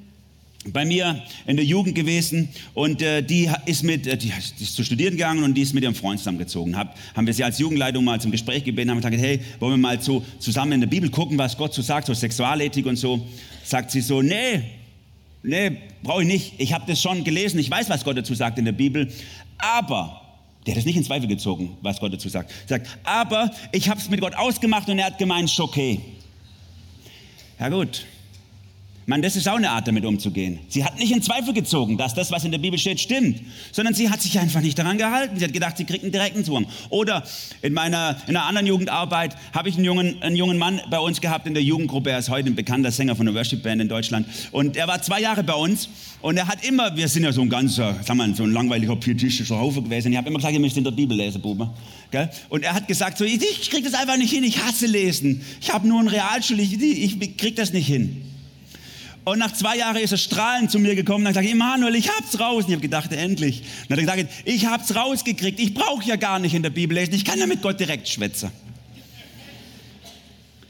bei 0.65 0.85
mir 0.85 1.23
in 1.47 1.55
der 1.55 1.65
Jugend 1.65 1.95
gewesen 1.95 2.49
und 2.75 3.01
äh, 3.01 3.23
die 3.23 3.49
ist 3.65 3.83
mit, 3.83 4.05
äh, 4.05 4.15
die 4.15 4.31
ist 4.59 4.75
zu 4.75 4.83
studieren 4.83 5.13
gegangen 5.13 5.43
und 5.43 5.55
die 5.55 5.61
ist 5.61 5.73
mit 5.73 5.83
ihrem 5.83 5.95
Freund 5.95 6.19
zusammengezogen. 6.19 6.77
Hab, 6.77 6.95
haben 7.15 7.25
wir 7.25 7.33
sie 7.33 7.43
als 7.43 7.57
Jugendleitung 7.57 8.03
mal 8.03 8.21
zum 8.21 8.29
Gespräch 8.29 8.63
gebeten, 8.63 8.91
haben 8.91 8.97
gesagt, 8.97 9.17
hey, 9.17 9.39
wollen 9.59 9.73
wir 9.73 9.77
mal 9.77 9.99
so 9.99 10.23
zusammen 10.37 10.73
in 10.73 10.81
der 10.81 10.87
Bibel 10.87 11.09
gucken, 11.09 11.37
was 11.37 11.57
Gott 11.57 11.73
so 11.73 11.81
sagt, 11.81 12.05
so 12.05 12.13
Sexualethik 12.13 12.85
und 12.85 12.97
so. 12.97 13.25
Sagt 13.63 13.89
sie 13.89 14.01
so, 14.01 14.21
nee, 14.21 14.61
nee, 15.41 15.77
brauche 16.03 16.21
ich 16.21 16.27
nicht. 16.27 16.53
Ich 16.59 16.73
habe 16.73 16.83
das 16.87 17.01
schon 17.01 17.23
gelesen, 17.23 17.59
ich 17.59 17.71
weiß, 17.71 17.89
was 17.89 18.03
Gott 18.03 18.17
dazu 18.17 18.35
sagt 18.35 18.59
in 18.59 18.65
der 18.65 18.71
Bibel, 18.71 19.11
aber 19.57 20.21
Der 20.65 20.75
hat 20.75 20.79
es 20.79 20.85
nicht 20.85 20.97
in 20.97 21.03
Zweifel 21.03 21.27
gezogen, 21.27 21.75
was 21.81 21.99
Gott 21.99 22.13
dazu 22.13 22.29
sagt. 22.29 22.51
Sagt, 22.67 22.87
aber 23.03 23.49
ich 23.71 23.89
habe 23.89 23.99
es 23.99 24.09
mit 24.09 24.21
Gott 24.21 24.35
ausgemacht 24.35 24.87
und 24.89 24.99
er 24.99 25.07
hat 25.07 25.17
gemeint, 25.17 25.49
ist 25.49 25.59
okay. 25.59 25.99
Ja 27.61 27.69
gut, 27.69 28.07
man, 29.05 29.21
das 29.21 29.35
ist 29.35 29.47
auch 29.47 29.55
eine 29.55 29.69
Art, 29.69 29.87
damit 29.87 30.05
umzugehen. 30.05 30.59
Sie 30.67 30.83
hat 30.83 30.99
nicht 30.99 31.11
in 31.11 31.21
Zweifel 31.21 31.53
gezogen, 31.53 31.97
dass 31.97 32.13
das, 32.13 32.31
was 32.31 32.43
in 32.43 32.51
der 32.51 32.59
Bibel 32.59 32.77
steht, 32.77 32.99
stimmt, 32.99 33.41
sondern 33.71 33.93
sie 33.93 34.09
hat 34.09 34.21
sich 34.21 34.39
einfach 34.39 34.61
nicht 34.61 34.77
daran 34.77 34.97
gehalten. 34.97 35.39
Sie 35.39 35.43
hat 35.43 35.53
gedacht, 35.53 35.77
sie 35.77 35.85
kriegt 35.85 36.03
einen 36.03 36.11
direkten 36.11 36.45
Zugang. 36.45 36.67
Oder 36.89 37.23
in 37.61 37.73
meiner 37.73 38.17
in 38.27 38.35
einer 38.35 38.45
anderen 38.45 38.67
Jugendarbeit 38.67 39.35
habe 39.53 39.69
ich 39.69 39.75
einen 39.75 39.85
jungen, 39.85 40.21
einen 40.21 40.35
jungen 40.35 40.57
Mann 40.57 40.81
bei 40.89 40.99
uns 40.99 41.19
gehabt 41.19 41.47
in 41.47 41.53
der 41.53 41.63
Jugendgruppe. 41.63 42.11
Er 42.11 42.19
ist 42.19 42.29
heute 42.29 42.49
ein 42.49 42.55
bekannter 42.55 42.91
Sänger 42.91 43.15
von 43.15 43.25
der 43.25 43.35
Worship 43.35 43.63
Band 43.63 43.81
in 43.81 43.89
Deutschland. 43.89 44.27
Und 44.51 44.77
er 44.77 44.87
war 44.87 45.01
zwei 45.01 45.19
Jahre 45.19 45.43
bei 45.43 45.55
uns 45.55 45.89
und 46.21 46.37
er 46.37 46.47
hat 46.47 46.63
immer, 46.63 46.95
wir 46.95 47.07
sind 47.07 47.23
ja 47.23 47.31
so 47.31 47.41
ein 47.41 47.49
ganzer, 47.49 47.95
sagen 48.03 48.19
wir, 48.19 48.35
so 48.35 48.43
ein 48.43 48.51
langweiliger 48.51 48.95
pietistischer 48.95 49.57
Haufe 49.57 49.81
gewesen. 49.81 50.11
Ich 50.11 50.17
habe 50.17 50.29
immer 50.29 50.37
gesagt, 50.37 50.53
ihr 50.53 50.59
müsst 50.59 50.77
in 50.77 50.83
der 50.83 50.91
Bibel 50.91 51.17
lesen, 51.17 51.41
Bube. 51.41 51.69
Und 52.49 52.63
er 52.63 52.73
hat 52.73 52.87
gesagt, 52.87 53.17
so, 53.17 53.25
ich, 53.25 53.69
kriege 53.69 53.89
das 53.89 53.99
einfach 53.99 54.17
nicht 54.17 54.31
hin, 54.31 54.43
ich 54.43 54.63
hasse 54.63 54.85
lesen. 54.85 55.43
Ich 55.59 55.73
habe 55.73 55.87
nur 55.87 55.99
einen 55.99 56.09
Realschul, 56.09 56.59
ich, 56.59 56.79
ich 56.81 57.37
kriege 57.37 57.55
das 57.55 57.73
nicht 57.73 57.87
hin. 57.87 58.30
Und 59.23 59.37
nach 59.37 59.53
zwei 59.53 59.77
Jahren 59.77 59.97
ist 59.97 60.11
er 60.11 60.17
strahlend 60.17 60.71
zu 60.71 60.79
mir 60.79 60.95
gekommen 60.95 61.25
und 61.25 61.27
hat 61.27 61.35
gesagt, 61.35 61.53
Emanuel, 61.53 61.95
ich 61.95 62.09
hab's 62.09 62.39
raus. 62.39 62.63
Und 62.63 62.69
ich 62.69 62.73
habe 62.73 62.81
gedacht, 62.81 63.11
endlich. 63.11 63.61
Und 63.87 63.91
dann 63.91 63.99
hat 63.99 64.17
er 64.17 64.23
gesagt, 64.23 64.47
ich 64.47 64.65
hab's 64.65 64.95
rausgekriegt. 64.95 65.59
Ich 65.59 65.73
brauche 65.73 66.03
ja 66.05 66.15
gar 66.15 66.39
nicht 66.39 66.55
in 66.55 66.63
der 66.63 66.71
Bibel 66.71 66.97
lesen. 66.97 67.13
Ich 67.13 67.23
kann 67.23 67.37
ja 67.37 67.45
mit 67.45 67.61
Gott 67.61 67.79
direkt 67.79 68.07
schwätzen. 68.07 68.51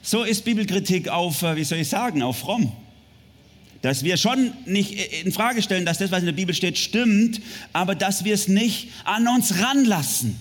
So 0.02 0.24
ist 0.24 0.44
Bibelkritik 0.44 1.08
auf, 1.08 1.44
äh, 1.44 1.56
wie 1.56 1.64
soll 1.64 1.78
ich 1.78 1.88
sagen, 1.88 2.24
auf 2.24 2.40
fromm. 2.40 2.72
Dass 3.82 4.04
wir 4.04 4.18
schon 4.18 4.52
nicht 4.66 5.24
in 5.24 5.32
Frage 5.32 5.62
stellen, 5.62 5.86
dass 5.86 6.00
das, 6.00 6.12
was 6.12 6.20
in 6.20 6.26
der 6.26 6.34
Bibel 6.34 6.54
steht, 6.54 6.78
stimmt, 6.78 7.42
aber 7.72 7.96
dass 7.96 8.26
wir 8.26 8.34
es 8.34 8.48
nicht 8.48 8.90
an 9.06 9.28
uns 9.28 9.60
ranlassen. 9.60 10.38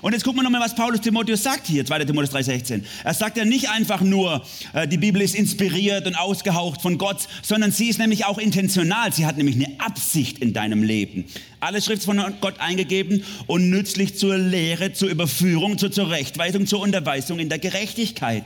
Und 0.00 0.12
jetzt 0.12 0.24
gucken 0.24 0.40
wir 0.40 0.44
nochmal, 0.44 0.60
was 0.60 0.74
Paulus 0.74 1.00
Timotheus 1.00 1.42
sagt 1.42 1.66
hier, 1.66 1.84
2. 1.84 2.04
Timotheus 2.04 2.34
3,16. 2.34 2.82
Er 3.04 3.14
sagt 3.14 3.36
ja 3.36 3.44
nicht 3.44 3.70
einfach 3.70 4.00
nur, 4.00 4.42
äh, 4.72 4.86
die 4.86 4.98
Bibel 4.98 5.20
ist 5.20 5.34
inspiriert 5.34 6.06
und 6.06 6.14
ausgehaucht 6.14 6.82
von 6.82 6.98
Gott, 6.98 7.28
sondern 7.42 7.72
sie 7.72 7.88
ist 7.88 7.98
nämlich 7.98 8.24
auch 8.24 8.38
intentional. 8.38 9.12
Sie 9.12 9.26
hat 9.26 9.36
nämlich 9.36 9.56
eine 9.56 9.80
Absicht 9.80 10.38
in 10.38 10.52
deinem 10.52 10.82
Leben. 10.82 11.24
Alle 11.60 11.82
Schrift 11.82 12.04
von 12.04 12.22
Gott 12.40 12.60
eingegeben 12.60 13.24
und 13.46 13.70
nützlich 13.70 14.16
zur 14.16 14.38
Lehre, 14.38 14.92
zur 14.92 15.08
Überführung, 15.08 15.78
zur 15.78 15.90
Zurechtweisung, 15.90 16.66
zur 16.66 16.80
Unterweisung 16.80 17.38
in 17.38 17.48
der 17.48 17.58
Gerechtigkeit. 17.58 18.44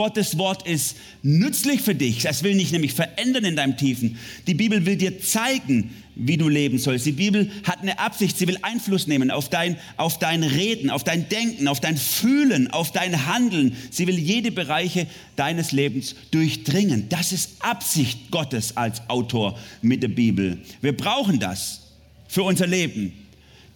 Gottes 0.00 0.38
Wort 0.38 0.66
ist 0.66 0.96
nützlich 1.22 1.82
für 1.82 1.94
dich. 1.94 2.24
Es 2.24 2.42
will 2.42 2.56
dich 2.56 2.72
nämlich 2.72 2.94
verändern 2.94 3.44
in 3.44 3.54
deinem 3.54 3.76
Tiefen. 3.76 4.16
Die 4.46 4.54
Bibel 4.54 4.86
will 4.86 4.96
dir 4.96 5.20
zeigen, 5.20 5.90
wie 6.14 6.38
du 6.38 6.48
leben 6.48 6.78
sollst. 6.78 7.04
Die 7.04 7.12
Bibel 7.12 7.50
hat 7.64 7.82
eine 7.82 7.98
Absicht. 7.98 8.38
Sie 8.38 8.48
will 8.48 8.56
Einfluss 8.62 9.06
nehmen 9.06 9.30
auf 9.30 9.50
dein, 9.50 9.76
auf 9.98 10.18
dein 10.18 10.42
Reden, 10.42 10.88
auf 10.88 11.04
dein 11.04 11.28
Denken, 11.28 11.68
auf 11.68 11.80
dein 11.80 11.98
Fühlen, 11.98 12.70
auf 12.70 12.92
dein 12.92 13.26
Handeln. 13.26 13.76
Sie 13.90 14.06
will 14.06 14.18
jede 14.18 14.50
Bereiche 14.50 15.06
deines 15.36 15.70
Lebens 15.70 16.14
durchdringen. 16.30 17.10
Das 17.10 17.30
ist 17.30 17.56
Absicht 17.58 18.30
Gottes 18.30 18.78
als 18.78 19.02
Autor 19.10 19.58
mit 19.82 20.02
der 20.02 20.08
Bibel. 20.08 20.56
Wir 20.80 20.96
brauchen 20.96 21.38
das 21.38 21.82
für 22.26 22.42
unser 22.42 22.66
Leben. 22.66 23.12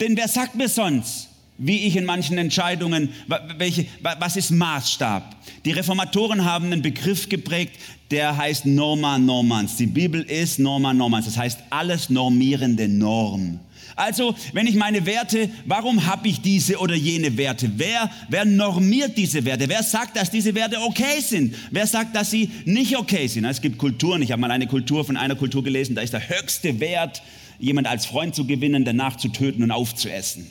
Denn 0.00 0.16
wer 0.16 0.28
sagt 0.28 0.54
mir 0.54 0.70
sonst, 0.70 1.28
wie 1.58 1.86
ich 1.86 1.96
in 1.96 2.04
manchen 2.04 2.36
Entscheidungen, 2.38 3.10
welche, 3.58 3.86
was 4.00 4.36
ist 4.36 4.50
Maßstab? 4.50 5.36
Die 5.64 5.72
Reformatoren 5.72 6.44
haben 6.44 6.66
einen 6.66 6.82
Begriff 6.82 7.28
geprägt, 7.28 7.76
der 8.10 8.36
heißt 8.36 8.66
Norma 8.66 9.18
Normans. 9.18 9.76
Die 9.76 9.86
Bibel 9.86 10.22
ist 10.22 10.58
Norma 10.58 10.92
Normans, 10.92 11.26
das 11.26 11.36
heißt 11.36 11.60
alles 11.70 12.10
normierende 12.10 12.88
Norm. 12.88 13.60
Also, 13.96 14.34
wenn 14.52 14.66
ich 14.66 14.74
meine 14.74 15.06
Werte, 15.06 15.48
warum 15.66 16.04
habe 16.06 16.26
ich 16.26 16.40
diese 16.40 16.78
oder 16.78 16.96
jene 16.96 17.36
Werte? 17.36 17.70
Wer, 17.76 18.10
wer 18.28 18.44
normiert 18.44 19.16
diese 19.16 19.44
Werte? 19.44 19.68
Wer 19.68 19.84
sagt, 19.84 20.16
dass 20.16 20.30
diese 20.32 20.54
Werte 20.56 20.80
okay 20.80 21.20
sind? 21.20 21.54
Wer 21.70 21.86
sagt, 21.86 22.16
dass 22.16 22.30
sie 22.30 22.50
nicht 22.64 22.96
okay 22.96 23.28
sind? 23.28 23.44
Es 23.44 23.60
gibt 23.60 23.78
Kulturen, 23.78 24.22
ich 24.22 24.32
habe 24.32 24.40
mal 24.40 24.50
eine 24.50 24.66
Kultur 24.66 25.04
von 25.04 25.16
einer 25.16 25.36
Kultur 25.36 25.62
gelesen, 25.62 25.94
da 25.94 26.02
ist 26.02 26.12
der 26.12 26.28
höchste 26.28 26.80
Wert, 26.80 27.22
jemand 27.60 27.86
als 27.86 28.06
Freund 28.06 28.34
zu 28.34 28.46
gewinnen, 28.46 28.84
danach 28.84 29.16
zu 29.16 29.28
töten 29.28 29.62
und 29.62 29.70
aufzuessen. 29.70 30.50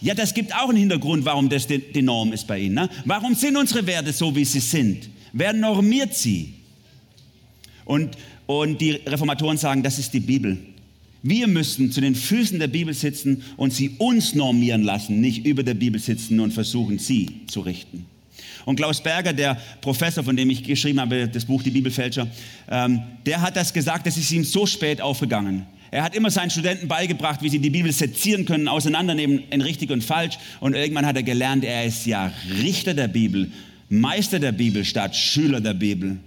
Ja, 0.00 0.14
das 0.14 0.32
gibt 0.32 0.54
auch 0.54 0.68
einen 0.68 0.78
Hintergrund, 0.78 1.24
warum 1.24 1.48
das 1.48 1.66
die, 1.66 2.02
Norm 2.02 2.32
ist 2.32 2.46
bei 2.46 2.60
Ihnen. 2.60 2.76
Ne? 2.76 2.88
Warum 3.04 3.34
sind 3.34 3.56
unsere 3.56 3.86
Werte 3.86 4.12
so, 4.12 4.34
wie 4.34 4.44
sie 4.44 4.60
sind? 4.60 5.08
Wer 5.32 5.52
normiert 5.52 6.14
sie? 6.14 6.54
Und, 7.84 8.16
und 8.46 8.80
die 8.80 8.92
Reformatoren 8.92 9.56
sagen, 9.56 9.82
das 9.82 9.98
ist 9.98 10.12
die 10.14 10.20
Bibel. 10.20 10.56
Wir 11.22 11.48
müssen 11.48 11.90
zu 11.90 12.00
den 12.00 12.14
Füßen 12.14 12.60
der 12.60 12.68
Bibel 12.68 12.94
sitzen 12.94 13.42
und 13.56 13.72
sie 13.72 13.96
uns 13.98 14.34
normieren 14.34 14.82
lassen, 14.82 15.20
nicht 15.20 15.44
über 15.44 15.64
der 15.64 15.74
Bibel 15.74 16.00
sitzen 16.00 16.38
und 16.38 16.52
versuchen, 16.52 16.98
sie 16.98 17.28
zu 17.48 17.60
richten. 17.60 18.06
Und 18.64 18.76
Klaus 18.76 19.02
Berger, 19.02 19.32
der 19.32 19.60
Professor, 19.80 20.22
von 20.22 20.36
dem 20.36 20.50
ich 20.50 20.62
geschrieben 20.62 21.00
habe, 21.00 21.26
das 21.26 21.44
Buch 21.44 21.62
Die 21.62 21.70
Bibelfälscher, 21.70 22.28
ähm, 22.70 23.02
der 23.26 23.40
hat 23.40 23.56
das 23.56 23.72
gesagt, 23.72 24.06
das 24.06 24.16
ist 24.16 24.30
ihm 24.30 24.44
so 24.44 24.66
spät 24.66 25.00
aufgegangen. 25.00 25.66
Er 25.90 26.02
hat 26.02 26.14
immer 26.14 26.30
seinen 26.30 26.50
Studenten 26.50 26.88
beigebracht, 26.88 27.42
wie 27.42 27.48
sie 27.48 27.58
die 27.58 27.70
Bibel 27.70 27.92
sezieren 27.92 28.44
können, 28.44 28.68
auseinandernehmen 28.68 29.44
in 29.50 29.62
richtig 29.62 29.90
und 29.90 30.04
falsch. 30.04 30.38
Und 30.60 30.74
irgendwann 30.74 31.06
hat 31.06 31.16
er 31.16 31.22
gelernt, 31.22 31.64
er 31.64 31.84
ist 31.84 32.06
ja 32.06 32.32
Richter 32.62 32.94
der 32.94 33.08
Bibel, 33.08 33.50
Meister 33.88 34.38
der 34.38 34.52
Bibel 34.52 34.84
statt 34.84 35.16
Schüler 35.16 35.60
der 35.60 35.74
Bibel. 35.74 36.18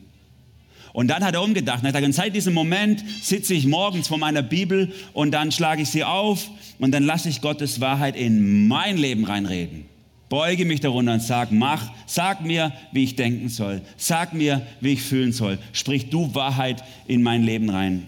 Und 0.93 1.07
dann 1.07 1.23
hat 1.23 1.35
er 1.35 1.43
umgedacht. 1.43 1.83
Er 1.83 1.93
hat 1.93 1.95
gesagt, 1.95 2.13
seit 2.13 2.35
diesem 2.35 2.53
Moment 2.53 3.03
sitze 3.21 3.53
ich 3.53 3.65
morgens 3.65 4.07
vor 4.07 4.17
meiner 4.17 4.41
Bibel 4.41 4.91
und 5.13 5.31
dann 5.31 5.51
schlage 5.51 5.83
ich 5.83 5.89
sie 5.89 6.03
auf 6.03 6.49
und 6.79 6.91
dann 6.91 7.03
lasse 7.03 7.29
ich 7.29 7.41
Gottes 7.41 7.79
Wahrheit 7.79 8.15
in 8.15 8.67
mein 8.67 8.97
Leben 8.97 9.23
reinreden. 9.23 9.85
Beuge 10.27 10.65
mich 10.65 10.79
darunter 10.79 11.13
und 11.13 11.21
sag, 11.21 11.51
mach, 11.51 11.91
sag 12.07 12.43
mir, 12.45 12.71
wie 12.93 13.03
ich 13.03 13.15
denken 13.15 13.49
soll. 13.49 13.81
Sag 13.97 14.33
mir, 14.33 14.65
wie 14.79 14.93
ich 14.93 15.01
fühlen 15.01 15.33
soll. 15.33 15.59
Sprich 15.73 16.09
du 16.09 16.33
Wahrheit 16.33 16.83
in 17.07 17.21
mein 17.21 17.43
Leben 17.43 17.69
rein. 17.69 18.07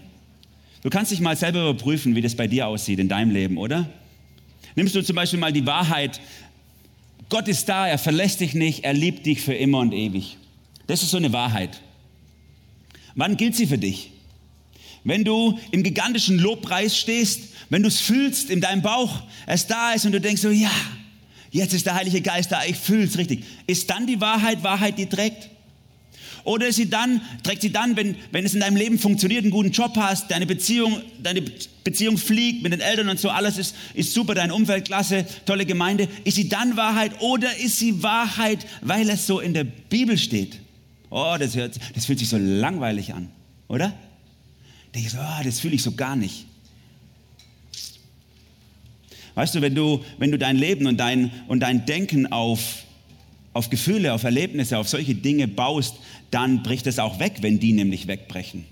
Du 0.84 0.90
kannst 0.90 1.10
dich 1.10 1.20
mal 1.20 1.34
selber 1.34 1.62
überprüfen, 1.62 2.14
wie 2.14 2.20
das 2.20 2.34
bei 2.34 2.46
dir 2.46 2.68
aussieht 2.68 2.98
in 2.98 3.08
deinem 3.08 3.30
Leben, 3.30 3.56
oder? 3.56 3.88
Nimmst 4.76 4.94
du 4.94 5.02
zum 5.02 5.16
Beispiel 5.16 5.38
mal 5.38 5.52
die 5.52 5.64
Wahrheit, 5.64 6.20
Gott 7.30 7.48
ist 7.48 7.70
da, 7.70 7.88
er 7.88 7.96
verlässt 7.96 8.40
dich 8.40 8.52
nicht, 8.52 8.84
er 8.84 8.92
liebt 8.92 9.24
dich 9.24 9.40
für 9.40 9.54
immer 9.54 9.78
und 9.78 9.94
ewig. 9.94 10.36
Das 10.86 11.02
ist 11.02 11.10
so 11.10 11.16
eine 11.16 11.32
Wahrheit. 11.32 11.80
Wann 13.14 13.38
gilt 13.38 13.56
sie 13.56 13.66
für 13.66 13.78
dich? 13.78 14.10
Wenn 15.04 15.24
du 15.24 15.58
im 15.70 15.82
gigantischen 15.82 16.38
Lobpreis 16.38 16.98
stehst, 16.98 17.54
wenn 17.70 17.82
du 17.82 17.88
es 17.88 18.00
fühlst 18.00 18.50
in 18.50 18.60
deinem 18.60 18.82
Bauch, 18.82 19.22
es 19.46 19.66
da 19.66 19.92
ist 19.92 20.04
und 20.04 20.12
du 20.12 20.20
denkst 20.20 20.42
so, 20.42 20.50
ja, 20.50 20.70
jetzt 21.50 21.72
ist 21.72 21.86
der 21.86 21.94
Heilige 21.94 22.20
Geist 22.20 22.52
da, 22.52 22.62
ich 22.62 22.76
fühle 22.76 23.04
es 23.04 23.16
richtig. 23.16 23.44
Ist 23.66 23.88
dann 23.88 24.06
die 24.06 24.20
Wahrheit 24.20 24.62
Wahrheit, 24.62 24.98
die 24.98 25.06
trägt? 25.06 25.48
Oder 26.44 26.70
sie 26.72 26.90
dann, 26.90 27.22
trägt 27.42 27.62
sie 27.62 27.72
dann, 27.72 27.96
wenn, 27.96 28.16
wenn 28.30 28.44
es 28.44 28.52
in 28.54 28.60
deinem 28.60 28.76
Leben 28.76 28.98
funktioniert, 28.98 29.42
einen 29.42 29.50
guten 29.50 29.70
Job 29.70 29.96
hast, 29.96 30.30
deine 30.30 30.44
Beziehung, 30.44 31.00
deine 31.22 31.42
Beziehung 31.84 32.18
fliegt 32.18 32.62
mit 32.62 32.72
den 32.72 32.80
Eltern 32.80 33.08
und 33.08 33.18
so, 33.18 33.30
alles 33.30 33.56
ist, 33.56 33.74
ist 33.94 34.12
super, 34.12 34.34
dein 34.34 34.50
Umfeld 34.50 34.84
klasse, 34.84 35.24
tolle 35.46 35.64
Gemeinde. 35.64 36.06
Ist 36.24 36.34
sie 36.34 36.50
dann 36.50 36.76
Wahrheit 36.76 37.12
oder 37.20 37.56
ist 37.56 37.78
sie 37.78 38.02
Wahrheit, 38.02 38.66
weil 38.82 39.08
es 39.08 39.26
so 39.26 39.40
in 39.40 39.54
der 39.54 39.64
Bibel 39.64 40.18
steht? 40.18 40.60
Oh, 41.08 41.36
das, 41.38 41.56
hört, 41.56 41.78
das 41.94 42.04
fühlt 42.04 42.18
sich 42.18 42.28
so 42.28 42.36
langweilig 42.36 43.14
an, 43.14 43.30
oder? 43.68 43.94
Denke 44.94 45.08
ich 45.08 45.12
so, 45.12 45.18
oh, 45.18 45.42
das 45.42 45.60
fühle 45.60 45.74
ich 45.74 45.82
so 45.82 45.92
gar 45.92 46.14
nicht. 46.14 46.46
Weißt 49.34 49.54
du, 49.54 49.62
wenn 49.62 49.74
du, 49.74 50.04
wenn 50.18 50.30
du 50.30 50.38
dein 50.38 50.56
Leben 50.56 50.86
und 50.86 50.98
dein, 50.98 51.32
und 51.48 51.60
dein 51.60 51.86
Denken 51.86 52.30
auf, 52.30 52.84
auf 53.54 53.70
Gefühle, 53.70 54.12
auf 54.12 54.24
Erlebnisse, 54.24 54.76
auf 54.76 54.88
solche 54.88 55.14
Dinge 55.14 55.48
baust, 55.48 55.96
dann 56.30 56.62
bricht 56.62 56.86
es 56.86 56.98
auch 56.98 57.18
weg, 57.18 57.36
wenn 57.40 57.58
die 57.58 57.72
nämlich 57.72 58.06
wegbrechen. 58.06 58.66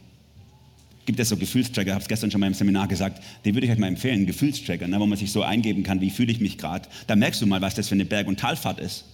Gibt 1.07 1.19
es 1.19 1.31
so 1.31 1.37
Gefühlstracker, 1.37 1.89
ich 1.89 1.95
habe 1.95 2.03
es 2.03 2.09
gestern 2.09 2.31
schon 2.31 2.41
mal 2.41 2.47
im 2.47 2.55
Seminar 2.55 2.87
gesagt, 2.87 3.23
den 3.45 3.55
würde 3.55 3.67
ich 3.67 3.73
euch 3.73 3.79
mal 3.79 3.89
empfehlen, 3.89 4.27
Gefühlstracker, 4.27 4.87
ne, 4.87 5.01
wo 5.01 5.07
man 5.07 5.19
sich 5.19 5.33
so 5.33 5.43
eingeben 5.43 5.83
kann, 5.83 6.01
wie 6.01 6.11
fühle 6.11 6.31
ich 6.31 6.41
mich 6.41 6.59
gerade. 6.59 6.89
Da 7.07 7.17
merkst 7.17 7.41
du 7.41 7.47
mal, 7.47 7.61
was 7.61 7.75
das 7.75 7.89
für 7.89 7.95
eine 7.95 8.05
Berg- 8.05 8.29
und 8.29 8.39
Talfahrt 8.39 8.79
ist 8.79 9.05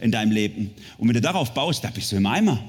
in 0.00 0.12
deinem 0.12 0.30
Leben. 0.30 0.70
Und 0.98 1.08
wenn 1.08 1.14
du 1.14 1.20
darauf 1.20 1.52
baust, 1.52 1.84
da 1.84 1.90
bist 1.90 2.12
du 2.12 2.16
im 2.16 2.26
Eimer. 2.26 2.62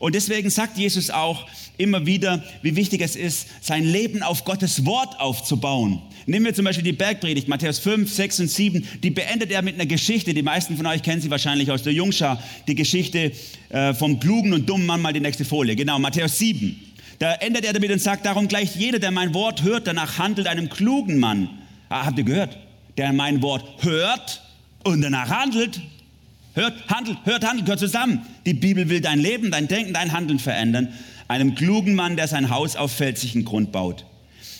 Und 0.00 0.14
deswegen 0.14 0.50
sagt 0.50 0.78
Jesus 0.78 1.10
auch 1.10 1.46
immer 1.78 2.06
wieder, 2.06 2.42
wie 2.62 2.76
wichtig 2.76 3.00
es 3.00 3.16
ist, 3.16 3.48
sein 3.60 3.84
Leben 3.84 4.22
auf 4.22 4.44
Gottes 4.44 4.84
Wort 4.84 5.18
aufzubauen. 5.20 6.02
Nehmen 6.26 6.46
wir 6.46 6.54
zum 6.54 6.64
Beispiel 6.64 6.84
die 6.84 6.92
Bergpredigt, 6.92 7.46
Matthäus 7.46 7.78
5, 7.78 8.12
6 8.12 8.40
und 8.40 8.50
7, 8.50 8.88
die 9.02 9.10
beendet 9.10 9.52
er 9.52 9.62
mit 9.62 9.74
einer 9.74 9.86
Geschichte. 9.86 10.34
Die 10.34 10.42
meisten 10.42 10.76
von 10.76 10.86
euch 10.86 11.02
kennen 11.02 11.20
sie 11.20 11.30
wahrscheinlich 11.30 11.70
aus 11.70 11.82
der 11.82 11.92
Jungschar. 11.92 12.42
Die 12.66 12.74
Geschichte 12.74 13.32
äh, 13.68 13.94
vom 13.94 14.18
klugen 14.18 14.52
und 14.52 14.68
dummen 14.68 14.86
Mann, 14.86 15.02
mal 15.02 15.12
die 15.12 15.20
nächste 15.20 15.44
Folie. 15.44 15.76
Genau, 15.76 15.98
Matthäus 15.98 16.38
7. 16.38 16.80
Da 17.18 17.34
endet 17.34 17.64
er 17.64 17.72
damit 17.72 17.90
und 17.92 18.00
sagt, 18.00 18.26
darum 18.26 18.48
gleicht 18.48 18.76
jeder, 18.76 18.98
der 18.98 19.10
mein 19.10 19.34
Wort 19.34 19.62
hört, 19.62 19.86
danach 19.86 20.18
handelt 20.18 20.48
einem 20.48 20.68
klugen 20.68 21.18
Mann. 21.18 21.48
Ah, 21.88 22.06
habt 22.06 22.18
ihr 22.18 22.24
gehört? 22.24 22.58
Der 22.98 23.12
mein 23.12 23.40
Wort 23.42 23.84
hört 23.84 24.42
und 24.84 25.02
danach 25.02 25.30
handelt. 25.30 25.80
Hört, 26.56 26.88
handelt, 26.88 27.18
hört, 27.24 27.44
handelt, 27.44 27.66
gehört 27.66 27.80
zusammen. 27.80 28.24
Die 28.46 28.54
Bibel 28.54 28.88
will 28.88 29.02
dein 29.02 29.18
Leben, 29.18 29.50
dein 29.50 29.68
Denken, 29.68 29.92
dein 29.92 30.12
Handeln 30.12 30.38
verändern. 30.38 30.88
Einem 31.28 31.54
klugen 31.54 31.94
Mann, 31.94 32.16
der 32.16 32.28
sein 32.28 32.48
Haus 32.48 32.76
auf 32.76 32.92
felsigen 32.92 33.44
Grund 33.44 33.72
baut. 33.72 34.06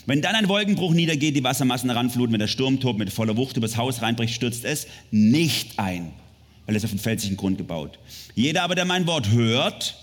Wenn 0.04 0.20
dann 0.20 0.34
ein 0.34 0.46
Wolkenbruch 0.46 0.92
niedergeht, 0.92 1.34
die 1.34 1.42
Wassermassen 1.42 1.88
heranfluten, 1.88 2.34
wenn 2.34 2.40
der 2.40 2.48
Sturm 2.48 2.80
tobt, 2.80 2.98
mit 2.98 3.10
voller 3.10 3.38
Wucht 3.38 3.56
übers 3.56 3.78
Haus 3.78 4.02
reinbricht, 4.02 4.34
stürzt 4.34 4.66
es 4.66 4.86
nicht 5.10 5.78
ein, 5.78 6.12
weil 6.66 6.76
es 6.76 6.84
auf 6.84 6.90
den 6.90 6.98
felsigen 6.98 7.38
Grund 7.38 7.56
gebaut. 7.56 7.98
Jeder 8.34 8.64
aber, 8.64 8.74
der 8.74 8.84
mein 8.84 9.06
Wort 9.06 9.30
hört, 9.30 9.96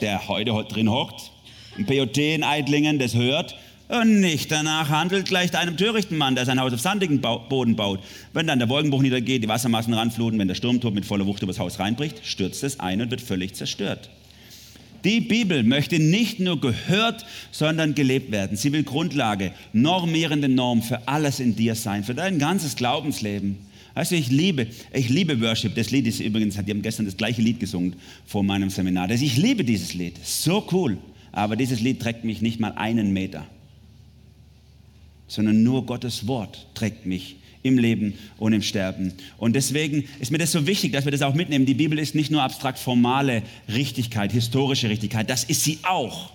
der 0.00 0.28
heute 0.28 0.50
drin 0.64 0.90
hockt, 0.90 1.30
im 1.76 1.84
POT 1.84 2.16
in 2.16 2.42
Eidlingen, 2.42 2.98
das 2.98 3.14
hört 3.14 3.54
und 3.88 4.20
nicht 4.20 4.50
danach 4.50 4.88
handelt, 4.88 5.26
gleicht 5.26 5.54
einem 5.54 5.76
törichten 5.76 6.16
Mann, 6.16 6.34
der 6.34 6.46
sein 6.46 6.60
Haus 6.60 6.72
auf 6.72 6.80
sandigen 6.80 7.20
Boden 7.20 7.76
baut. 7.76 8.00
Wenn 8.32 8.46
dann 8.46 8.58
der 8.58 8.68
Wolkenbruch 8.68 9.02
niedergeht, 9.02 9.42
die 9.42 9.48
Wassermassen 9.48 9.92
ranfluten, 9.94 10.38
wenn 10.38 10.48
der 10.48 10.54
Sturmturm 10.54 10.94
mit 10.94 11.04
voller 11.04 11.26
Wucht 11.26 11.42
übers 11.42 11.58
Haus 11.58 11.78
reinbricht, 11.78 12.24
stürzt 12.24 12.64
es 12.64 12.80
ein 12.80 13.00
und 13.00 13.10
wird 13.10 13.20
völlig 13.20 13.54
zerstört. 13.54 14.10
Die 15.04 15.20
Bibel 15.20 15.64
möchte 15.64 15.98
nicht 15.98 16.38
nur 16.38 16.60
gehört, 16.60 17.26
sondern 17.50 17.94
gelebt 17.94 18.30
werden. 18.30 18.56
Sie 18.56 18.72
will 18.72 18.84
Grundlage, 18.84 19.52
normierende 19.72 20.48
Norm 20.48 20.82
für 20.82 21.08
alles 21.08 21.40
in 21.40 21.56
dir 21.56 21.74
sein, 21.74 22.04
für 22.04 22.14
dein 22.14 22.38
ganzes 22.38 22.76
Glaubensleben. 22.76 23.58
Also 23.94 24.14
ich 24.14 24.30
liebe, 24.30 24.68
ich 24.92 25.08
liebe 25.08 25.40
Worship. 25.40 25.74
Das 25.74 25.90
Lied 25.90 26.06
ist 26.06 26.20
übrigens, 26.20 26.54
die 26.54 26.70
haben 26.70 26.82
gestern 26.82 27.06
das 27.06 27.16
gleiche 27.16 27.42
Lied 27.42 27.60
gesungen 27.60 27.96
vor 28.24 28.42
meinem 28.42 28.70
Seminar. 28.70 29.10
Also 29.10 29.24
ich 29.24 29.36
liebe 29.36 29.64
dieses 29.64 29.92
Lied. 29.92 30.14
So 30.22 30.66
cool. 30.72 30.98
Aber 31.32 31.56
dieses 31.56 31.80
Lied 31.80 32.00
trägt 32.00 32.24
mich 32.24 32.40
nicht 32.40 32.60
mal 32.60 32.72
einen 32.72 33.12
Meter. 33.12 33.46
Sondern 35.32 35.62
nur 35.62 35.86
Gottes 35.86 36.26
Wort 36.26 36.66
trägt 36.74 37.06
mich 37.06 37.36
im 37.62 37.78
Leben 37.78 38.12
und 38.36 38.52
im 38.52 38.60
Sterben. 38.60 39.14
Und 39.38 39.56
deswegen 39.56 40.04
ist 40.20 40.30
mir 40.30 40.36
das 40.36 40.52
so 40.52 40.66
wichtig, 40.66 40.92
dass 40.92 41.06
wir 41.06 41.12
das 41.12 41.22
auch 41.22 41.32
mitnehmen. 41.32 41.64
Die 41.64 41.72
Bibel 41.72 41.98
ist 41.98 42.14
nicht 42.14 42.30
nur 42.30 42.42
abstrakt 42.42 42.78
formale 42.78 43.42
Richtigkeit, 43.72 44.30
historische 44.30 44.90
Richtigkeit, 44.90 45.30
das 45.30 45.44
ist 45.44 45.64
sie 45.64 45.78
auch. 45.84 46.32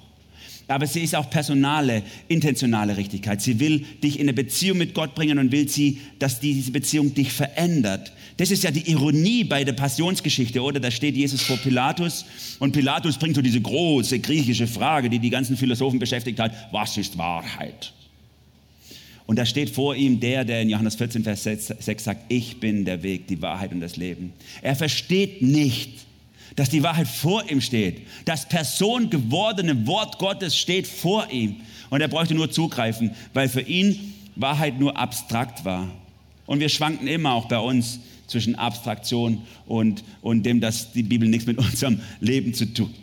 Aber 0.68 0.88
sie 0.88 1.02
ist 1.02 1.16
auch 1.16 1.30
personale, 1.30 2.02
intentionale 2.28 2.98
Richtigkeit. 2.98 3.40
Sie 3.40 3.60
will 3.60 3.86
dich 4.04 4.20
in 4.20 4.24
eine 4.24 4.34
Beziehung 4.34 4.80
mit 4.80 4.96
Gott 4.96 5.14
bringen 5.14 5.38
und 5.38 5.52
will 5.52 5.70
sie, 5.70 6.00
dass 6.18 6.40
diese 6.40 6.72
Beziehung 6.72 7.14
dich 7.14 7.32
verändert. 7.32 8.12
Das 8.38 8.50
ist 8.50 8.64
ja 8.64 8.72
die 8.72 8.90
Ironie 8.90 9.44
bei 9.44 9.64
der 9.64 9.74
Passionsgeschichte, 9.74 10.60
oder? 10.62 10.80
Da 10.80 10.90
steht 10.90 11.16
Jesus 11.16 11.42
vor 11.42 11.58
Pilatus 11.58 12.26
und 12.58 12.72
Pilatus 12.74 13.18
bringt 13.18 13.36
so 13.36 13.42
diese 13.44 13.62
große 13.62 14.20
griechische 14.20 14.68
Frage, 14.68 15.10
die 15.10 15.20
die 15.20 15.30
ganzen 15.30 15.56
Philosophen 15.56 16.00
beschäftigt 16.00 16.40
hat. 16.40 16.52
Was 16.72 16.98
ist 16.98 17.18
Wahrheit? 17.18 17.94
Und 19.28 19.38
da 19.38 19.46
steht 19.46 19.70
vor 19.70 19.94
ihm 19.94 20.22
der, 20.22 20.46
der 20.46 20.62
in 20.62 20.70
Johannes 20.70 20.96
14, 20.96 21.24
Vers 21.24 21.44
6 21.44 22.04
sagt, 22.04 22.32
ich 22.32 22.62
bin 22.62 22.86
der 22.86 23.04
Weg, 23.04 23.28
die 23.28 23.42
Wahrheit 23.42 23.74
und 23.74 23.82
das 23.82 23.98
Leben. 23.98 24.32
Er 24.62 24.76
versteht 24.76 25.42
nicht, 25.42 26.06
dass 26.56 26.70
die 26.70 26.82
Wahrheit 26.82 27.10
vor 27.10 27.48
ihm 27.50 27.60
steht. 27.60 28.08
Das 28.24 28.48
personengewordene 28.48 29.86
Wort 29.86 30.18
Gottes 30.18 30.58
steht 30.58 30.88
vor 30.88 31.30
ihm. 31.30 31.58
Und 31.90 32.00
er 32.00 32.08
bräuchte 32.08 32.36
nur 32.36 32.50
zugreifen, 32.50 33.12
weil 33.34 33.50
für 33.50 33.62
ihn 33.62 34.14
Wahrheit 34.36 34.80
nur 34.80 34.98
abstrakt 34.98 35.66
war. 35.66 35.90
Und 36.46 36.62
wir 36.62 36.70
schwanken 36.70 37.08
immer 37.08 37.34
auch 37.34 37.50
bei 37.50 37.60
uns 37.60 38.00
zwischen 38.28 38.56
Abstraktion 38.56 39.42
und, 39.66 40.06
und 40.22 40.44
dem, 40.46 40.62
dass 40.62 40.94
die 40.94 41.04
Bibel 41.04 41.28
nichts 41.28 41.46
mit 41.46 41.58
unserem 41.58 42.00
Leben 42.22 42.54
zu 42.54 42.66
tun 42.74 42.94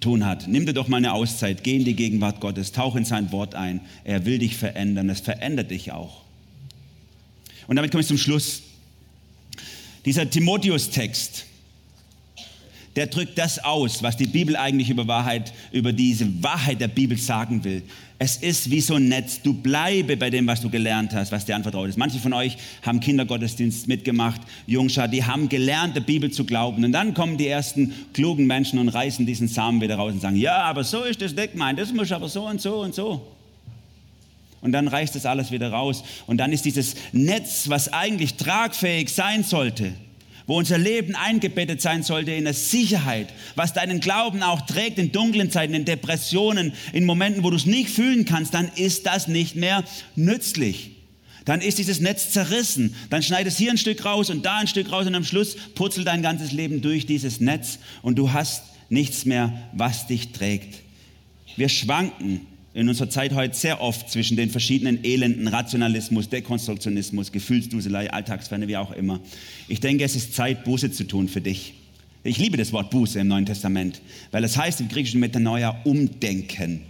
tun 0.00 0.24
hat. 0.26 0.46
Nimm 0.48 0.66
dir 0.66 0.74
doch 0.74 0.88
mal 0.88 0.98
eine 0.98 1.12
Auszeit, 1.12 1.64
geh 1.64 1.76
in 1.76 1.84
die 1.84 1.96
Gegenwart 1.96 2.40
Gottes, 2.40 2.72
tauch 2.72 2.96
in 2.96 3.04
sein 3.04 3.32
Wort 3.32 3.54
ein. 3.54 3.80
Er 4.04 4.26
will 4.26 4.38
dich 4.38 4.56
verändern, 4.56 5.08
es 5.08 5.20
verändert 5.20 5.70
dich 5.70 5.92
auch. 5.92 6.22
Und 7.66 7.76
damit 7.76 7.90
komme 7.90 8.02
ich 8.02 8.06
zum 8.06 8.18
Schluss. 8.18 8.62
Dieser 10.04 10.28
Timotheus-Text, 10.30 11.45
der 12.96 13.06
drückt 13.06 13.36
das 13.38 13.62
aus, 13.62 14.02
was 14.02 14.16
die 14.16 14.26
Bibel 14.26 14.56
eigentlich 14.56 14.88
über 14.88 15.06
Wahrheit, 15.06 15.52
über 15.70 15.92
diese 15.92 16.42
Wahrheit 16.42 16.80
der 16.80 16.88
Bibel 16.88 17.18
sagen 17.18 17.62
will. 17.62 17.82
Es 18.18 18.38
ist 18.38 18.70
wie 18.70 18.80
so 18.80 18.94
ein 18.94 19.08
Netz. 19.08 19.42
Du 19.42 19.52
bleibe 19.52 20.16
bei 20.16 20.30
dem, 20.30 20.46
was 20.46 20.62
du 20.62 20.70
gelernt 20.70 21.12
hast, 21.12 21.30
was 21.30 21.44
dir 21.44 21.54
anvertraut 21.54 21.90
ist. 21.90 21.98
Manche 21.98 22.18
von 22.18 22.32
euch 22.32 22.56
haben 22.80 23.00
Kindergottesdienst 23.00 23.86
mitgemacht, 23.86 24.40
Jungschar, 24.66 25.08
die 25.08 25.22
haben 25.22 25.50
gelernt, 25.50 25.94
der 25.94 26.00
Bibel 26.00 26.30
zu 26.30 26.46
glauben. 26.46 26.82
Und 26.82 26.92
dann 26.92 27.12
kommen 27.12 27.36
die 27.36 27.46
ersten 27.46 27.92
klugen 28.14 28.46
Menschen 28.46 28.78
und 28.78 28.88
reißen 28.88 29.26
diesen 29.26 29.48
Samen 29.48 29.82
wieder 29.82 29.96
raus 29.96 30.14
und 30.14 30.22
sagen, 30.22 30.36
ja, 30.36 30.62
aber 30.62 30.82
so 30.82 31.02
ist 31.02 31.20
das 31.20 31.34
nicht 31.34 31.52
gemeint, 31.52 31.78
das 31.78 31.92
muss 31.92 32.10
aber 32.10 32.30
so 32.30 32.46
und 32.46 32.62
so 32.62 32.80
und 32.80 32.94
so. 32.94 33.36
Und 34.62 34.72
dann 34.72 34.88
reißt 34.88 35.14
das 35.14 35.26
alles 35.26 35.52
wieder 35.52 35.70
raus. 35.70 36.02
Und 36.26 36.38
dann 36.38 36.52
ist 36.52 36.64
dieses 36.64 36.94
Netz, 37.12 37.68
was 37.68 37.92
eigentlich 37.92 38.36
tragfähig 38.36 39.10
sein 39.10 39.44
sollte, 39.44 39.92
wo 40.46 40.58
unser 40.58 40.78
Leben 40.78 41.14
eingebettet 41.14 41.80
sein 41.80 42.02
sollte 42.02 42.32
in 42.32 42.44
der 42.44 42.54
Sicherheit, 42.54 43.28
was 43.54 43.72
deinen 43.72 44.00
Glauben 44.00 44.42
auch 44.42 44.62
trägt 44.62 44.98
in 44.98 45.12
dunklen 45.12 45.50
Zeiten, 45.50 45.74
in 45.74 45.84
Depressionen, 45.84 46.72
in 46.92 47.04
Momenten, 47.04 47.42
wo 47.42 47.50
du 47.50 47.56
es 47.56 47.66
nicht 47.66 47.90
fühlen 47.90 48.24
kannst, 48.24 48.54
dann 48.54 48.70
ist 48.76 49.06
das 49.06 49.28
nicht 49.28 49.56
mehr 49.56 49.84
nützlich. 50.14 50.92
Dann 51.44 51.60
ist 51.60 51.78
dieses 51.78 52.00
Netz 52.00 52.30
zerrissen. 52.30 52.94
Dann 53.08 53.22
schneidest 53.22 53.58
hier 53.58 53.70
ein 53.70 53.78
Stück 53.78 54.04
raus 54.04 54.30
und 54.30 54.44
da 54.44 54.58
ein 54.58 54.66
Stück 54.66 54.90
raus 54.90 55.06
und 55.06 55.14
am 55.14 55.24
Schluss 55.24 55.56
putzelt 55.74 56.06
dein 56.06 56.22
ganzes 56.22 56.52
Leben 56.52 56.82
durch 56.82 57.06
dieses 57.06 57.40
Netz 57.40 57.78
und 58.02 58.16
du 58.16 58.32
hast 58.32 58.64
nichts 58.88 59.24
mehr, 59.24 59.52
was 59.72 60.06
dich 60.06 60.32
trägt. 60.32 60.82
Wir 61.56 61.68
schwanken 61.68 62.46
in 62.76 62.90
unserer 62.90 63.08
Zeit 63.08 63.32
heute 63.32 63.56
sehr 63.56 63.80
oft 63.80 64.10
zwischen 64.10 64.36
den 64.36 64.50
verschiedenen 64.50 65.02
Elenden, 65.02 65.48
Rationalismus, 65.48 66.28
Dekonstruktionismus, 66.28 67.32
Gefühlsduselei, 67.32 68.10
Alltagsferne, 68.10 68.68
wie 68.68 68.76
auch 68.76 68.92
immer. 68.92 69.18
Ich 69.66 69.80
denke, 69.80 70.04
es 70.04 70.14
ist 70.14 70.34
Zeit, 70.34 70.62
Buße 70.64 70.92
zu 70.92 71.04
tun 71.04 71.26
für 71.28 71.40
dich. 71.40 71.72
Ich 72.22 72.36
liebe 72.36 72.58
das 72.58 72.74
Wort 72.74 72.90
Buße 72.90 73.18
im 73.18 73.28
Neuen 73.28 73.46
Testament, 73.46 74.02
weil 74.30 74.44
es 74.44 74.58
heißt 74.58 74.82
im 74.82 74.88
griechischen 74.88 75.20
Metanoia 75.20 75.80
umdenken. 75.84 76.82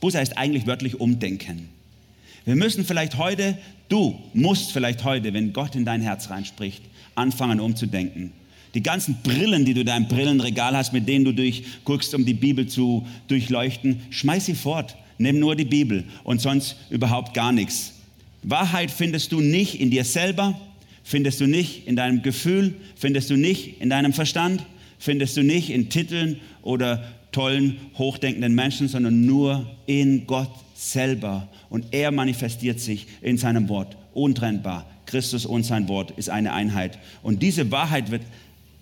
Buße 0.00 0.16
heißt 0.16 0.38
eigentlich 0.38 0.68
wörtlich 0.68 1.00
umdenken. 1.00 1.68
Wir 2.44 2.54
müssen 2.54 2.84
vielleicht 2.84 3.18
heute, 3.18 3.58
du 3.88 4.16
musst 4.34 4.70
vielleicht 4.70 5.02
heute, 5.02 5.34
wenn 5.34 5.52
Gott 5.52 5.74
in 5.74 5.84
dein 5.84 6.02
Herz 6.02 6.30
reinspricht, 6.30 6.84
anfangen 7.16 7.58
umzudenken. 7.58 8.30
Die 8.74 8.82
ganzen 8.82 9.16
Brillen, 9.24 9.64
die 9.64 9.74
du 9.74 9.80
in 9.80 9.86
deinem 9.86 10.06
Brillenregal 10.06 10.76
hast, 10.76 10.92
mit 10.92 11.08
denen 11.08 11.24
du 11.24 11.32
durchguckst, 11.32 12.14
um 12.14 12.24
die 12.24 12.32
Bibel 12.32 12.68
zu 12.68 13.04
durchleuchten, 13.26 14.02
schmeiß 14.10 14.46
sie 14.46 14.54
fort. 14.54 14.94
Nimm 15.18 15.38
nur 15.38 15.56
die 15.56 15.64
Bibel 15.64 16.04
und 16.24 16.40
sonst 16.40 16.76
überhaupt 16.90 17.34
gar 17.34 17.52
nichts. 17.52 17.94
Wahrheit 18.42 18.90
findest 18.90 19.32
du 19.32 19.40
nicht 19.40 19.80
in 19.80 19.90
dir 19.90 20.04
selber, 20.04 20.60
findest 21.04 21.40
du 21.40 21.46
nicht 21.46 21.86
in 21.86 21.96
deinem 21.96 22.22
Gefühl, 22.22 22.74
findest 22.96 23.30
du 23.30 23.36
nicht 23.36 23.80
in 23.80 23.90
deinem 23.90 24.12
Verstand, 24.12 24.64
findest 24.98 25.36
du 25.36 25.42
nicht 25.42 25.70
in 25.70 25.90
Titeln 25.90 26.40
oder 26.62 27.04
tollen, 27.32 27.78
hochdenkenden 27.96 28.54
Menschen, 28.54 28.88
sondern 28.88 29.24
nur 29.24 29.66
in 29.86 30.26
Gott 30.26 30.50
selber. 30.74 31.48
Und 31.70 31.86
er 31.92 32.10
manifestiert 32.10 32.80
sich 32.80 33.06
in 33.20 33.38
seinem 33.38 33.68
Wort 33.68 33.96
untrennbar. 34.14 34.86
Christus 35.06 35.46
und 35.46 35.64
sein 35.64 35.88
Wort 35.88 36.12
ist 36.12 36.30
eine 36.30 36.52
Einheit. 36.52 36.98
Und 37.22 37.42
diese 37.42 37.70
Wahrheit 37.70 38.10
wird 38.10 38.22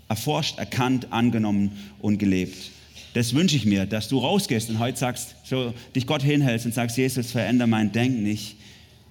erforscht, 0.08 0.58
erkannt, 0.58 1.08
angenommen 1.10 1.72
und 2.00 2.18
gelebt. 2.18 2.70
Das 3.14 3.34
wünsche 3.34 3.56
ich 3.56 3.64
mir, 3.64 3.86
dass 3.86 4.08
du 4.08 4.18
rausgehst 4.18 4.70
und 4.70 4.78
heute 4.78 4.98
sagst, 4.98 5.34
so 5.44 5.74
dich 5.96 6.06
Gott 6.06 6.22
hinhältst 6.22 6.66
und 6.66 6.74
sagst, 6.74 6.96
Jesus, 6.96 7.32
verändere 7.32 7.68
mein 7.68 7.92
Denken. 7.92 8.24
Ich, 8.26 8.56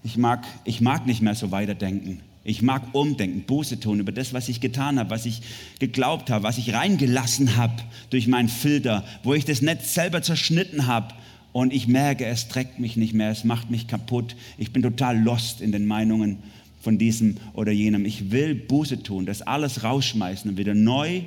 ich, 0.03 0.15
mag, 0.15 0.45
ich 0.63 0.79
mag 0.79 1.05
nicht 1.05 1.21
mehr 1.21 1.35
so 1.35 1.51
weiterdenken. 1.51 2.21
Ich 2.45 2.61
mag 2.61 2.81
umdenken, 2.93 3.41
Buße 3.41 3.79
tun 3.79 3.99
über 3.99 4.13
das, 4.13 4.33
was 4.33 4.47
ich 4.47 4.61
getan 4.61 4.97
habe, 4.97 5.09
was 5.09 5.25
ich 5.25 5.41
geglaubt 5.79 6.29
habe, 6.29 6.43
was 6.43 6.57
ich 6.57 6.73
reingelassen 6.73 7.57
habe 7.57 7.73
durch 8.09 8.27
meinen 8.27 8.47
Filter, 8.47 9.05
wo 9.23 9.33
ich 9.33 9.43
das 9.43 9.61
Netz 9.61 9.93
selber 9.93 10.21
zerschnitten 10.21 10.87
habe. 10.87 11.13
Und 11.51 11.73
ich 11.73 11.87
merke, 11.87 12.25
es 12.25 12.47
trägt 12.47 12.79
mich 12.79 12.95
nicht 12.95 13.13
mehr, 13.13 13.29
es 13.31 13.43
macht 13.43 13.69
mich 13.69 13.87
kaputt. 13.87 14.35
Ich 14.57 14.71
bin 14.71 14.81
total 14.81 15.21
lost 15.21 15.59
in 15.59 15.71
den 15.73 15.85
Meinungen 15.85 16.37
von 16.79 16.97
diesem 16.97 17.35
oder 17.53 17.73
jenem. 17.73 18.05
Ich 18.05 18.31
will 18.31 18.55
Buße 18.55 19.03
tun, 19.03 19.25
das 19.25 19.41
alles 19.41 19.83
rausschmeißen 19.83 20.51
und 20.51 20.57
wieder 20.57 20.73
neu 20.73 21.23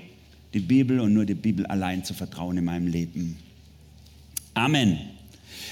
die 0.54 0.60
Bibel 0.60 1.00
und 1.00 1.14
nur 1.14 1.24
die 1.24 1.34
Bibel 1.34 1.66
allein 1.66 2.04
zu 2.04 2.14
vertrauen 2.14 2.58
in 2.58 2.64
meinem 2.64 2.86
Leben. 2.86 3.36
Amen. 4.54 4.98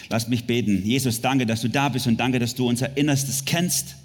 Lass 0.08 0.28
mich 0.28 0.44
beten. 0.44 0.84
Jesus, 0.84 1.20
danke, 1.20 1.46
dass 1.46 1.60
du 1.60 1.68
da 1.68 1.88
bist 1.88 2.06
und 2.06 2.18
danke, 2.18 2.38
dass 2.38 2.54
du 2.54 2.68
unser 2.68 2.96
Innerstes 2.96 3.44
kennst. 3.44 3.96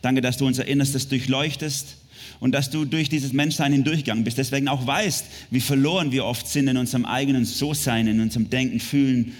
Danke, 0.00 0.20
dass 0.20 0.36
du 0.36 0.46
unser 0.46 0.66
Innerstes 0.66 1.08
durchleuchtest 1.08 1.96
und 2.40 2.52
dass 2.52 2.70
du 2.70 2.84
durch 2.84 3.08
dieses 3.08 3.32
Menschsein 3.32 3.72
hindurchgegangen 3.72 4.24
bist. 4.24 4.38
Deswegen 4.38 4.68
auch 4.68 4.86
weißt, 4.86 5.26
wie 5.50 5.60
verloren 5.60 6.10
wir 6.10 6.24
oft 6.24 6.48
sind 6.48 6.66
in 6.66 6.76
unserem 6.76 7.04
eigenen 7.04 7.44
So-Sein, 7.44 8.08
in 8.08 8.20
unserem 8.20 8.50
Denken, 8.50 8.80
Fühlen 8.80 9.34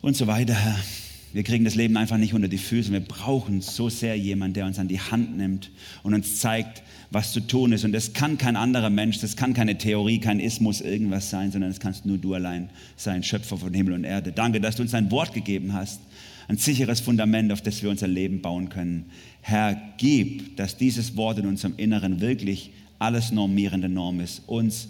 und 0.00 0.16
so 0.16 0.26
weiter, 0.26 0.54
Herr. 0.54 0.78
Wir 1.32 1.42
kriegen 1.42 1.64
das 1.64 1.74
Leben 1.74 1.96
einfach 1.98 2.16
nicht 2.16 2.32
unter 2.32 2.48
die 2.48 2.58
Füße. 2.58 2.90
Wir 2.90 3.00
brauchen 3.00 3.60
so 3.60 3.90
sehr 3.90 4.16
jemanden, 4.16 4.54
der 4.54 4.66
uns 4.66 4.78
an 4.78 4.88
die 4.88 5.00
Hand 5.00 5.36
nimmt 5.36 5.70
und 6.02 6.14
uns 6.14 6.40
zeigt, 6.40 6.82
was 7.10 7.32
zu 7.32 7.40
tun 7.40 7.72
ist. 7.72 7.84
Und 7.84 7.92
das 7.92 8.14
kann 8.14 8.38
kein 8.38 8.56
anderer 8.56 8.88
Mensch, 8.88 9.18
das 9.20 9.36
kann 9.36 9.52
keine 9.52 9.76
Theorie, 9.76 10.20
kein 10.20 10.40
Ismus, 10.40 10.80
irgendwas 10.80 11.28
sein, 11.28 11.52
sondern 11.52 11.70
das 11.70 11.80
kannst 11.80 12.06
nur 12.06 12.16
du 12.16 12.34
allein 12.34 12.70
sein, 12.96 13.22
Schöpfer 13.22 13.58
von 13.58 13.74
Himmel 13.74 13.94
und 13.94 14.04
Erde. 14.04 14.32
Danke, 14.32 14.60
dass 14.60 14.76
du 14.76 14.82
uns 14.82 14.94
ein 14.94 15.10
Wort 15.10 15.34
gegeben 15.34 15.74
hast, 15.74 16.00
ein 16.48 16.56
sicheres 16.56 17.00
Fundament, 17.00 17.52
auf 17.52 17.60
das 17.60 17.82
wir 17.82 17.90
unser 17.90 18.08
Leben 18.08 18.40
bauen 18.40 18.70
können. 18.70 19.06
Herr, 19.42 19.80
gib, 19.98 20.56
dass 20.56 20.78
dieses 20.78 21.16
Wort 21.16 21.38
in 21.38 21.46
unserem 21.46 21.74
Inneren 21.76 22.20
wirklich 22.22 22.70
alles 22.98 23.32
normierende 23.32 23.88
Norm 23.88 24.20
ist, 24.20 24.42
uns 24.46 24.88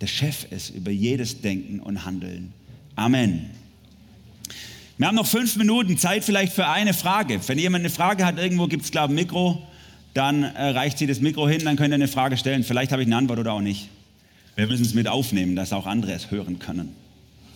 der 0.00 0.06
Chef 0.06 0.46
ist 0.50 0.70
über 0.70 0.90
jedes 0.90 1.40
Denken 1.40 1.80
und 1.80 2.04
Handeln. 2.04 2.52
Amen. 2.96 3.50
Wir 5.00 5.06
haben 5.06 5.14
noch 5.14 5.26
fünf 5.26 5.56
Minuten 5.56 5.96
Zeit 5.96 6.24
vielleicht 6.24 6.52
für 6.52 6.66
eine 6.66 6.92
Frage. 6.92 7.40
Wenn 7.48 7.58
jemand 7.58 7.86
eine 7.86 7.90
Frage 7.90 8.26
hat, 8.26 8.36
irgendwo 8.36 8.66
gibt 8.66 8.84
es, 8.84 8.90
glaube 8.90 9.14
ich, 9.14 9.18
ein 9.18 9.24
Mikro, 9.24 9.66
dann 10.12 10.42
äh, 10.42 10.62
reicht 10.62 10.98
sie 10.98 11.06
das 11.06 11.20
Mikro 11.22 11.48
hin, 11.48 11.64
dann 11.64 11.76
könnt 11.76 11.92
ihr 11.92 11.94
eine 11.94 12.06
Frage 12.06 12.36
stellen. 12.36 12.64
Vielleicht 12.64 12.92
habe 12.92 13.00
ich 13.00 13.08
eine 13.08 13.16
Antwort 13.16 13.38
oder 13.38 13.54
auch 13.54 13.62
nicht. 13.62 13.88
Wir 14.56 14.66
müssen 14.66 14.84
es 14.84 14.92
mit 14.92 15.08
aufnehmen, 15.08 15.56
dass 15.56 15.72
auch 15.72 15.86
andere 15.86 16.12
es 16.12 16.30
hören 16.30 16.58
können. 16.58 16.94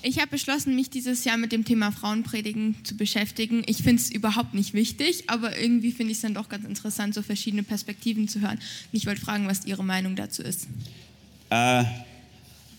Ich 0.01 0.21
habe 0.21 0.29
beschlossen, 0.29 0.75
mich 0.75 0.89
dieses 0.89 1.27
Jahr 1.27 1.37
mit 1.37 1.53
dem 1.53 1.67
Thema 1.67 1.93
Frauenpredigen 1.93 2.77
zu 2.83 2.97
beschäftigen. 2.97 3.63
Ich 3.67 3.83
finde 3.83 4.01
es 4.01 4.11
überhaupt 4.11 4.55
nicht 4.55 4.73
wichtig, 4.73 5.25
aber 5.29 5.59
irgendwie 5.59 5.93
finde 5.93 6.13
ich 6.13 6.17
es 6.17 6.23
dann 6.23 6.33
doch 6.33 6.49
ganz 6.49 6.65
interessant, 6.65 7.13
so 7.13 7.21
verschiedene 7.21 7.63
Perspektiven 7.63 8.27
zu 8.27 8.41
hören. 8.41 8.57
Und 8.57 8.93
ich 8.93 9.05
wollte 9.05 9.21
fragen, 9.21 9.47
was 9.49 9.67
Ihre 9.67 9.85
Meinung 9.85 10.17
dazu 10.17 10.41
ist. 10.41 10.67
Äh, 11.51 11.85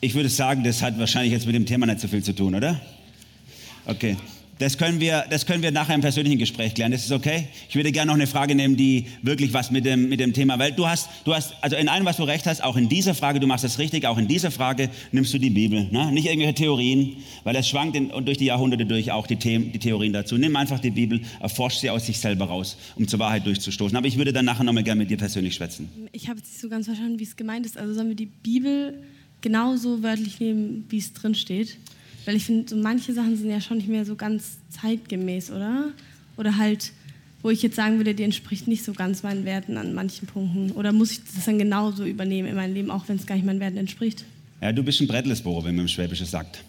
ich 0.01 0.15
würde 0.15 0.29
sagen, 0.29 0.63
das 0.63 0.81
hat 0.81 0.97
wahrscheinlich 0.97 1.33
jetzt 1.33 1.45
mit 1.45 1.53
dem 1.53 1.67
Thema 1.67 1.85
nicht 1.85 1.99
so 1.99 2.07
viel 2.07 2.23
zu 2.23 2.33
tun, 2.33 2.55
oder? 2.55 2.81
Okay. 3.85 4.17
Das 4.57 4.77
können, 4.77 5.01
wir, 5.01 5.25
das 5.29 5.45
können 5.45 5.61
wir 5.61 5.71
nachher 5.71 5.95
im 5.95 6.01
persönlichen 6.01 6.37
Gespräch 6.37 6.73
klären. 6.73 6.91
Das 6.91 7.03
ist 7.03 7.11
okay. 7.11 7.49
Ich 7.67 7.75
würde 7.75 7.91
gerne 7.91 8.07
noch 8.07 8.15
eine 8.15 8.25
Frage 8.25 8.55
nehmen, 8.55 8.77
die 8.77 9.07
wirklich 9.21 9.51
was 9.51 9.69
mit 9.69 9.85
dem, 9.85 10.07
mit 10.07 10.21
dem 10.21 10.31
Thema, 10.31 10.57
weil 10.57 10.71
du 10.71 10.87
hast, 10.87 11.09
du 11.25 11.35
hast, 11.35 11.55
also 11.61 11.75
in 11.75 11.89
allem, 11.89 12.05
was 12.05 12.17
du 12.17 12.23
recht 12.23 12.45
hast, 12.45 12.63
auch 12.63 12.77
in 12.77 12.87
dieser 12.87 13.13
Frage, 13.15 13.41
du 13.41 13.47
machst 13.47 13.65
das 13.65 13.79
richtig, 13.79 14.05
auch 14.05 14.17
in 14.17 14.29
dieser 14.29 14.51
Frage 14.51 14.89
nimmst 15.11 15.33
du 15.33 15.39
die 15.39 15.49
Bibel. 15.49 15.89
Ne? 15.91 16.09
Nicht 16.13 16.27
irgendwelche 16.27 16.53
Theorien, 16.53 17.17
weil 17.43 17.55
es 17.57 17.67
schwankt 17.67 17.97
in, 17.97 18.11
und 18.11 18.27
durch 18.27 18.37
die 18.37 18.45
Jahrhunderte 18.45 18.85
durch 18.85 19.11
auch 19.11 19.27
die, 19.27 19.35
Themen, 19.35 19.73
die 19.73 19.79
Theorien 19.79 20.13
dazu. 20.13 20.37
Nimm 20.37 20.55
einfach 20.55 20.79
die 20.79 20.91
Bibel, 20.91 21.19
erforsch 21.41 21.79
sie 21.79 21.89
aus 21.89 22.05
sich 22.05 22.17
selber 22.17 22.45
raus, 22.45 22.77
um 22.95 23.07
zur 23.09 23.19
Wahrheit 23.19 23.45
durchzustoßen. 23.45 23.97
Aber 23.97 24.07
ich 24.07 24.17
würde 24.17 24.31
dann 24.31 24.45
nachher 24.45 24.63
nochmal 24.63 24.83
gerne 24.83 24.99
mit 24.99 25.09
dir 25.09 25.17
persönlich 25.17 25.55
schwätzen. 25.55 25.89
Ich 26.13 26.29
habe 26.29 26.39
jetzt 26.39 26.51
nicht 26.51 26.61
so 26.61 26.69
ganz 26.69 26.85
verstanden, 26.85 27.19
wie 27.19 27.23
es 27.23 27.35
gemeint 27.35 27.65
ist. 27.65 27.77
Also 27.77 27.93
sollen 27.93 28.07
wir 28.07 28.15
die 28.15 28.25
Bibel 28.27 29.03
genauso 29.41 30.01
wörtlich 30.01 30.39
nehmen, 30.39 30.85
wie 30.89 30.97
es 30.97 31.11
drin 31.11 31.35
steht? 31.35 31.77
Weil 32.25 32.35
ich 32.35 32.45
finde, 32.45 32.67
so 32.69 32.75
manche 32.75 33.13
Sachen 33.13 33.37
sind 33.37 33.49
ja 33.49 33.61
schon 33.61 33.77
nicht 33.77 33.89
mehr 33.89 34.05
so 34.05 34.15
ganz 34.15 34.57
zeitgemäß, 34.81 35.51
oder? 35.51 35.91
Oder 36.37 36.57
halt, 36.57 36.91
wo 37.41 37.49
ich 37.49 37.61
jetzt 37.61 37.75
sagen 37.75 37.97
würde, 37.97 38.15
die 38.15 38.23
entspricht 38.23 38.67
nicht 38.67 38.83
so 38.83 38.93
ganz 38.93 39.23
meinen 39.23 39.45
Werten 39.45 39.77
an 39.77 39.93
manchen 39.93 40.27
Punkten. 40.27 40.71
Oder 40.71 40.91
muss 40.91 41.11
ich 41.11 41.19
das 41.23 41.45
dann 41.45 41.59
genauso 41.59 42.03
übernehmen 42.03 42.49
in 42.49 42.55
meinem 42.55 42.73
Leben, 42.73 42.91
auch 42.91 43.07
wenn 43.07 43.17
es 43.17 43.25
gar 43.25 43.35
nicht 43.35 43.45
meinen 43.45 43.59
Werten 43.59 43.77
entspricht? 43.77 44.25
Ja, 44.61 44.71
du 44.71 44.83
bist 44.83 44.99
ein 45.01 45.07
Brettlesbohrer, 45.07 45.65
wenn 45.65 45.75
man 45.75 45.85
im 45.85 45.89
Schwäbische 45.89 46.25
sagt. 46.25 46.63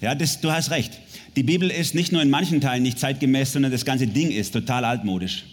Ja, 0.00 0.14
das, 0.14 0.40
du 0.40 0.50
hast 0.50 0.70
recht. 0.70 0.98
Die 1.36 1.42
Bibel 1.42 1.70
ist 1.70 1.94
nicht 1.94 2.12
nur 2.12 2.22
in 2.22 2.30
manchen 2.30 2.60
Teilen 2.60 2.82
nicht 2.82 2.98
zeitgemäß, 2.98 3.52
sondern 3.52 3.72
das 3.72 3.84
ganze 3.84 4.06
Ding 4.06 4.30
ist 4.30 4.52
total 4.52 4.84
altmodisch. 4.84 5.44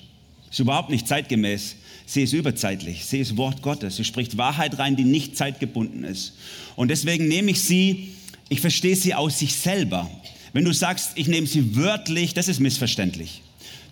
Ist 0.50 0.60
überhaupt 0.60 0.90
nicht 0.90 1.08
zeitgemäß. 1.08 1.76
Sie 2.06 2.24
ist 2.24 2.34
überzeitlich. 2.34 3.06
Sie 3.06 3.20
ist 3.20 3.38
Wort 3.38 3.62
Gottes. 3.62 3.96
Sie 3.96 4.04
spricht 4.04 4.38
Wahrheit 4.38 4.78
rein, 4.80 4.96
die 4.96 5.06
nicht 5.06 5.38
zeitgebunden 5.38 6.04
ist. 6.04 6.34
Und 6.76 6.92
deswegen 6.92 7.28
nehme 7.28 7.52
ich 7.52 7.62
sie 7.62 8.10
ich 8.52 8.60
verstehe 8.60 8.98
sie 8.98 9.16
aus 9.16 9.40
sich 9.40 9.56
selber. 9.56 10.12
Wenn 10.52 10.66
du 10.66 10.74
sagst, 10.74 11.12
ich 11.16 11.28
nehme 11.28 11.48
sie 11.48 11.78
wörtlich, 11.78 12.34
das 12.34 12.50
ist 12.50 12.60
missverständlich. 12.60 13.42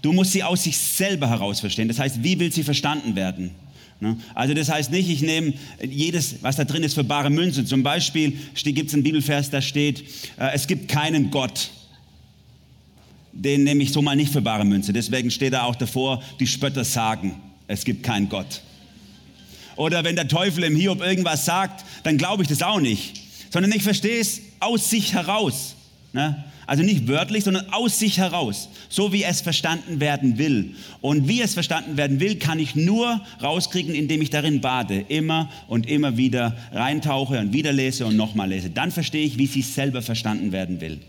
Du 0.02 0.12
musst 0.12 0.34
sie 0.34 0.44
aus 0.44 0.66
sich 0.66 0.78
selber 0.78 1.30
heraus 1.30 1.62
verstehen. 1.62 1.88
Das 1.88 1.98
heißt, 1.98 2.22
wie 2.24 2.38
will 2.40 2.52
sie 2.52 2.64
verstanden 2.64 3.16
werden? 3.16 3.52
Ne? 4.02 4.18
Also 4.36 4.54
das 4.54 4.68
heißt 4.68 4.92
nicht, 4.92 5.10
ich 5.10 5.22
nehme 5.22 5.54
jedes, 5.82 6.44
was 6.44 6.58
da 6.58 6.66
drin 6.66 6.84
ist, 6.84 6.96
für 6.96 7.06
bare 7.06 7.30
Münze. 7.30 7.64
Zum 7.64 7.84
Beispiel 7.84 8.38
gibt 8.66 8.90
es 8.90 8.94
einen 8.94 9.04
Bibelvers, 9.04 9.50
da 9.50 9.62
steht, 9.62 10.02
äh, 10.38 10.52
es 10.54 10.68
gibt 10.68 10.90
keinen 10.90 11.32
Gott. 11.32 11.72
Den 13.32 13.64
nehme 13.64 13.82
ich 13.82 13.94
so 13.94 14.02
mal 14.02 14.18
nicht 14.18 14.34
für 14.34 14.42
bare 14.42 14.66
Münze. 14.66 14.92
Deswegen 14.92 15.32
steht 15.32 15.54
da 15.54 15.64
auch 15.64 15.76
davor, 15.78 16.22
die 16.38 16.48
Spötter 16.48 16.84
sagen, 16.84 17.40
es 17.68 17.86
gibt 17.86 18.04
keinen 18.04 18.28
Gott. 18.28 18.62
Oder 19.78 20.04
wenn 20.04 20.18
der 20.18 20.28
Teufel 20.28 20.66
im 20.66 20.76
Hiob 20.76 21.02
irgendwas 21.02 21.46
sagt, 21.46 21.86
dann 22.04 22.18
glaube 22.18 22.44
ich 22.44 22.50
das 22.50 22.62
auch 22.62 22.82
nicht 22.82 23.20
sondern 23.50 23.72
ich 23.72 23.84
verstehe 23.84 24.20
es 24.20 24.42
aus 24.60 24.90
sich 24.90 25.14
heraus. 25.14 25.76
Ne? 26.14 26.44
Also 26.66 26.84
nicht 26.84 27.08
wörtlich, 27.08 27.44
sondern 27.44 27.70
aus 27.72 27.98
sich 27.98 28.20
heraus, 28.20 28.70
so 28.90 29.12
wie 29.12 29.24
es 29.24 29.42
verstanden 29.42 30.00
werden 30.00 30.38
will. 30.38 30.76
Und 31.02 31.28
wie 31.28 31.42
es 31.42 31.56
verstanden 31.56 31.98
werden 31.98 32.20
will, 32.20 32.36
kann 32.38 32.60
ich 32.60 32.76
nur 32.76 33.22
rauskriegen, 33.42 33.96
indem 33.96 34.22
ich 34.22 34.30
darin 34.30 34.62
bade, 34.62 35.00
immer 35.08 35.50
und 35.68 35.88
immer 35.88 36.18
wieder 36.18 36.56
reintauche 36.72 37.40
und 37.40 37.54
wieder 37.54 37.74
lese 37.74 38.06
und 38.06 38.16
nochmal 38.16 38.50
lese. 38.50 38.70
Dann 38.70 38.92
verstehe 38.92 39.26
ich, 39.26 39.38
wie 39.38 39.48
sie 39.48 39.64
selber 39.64 40.02
verstanden 40.02 40.52
werden 40.52 40.80
will. 40.80 41.00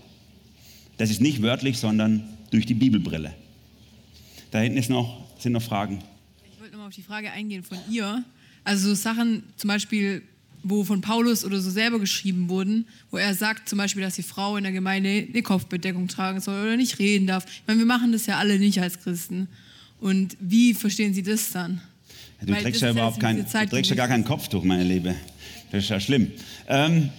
Das 0.96 1.11
ist 1.11 1.20
nicht 1.20 1.42
wörtlich, 1.42 1.78
sondern 1.78 2.24
durch 2.51 2.66
die 2.66 2.74
Bibelbrille. 2.74 3.34
Da 4.51 4.61
hinten 4.61 4.78
ist 4.78 4.90
noch, 4.90 5.24
sind 5.38 5.53
noch 5.53 5.62
Fragen. 5.62 6.03
Ich 6.51 6.61
wollte 6.61 6.72
nochmal 6.72 6.88
auf 6.88 6.94
die 6.94 7.03
Frage 7.03 7.30
eingehen 7.32 7.62
von 7.62 7.78
ihr. 7.90 8.24
Also 8.64 8.88
so 8.88 8.94
Sachen, 8.94 9.44
zum 9.57 9.68
Beispiel 9.68 10.22
wo 10.62 10.84
von 10.84 11.00
Paulus 11.00 11.44
oder 11.44 11.61
so 11.61 11.70
selber 11.70 11.98
geschrieben 11.98 12.48
wurden, 12.48 12.86
wo 13.11 13.16
er 13.16 13.34
sagt 13.34 13.68
zum 13.68 13.78
Beispiel, 13.78 14.02
dass 14.02 14.14
die 14.14 14.22
Frau 14.22 14.56
in 14.56 14.64
der 14.64 14.72
Gemeinde 14.72 15.26
eine 15.28 15.42
Kopfbedeckung 15.42 16.08
tragen 16.08 16.40
soll 16.40 16.61
oder 16.62 16.76
nicht 16.76 16.98
reden 16.98 17.26
darf. 17.26 17.44
Ich 17.46 17.62
meine, 17.66 17.78
wir 17.78 17.86
machen 17.86 18.12
das 18.12 18.26
ja 18.26 18.38
alle 18.38 18.58
nicht 18.58 18.80
als 18.80 19.00
Christen. 19.00 19.48
Und 20.00 20.36
wie 20.40 20.74
verstehen 20.74 21.14
Sie 21.14 21.22
das 21.22 21.50
dann? 21.50 21.80
du 22.42 22.52
Weil 22.52 22.62
trägst 22.62 22.82
ja 22.82 22.90
überhaupt 22.90 23.20
kein, 23.20 23.44
du 23.44 23.66
trägst 23.66 23.90
ja 23.90 23.96
gar 23.96 24.08
kein 24.08 24.24
Kopftuch, 24.24 24.64
meine 24.64 24.84
Liebe. 24.84 25.14
Das 25.70 25.84
ist 25.84 25.90
ja 25.90 26.00
schlimm. 26.00 26.30
Ähm, 26.68 27.11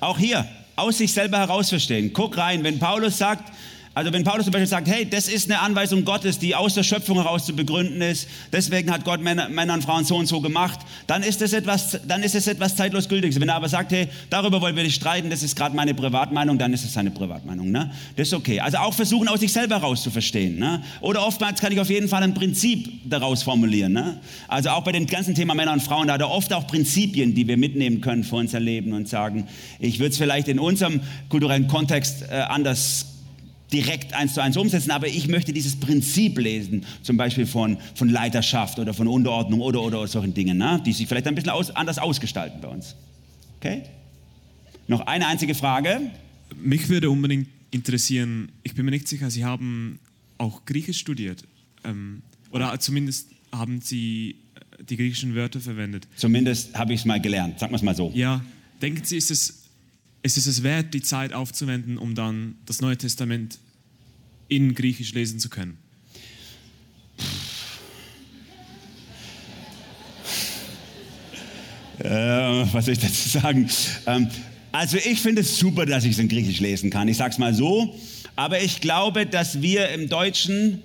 auch 0.00 0.18
hier, 0.18 0.46
aus 0.76 0.98
sich 0.98 1.12
selber 1.12 1.38
heraus 1.38 1.68
verstehen. 1.68 2.12
Guck 2.12 2.36
rein, 2.36 2.64
wenn 2.64 2.78
Paulus 2.78 3.18
sagt, 3.18 3.52
also 3.94 4.12
wenn 4.12 4.24
Paulus 4.24 4.44
zum 4.44 4.52
Beispiel 4.52 4.66
sagt, 4.66 4.88
hey, 4.88 5.08
das 5.08 5.28
ist 5.28 5.48
eine 5.48 5.60
Anweisung 5.60 6.04
Gottes, 6.04 6.40
die 6.40 6.56
aus 6.56 6.74
der 6.74 6.82
Schöpfung 6.82 7.16
heraus 7.16 7.46
zu 7.46 7.54
begründen 7.54 8.02
ist, 8.02 8.28
deswegen 8.52 8.90
hat 8.90 9.04
Gott 9.04 9.20
Männer, 9.20 9.48
Männer 9.48 9.74
und 9.74 9.84
Frauen 9.84 10.04
so 10.04 10.16
und 10.16 10.26
so 10.26 10.40
gemacht, 10.40 10.80
dann 11.06 11.22
ist 11.22 11.40
es 11.42 11.52
etwas, 11.52 12.00
dann 12.06 12.24
ist 12.24 12.34
es 12.34 12.48
etwas 12.48 12.74
zeitlos 12.74 13.08
gültiges. 13.08 13.40
Wenn 13.40 13.48
er 13.48 13.54
aber 13.54 13.68
sagt, 13.68 13.92
hey, 13.92 14.08
darüber 14.30 14.60
wollen 14.60 14.74
wir 14.74 14.82
nicht 14.82 14.96
streiten, 14.96 15.30
das 15.30 15.44
ist 15.44 15.54
gerade 15.54 15.76
meine 15.76 15.94
Privatmeinung, 15.94 16.58
dann 16.58 16.72
ist 16.72 16.84
es 16.84 16.92
seine 16.92 17.12
Privatmeinung. 17.12 17.70
Ne? 17.70 17.92
Das 18.16 18.28
ist 18.28 18.34
okay. 18.34 18.58
Also 18.58 18.78
auch 18.78 18.94
versuchen, 18.94 19.28
aus 19.28 19.38
sich 19.38 19.52
selber 19.52 19.76
heraus 19.76 20.02
zu 20.02 20.10
verstehen. 20.10 20.58
Ne? 20.58 20.82
Oder 21.00 21.24
oftmals 21.24 21.60
kann 21.60 21.72
ich 21.72 21.78
auf 21.78 21.90
jeden 21.90 22.08
Fall 22.08 22.24
ein 22.24 22.34
Prinzip 22.34 22.88
daraus 23.08 23.44
formulieren. 23.44 23.92
Ne? 23.92 24.18
Also 24.48 24.70
auch 24.70 24.82
bei 24.82 24.90
dem 24.90 25.06
ganzen 25.06 25.36
Thema 25.36 25.54
Männer 25.54 25.72
und 25.72 25.82
Frauen, 25.82 26.08
da 26.08 26.14
hat 26.14 26.20
er 26.20 26.30
oft 26.30 26.52
auch 26.52 26.66
Prinzipien, 26.66 27.36
die 27.36 27.46
wir 27.46 27.56
mitnehmen 27.56 28.00
können 28.00 28.24
für 28.24 28.36
unser 28.36 28.58
Leben 28.58 28.92
und 28.92 29.08
sagen, 29.08 29.46
ich 29.78 30.00
würde 30.00 30.10
es 30.10 30.18
vielleicht 30.18 30.48
in 30.48 30.58
unserem 30.58 31.00
kulturellen 31.28 31.68
Kontext 31.68 32.22
äh, 32.22 32.40
anders 32.40 33.13
direkt 33.72 34.12
eins 34.12 34.34
zu 34.34 34.42
eins 34.42 34.56
umsetzen, 34.56 34.90
aber 34.90 35.08
ich 35.08 35.28
möchte 35.28 35.52
dieses 35.52 35.76
Prinzip 35.76 36.38
lesen, 36.38 36.84
zum 37.02 37.16
Beispiel 37.16 37.46
von, 37.46 37.78
von 37.94 38.08
Leiterschaft 38.08 38.78
oder 38.78 38.94
von 38.94 39.08
Unterordnung 39.08 39.60
oder, 39.60 39.82
oder 39.82 40.06
solchen 40.06 40.34
Dingen, 40.34 40.58
ne? 40.58 40.82
die 40.84 40.92
sich 40.92 41.06
vielleicht 41.06 41.26
ein 41.26 41.34
bisschen 41.34 41.50
aus, 41.50 41.70
anders 41.70 41.98
ausgestalten 41.98 42.60
bei 42.60 42.68
uns. 42.68 42.94
Okay? 43.58 43.82
Noch 44.86 45.00
eine 45.00 45.26
einzige 45.26 45.54
Frage. 45.54 46.00
Mich 46.62 46.88
würde 46.88 47.10
unbedingt 47.10 47.48
interessieren, 47.70 48.52
ich 48.62 48.74
bin 48.74 48.84
mir 48.84 48.92
nicht 48.92 49.08
sicher, 49.08 49.30
Sie 49.30 49.44
haben 49.44 49.98
auch 50.38 50.64
Griechisch 50.64 50.98
studiert 50.98 51.44
ähm, 51.84 52.22
oder 52.50 52.78
zumindest 52.78 53.30
haben 53.50 53.80
Sie 53.80 54.36
äh, 54.78 54.84
die 54.84 54.96
griechischen 54.96 55.34
Wörter 55.34 55.60
verwendet. 55.60 56.06
Zumindest 56.16 56.76
habe 56.78 56.92
ich 56.92 57.00
es 57.00 57.06
mal 57.06 57.20
gelernt, 57.20 57.58
sagen 57.58 57.72
wir 57.72 57.76
es 57.76 57.82
mal 57.82 57.96
so. 57.96 58.12
Ja, 58.14 58.44
denken 58.80 59.04
Sie, 59.04 59.16
ist 59.16 59.30
es, 59.30 59.63
ist 60.24 60.38
es 60.38 60.46
es 60.46 60.62
wert, 60.62 60.94
die 60.94 61.02
Zeit 61.02 61.34
aufzuwenden, 61.34 61.98
um 61.98 62.14
dann 62.14 62.54
das 62.64 62.80
Neue 62.80 62.96
Testament 62.96 63.58
in 64.48 64.74
Griechisch 64.74 65.12
lesen 65.12 65.38
zu 65.38 65.50
können? 65.50 65.76
Äh, 71.98 72.08
was 72.08 72.86
soll 72.86 72.94
ich 72.94 73.00
dazu 73.00 73.28
sagen? 73.28 73.68
Ähm, 74.06 74.28
also 74.72 74.96
ich 74.96 75.20
finde 75.20 75.42
es 75.42 75.58
super, 75.58 75.84
dass 75.84 76.04
ich 76.04 76.12
es 76.12 76.18
in 76.18 76.28
Griechisch 76.28 76.58
lesen 76.58 76.88
kann. 76.88 77.06
Ich 77.06 77.18
sage 77.18 77.32
es 77.32 77.38
mal 77.38 77.52
so. 77.52 77.94
Aber 78.34 78.62
ich 78.62 78.80
glaube, 78.80 79.26
dass 79.26 79.60
wir 79.60 79.90
im 79.90 80.08
Deutschen 80.08 80.82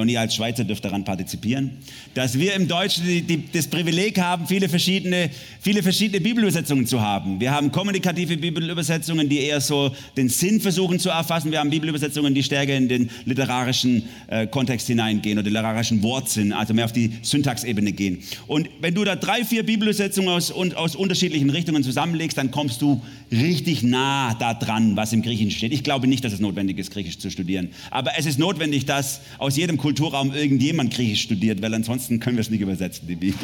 und 0.00 0.08
ihr 0.08 0.20
als 0.20 0.34
Schweizer 0.34 0.64
dürft 0.64 0.84
daran 0.84 1.04
partizipieren, 1.04 1.72
dass 2.14 2.38
wir 2.38 2.54
im 2.54 2.66
Deutschen 2.66 3.04
die, 3.04 3.22
die, 3.22 3.44
das 3.52 3.68
Privileg 3.68 4.18
haben, 4.18 4.46
viele 4.46 4.68
verschiedene, 4.68 5.30
viele 5.60 5.82
verschiedene 5.82 6.20
Bibelübersetzungen 6.20 6.86
zu 6.86 7.00
haben. 7.00 7.40
Wir 7.40 7.52
haben 7.52 7.70
kommunikative 7.70 8.36
Bibelübersetzungen, 8.36 9.28
die 9.28 9.40
eher 9.40 9.60
so 9.60 9.94
den 10.16 10.28
Sinn 10.28 10.60
versuchen 10.60 10.98
zu 10.98 11.10
erfassen. 11.10 11.50
Wir 11.50 11.60
haben 11.60 11.70
Bibelübersetzungen, 11.70 12.34
die 12.34 12.42
stärker 12.42 12.76
in 12.76 12.88
den 12.88 13.10
literarischen 13.24 14.04
äh, 14.28 14.46
Kontext 14.46 14.86
hineingehen 14.86 15.38
oder 15.38 15.48
literarischen 15.48 16.02
Wortsinn, 16.02 16.52
also 16.52 16.74
mehr 16.74 16.86
auf 16.86 16.92
die 16.92 17.12
Syntaxebene 17.22 17.92
gehen. 17.92 18.22
Und 18.46 18.68
wenn 18.80 18.94
du 18.94 19.04
da 19.04 19.16
drei, 19.16 19.44
vier 19.44 19.64
Bibelübersetzungen 19.64 20.30
aus, 20.30 20.50
aus 20.50 20.96
unterschiedlichen 20.96 21.50
Richtungen 21.50 21.82
zusammenlegst, 21.82 22.38
dann 22.38 22.50
kommst 22.50 22.80
du 22.82 23.02
richtig 23.30 23.82
nah 23.82 24.34
da 24.34 24.54
dran, 24.54 24.96
was 24.96 25.12
im 25.12 25.22
Griechischen 25.22 25.50
steht. 25.50 25.72
Ich 25.72 25.84
glaube 25.84 26.06
nicht, 26.06 26.24
dass 26.24 26.32
es 26.32 26.40
notwendig 26.40 26.78
ist, 26.78 26.90
Griechisch 26.90 27.18
zu 27.18 27.30
studieren. 27.30 27.70
Aber 27.90 28.12
es 28.18 28.26
ist 28.26 28.38
notwendig, 28.38 28.86
dass 28.86 29.20
aus 29.38 29.56
jedem 29.56 29.76
Kulturraum 29.90 30.32
irgendjemand 30.32 30.94
Griechisch 30.94 31.22
studiert, 31.22 31.60
weil 31.62 31.74
ansonsten 31.74 32.20
können 32.20 32.36
wir 32.36 32.42
es 32.42 32.50
nicht 32.50 32.60
übersetzen, 32.60 33.08
die 33.08 33.16
Bibel. 33.16 33.40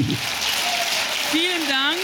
Vielen 1.32 1.68
Dank. 1.68 1.96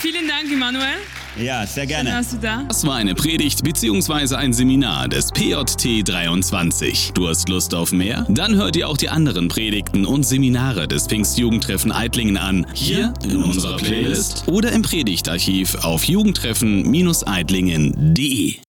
Vielen 0.00 0.28
Dank, 0.28 0.52
Immanuel. 0.52 0.98
Ja, 1.36 1.66
sehr 1.66 1.82
Schön, 1.82 1.88
gerne. 1.88 2.10
dass 2.10 2.30
du 2.30 2.36
da. 2.36 2.62
Das 2.68 2.86
war 2.86 2.94
eine 2.94 3.16
Predigt 3.16 3.64
bzw. 3.64 4.36
ein 4.36 4.52
Seminar 4.52 5.08
des 5.08 5.32
PJT 5.32 6.08
23. 6.08 7.10
Du 7.12 7.26
hast 7.26 7.48
Lust 7.48 7.74
auf 7.74 7.90
mehr? 7.90 8.24
Dann 8.28 8.54
hör 8.54 8.70
dir 8.70 8.88
auch 8.88 8.96
die 8.96 9.08
anderen 9.08 9.48
Predigten 9.48 10.06
und 10.06 10.22
Seminare 10.22 10.86
des 10.86 11.08
Pfingstjugendtreffen 11.08 11.90
Eitlingen 11.90 12.36
an, 12.36 12.68
hier 12.72 13.12
in 13.24 13.42
unserer 13.42 13.78
Playlist 13.78 14.44
oder 14.46 14.70
im 14.70 14.82
Predigtarchiv 14.82 15.74
auf 15.82 16.04
jugendtreffen-eitlingen.de. 16.04 18.63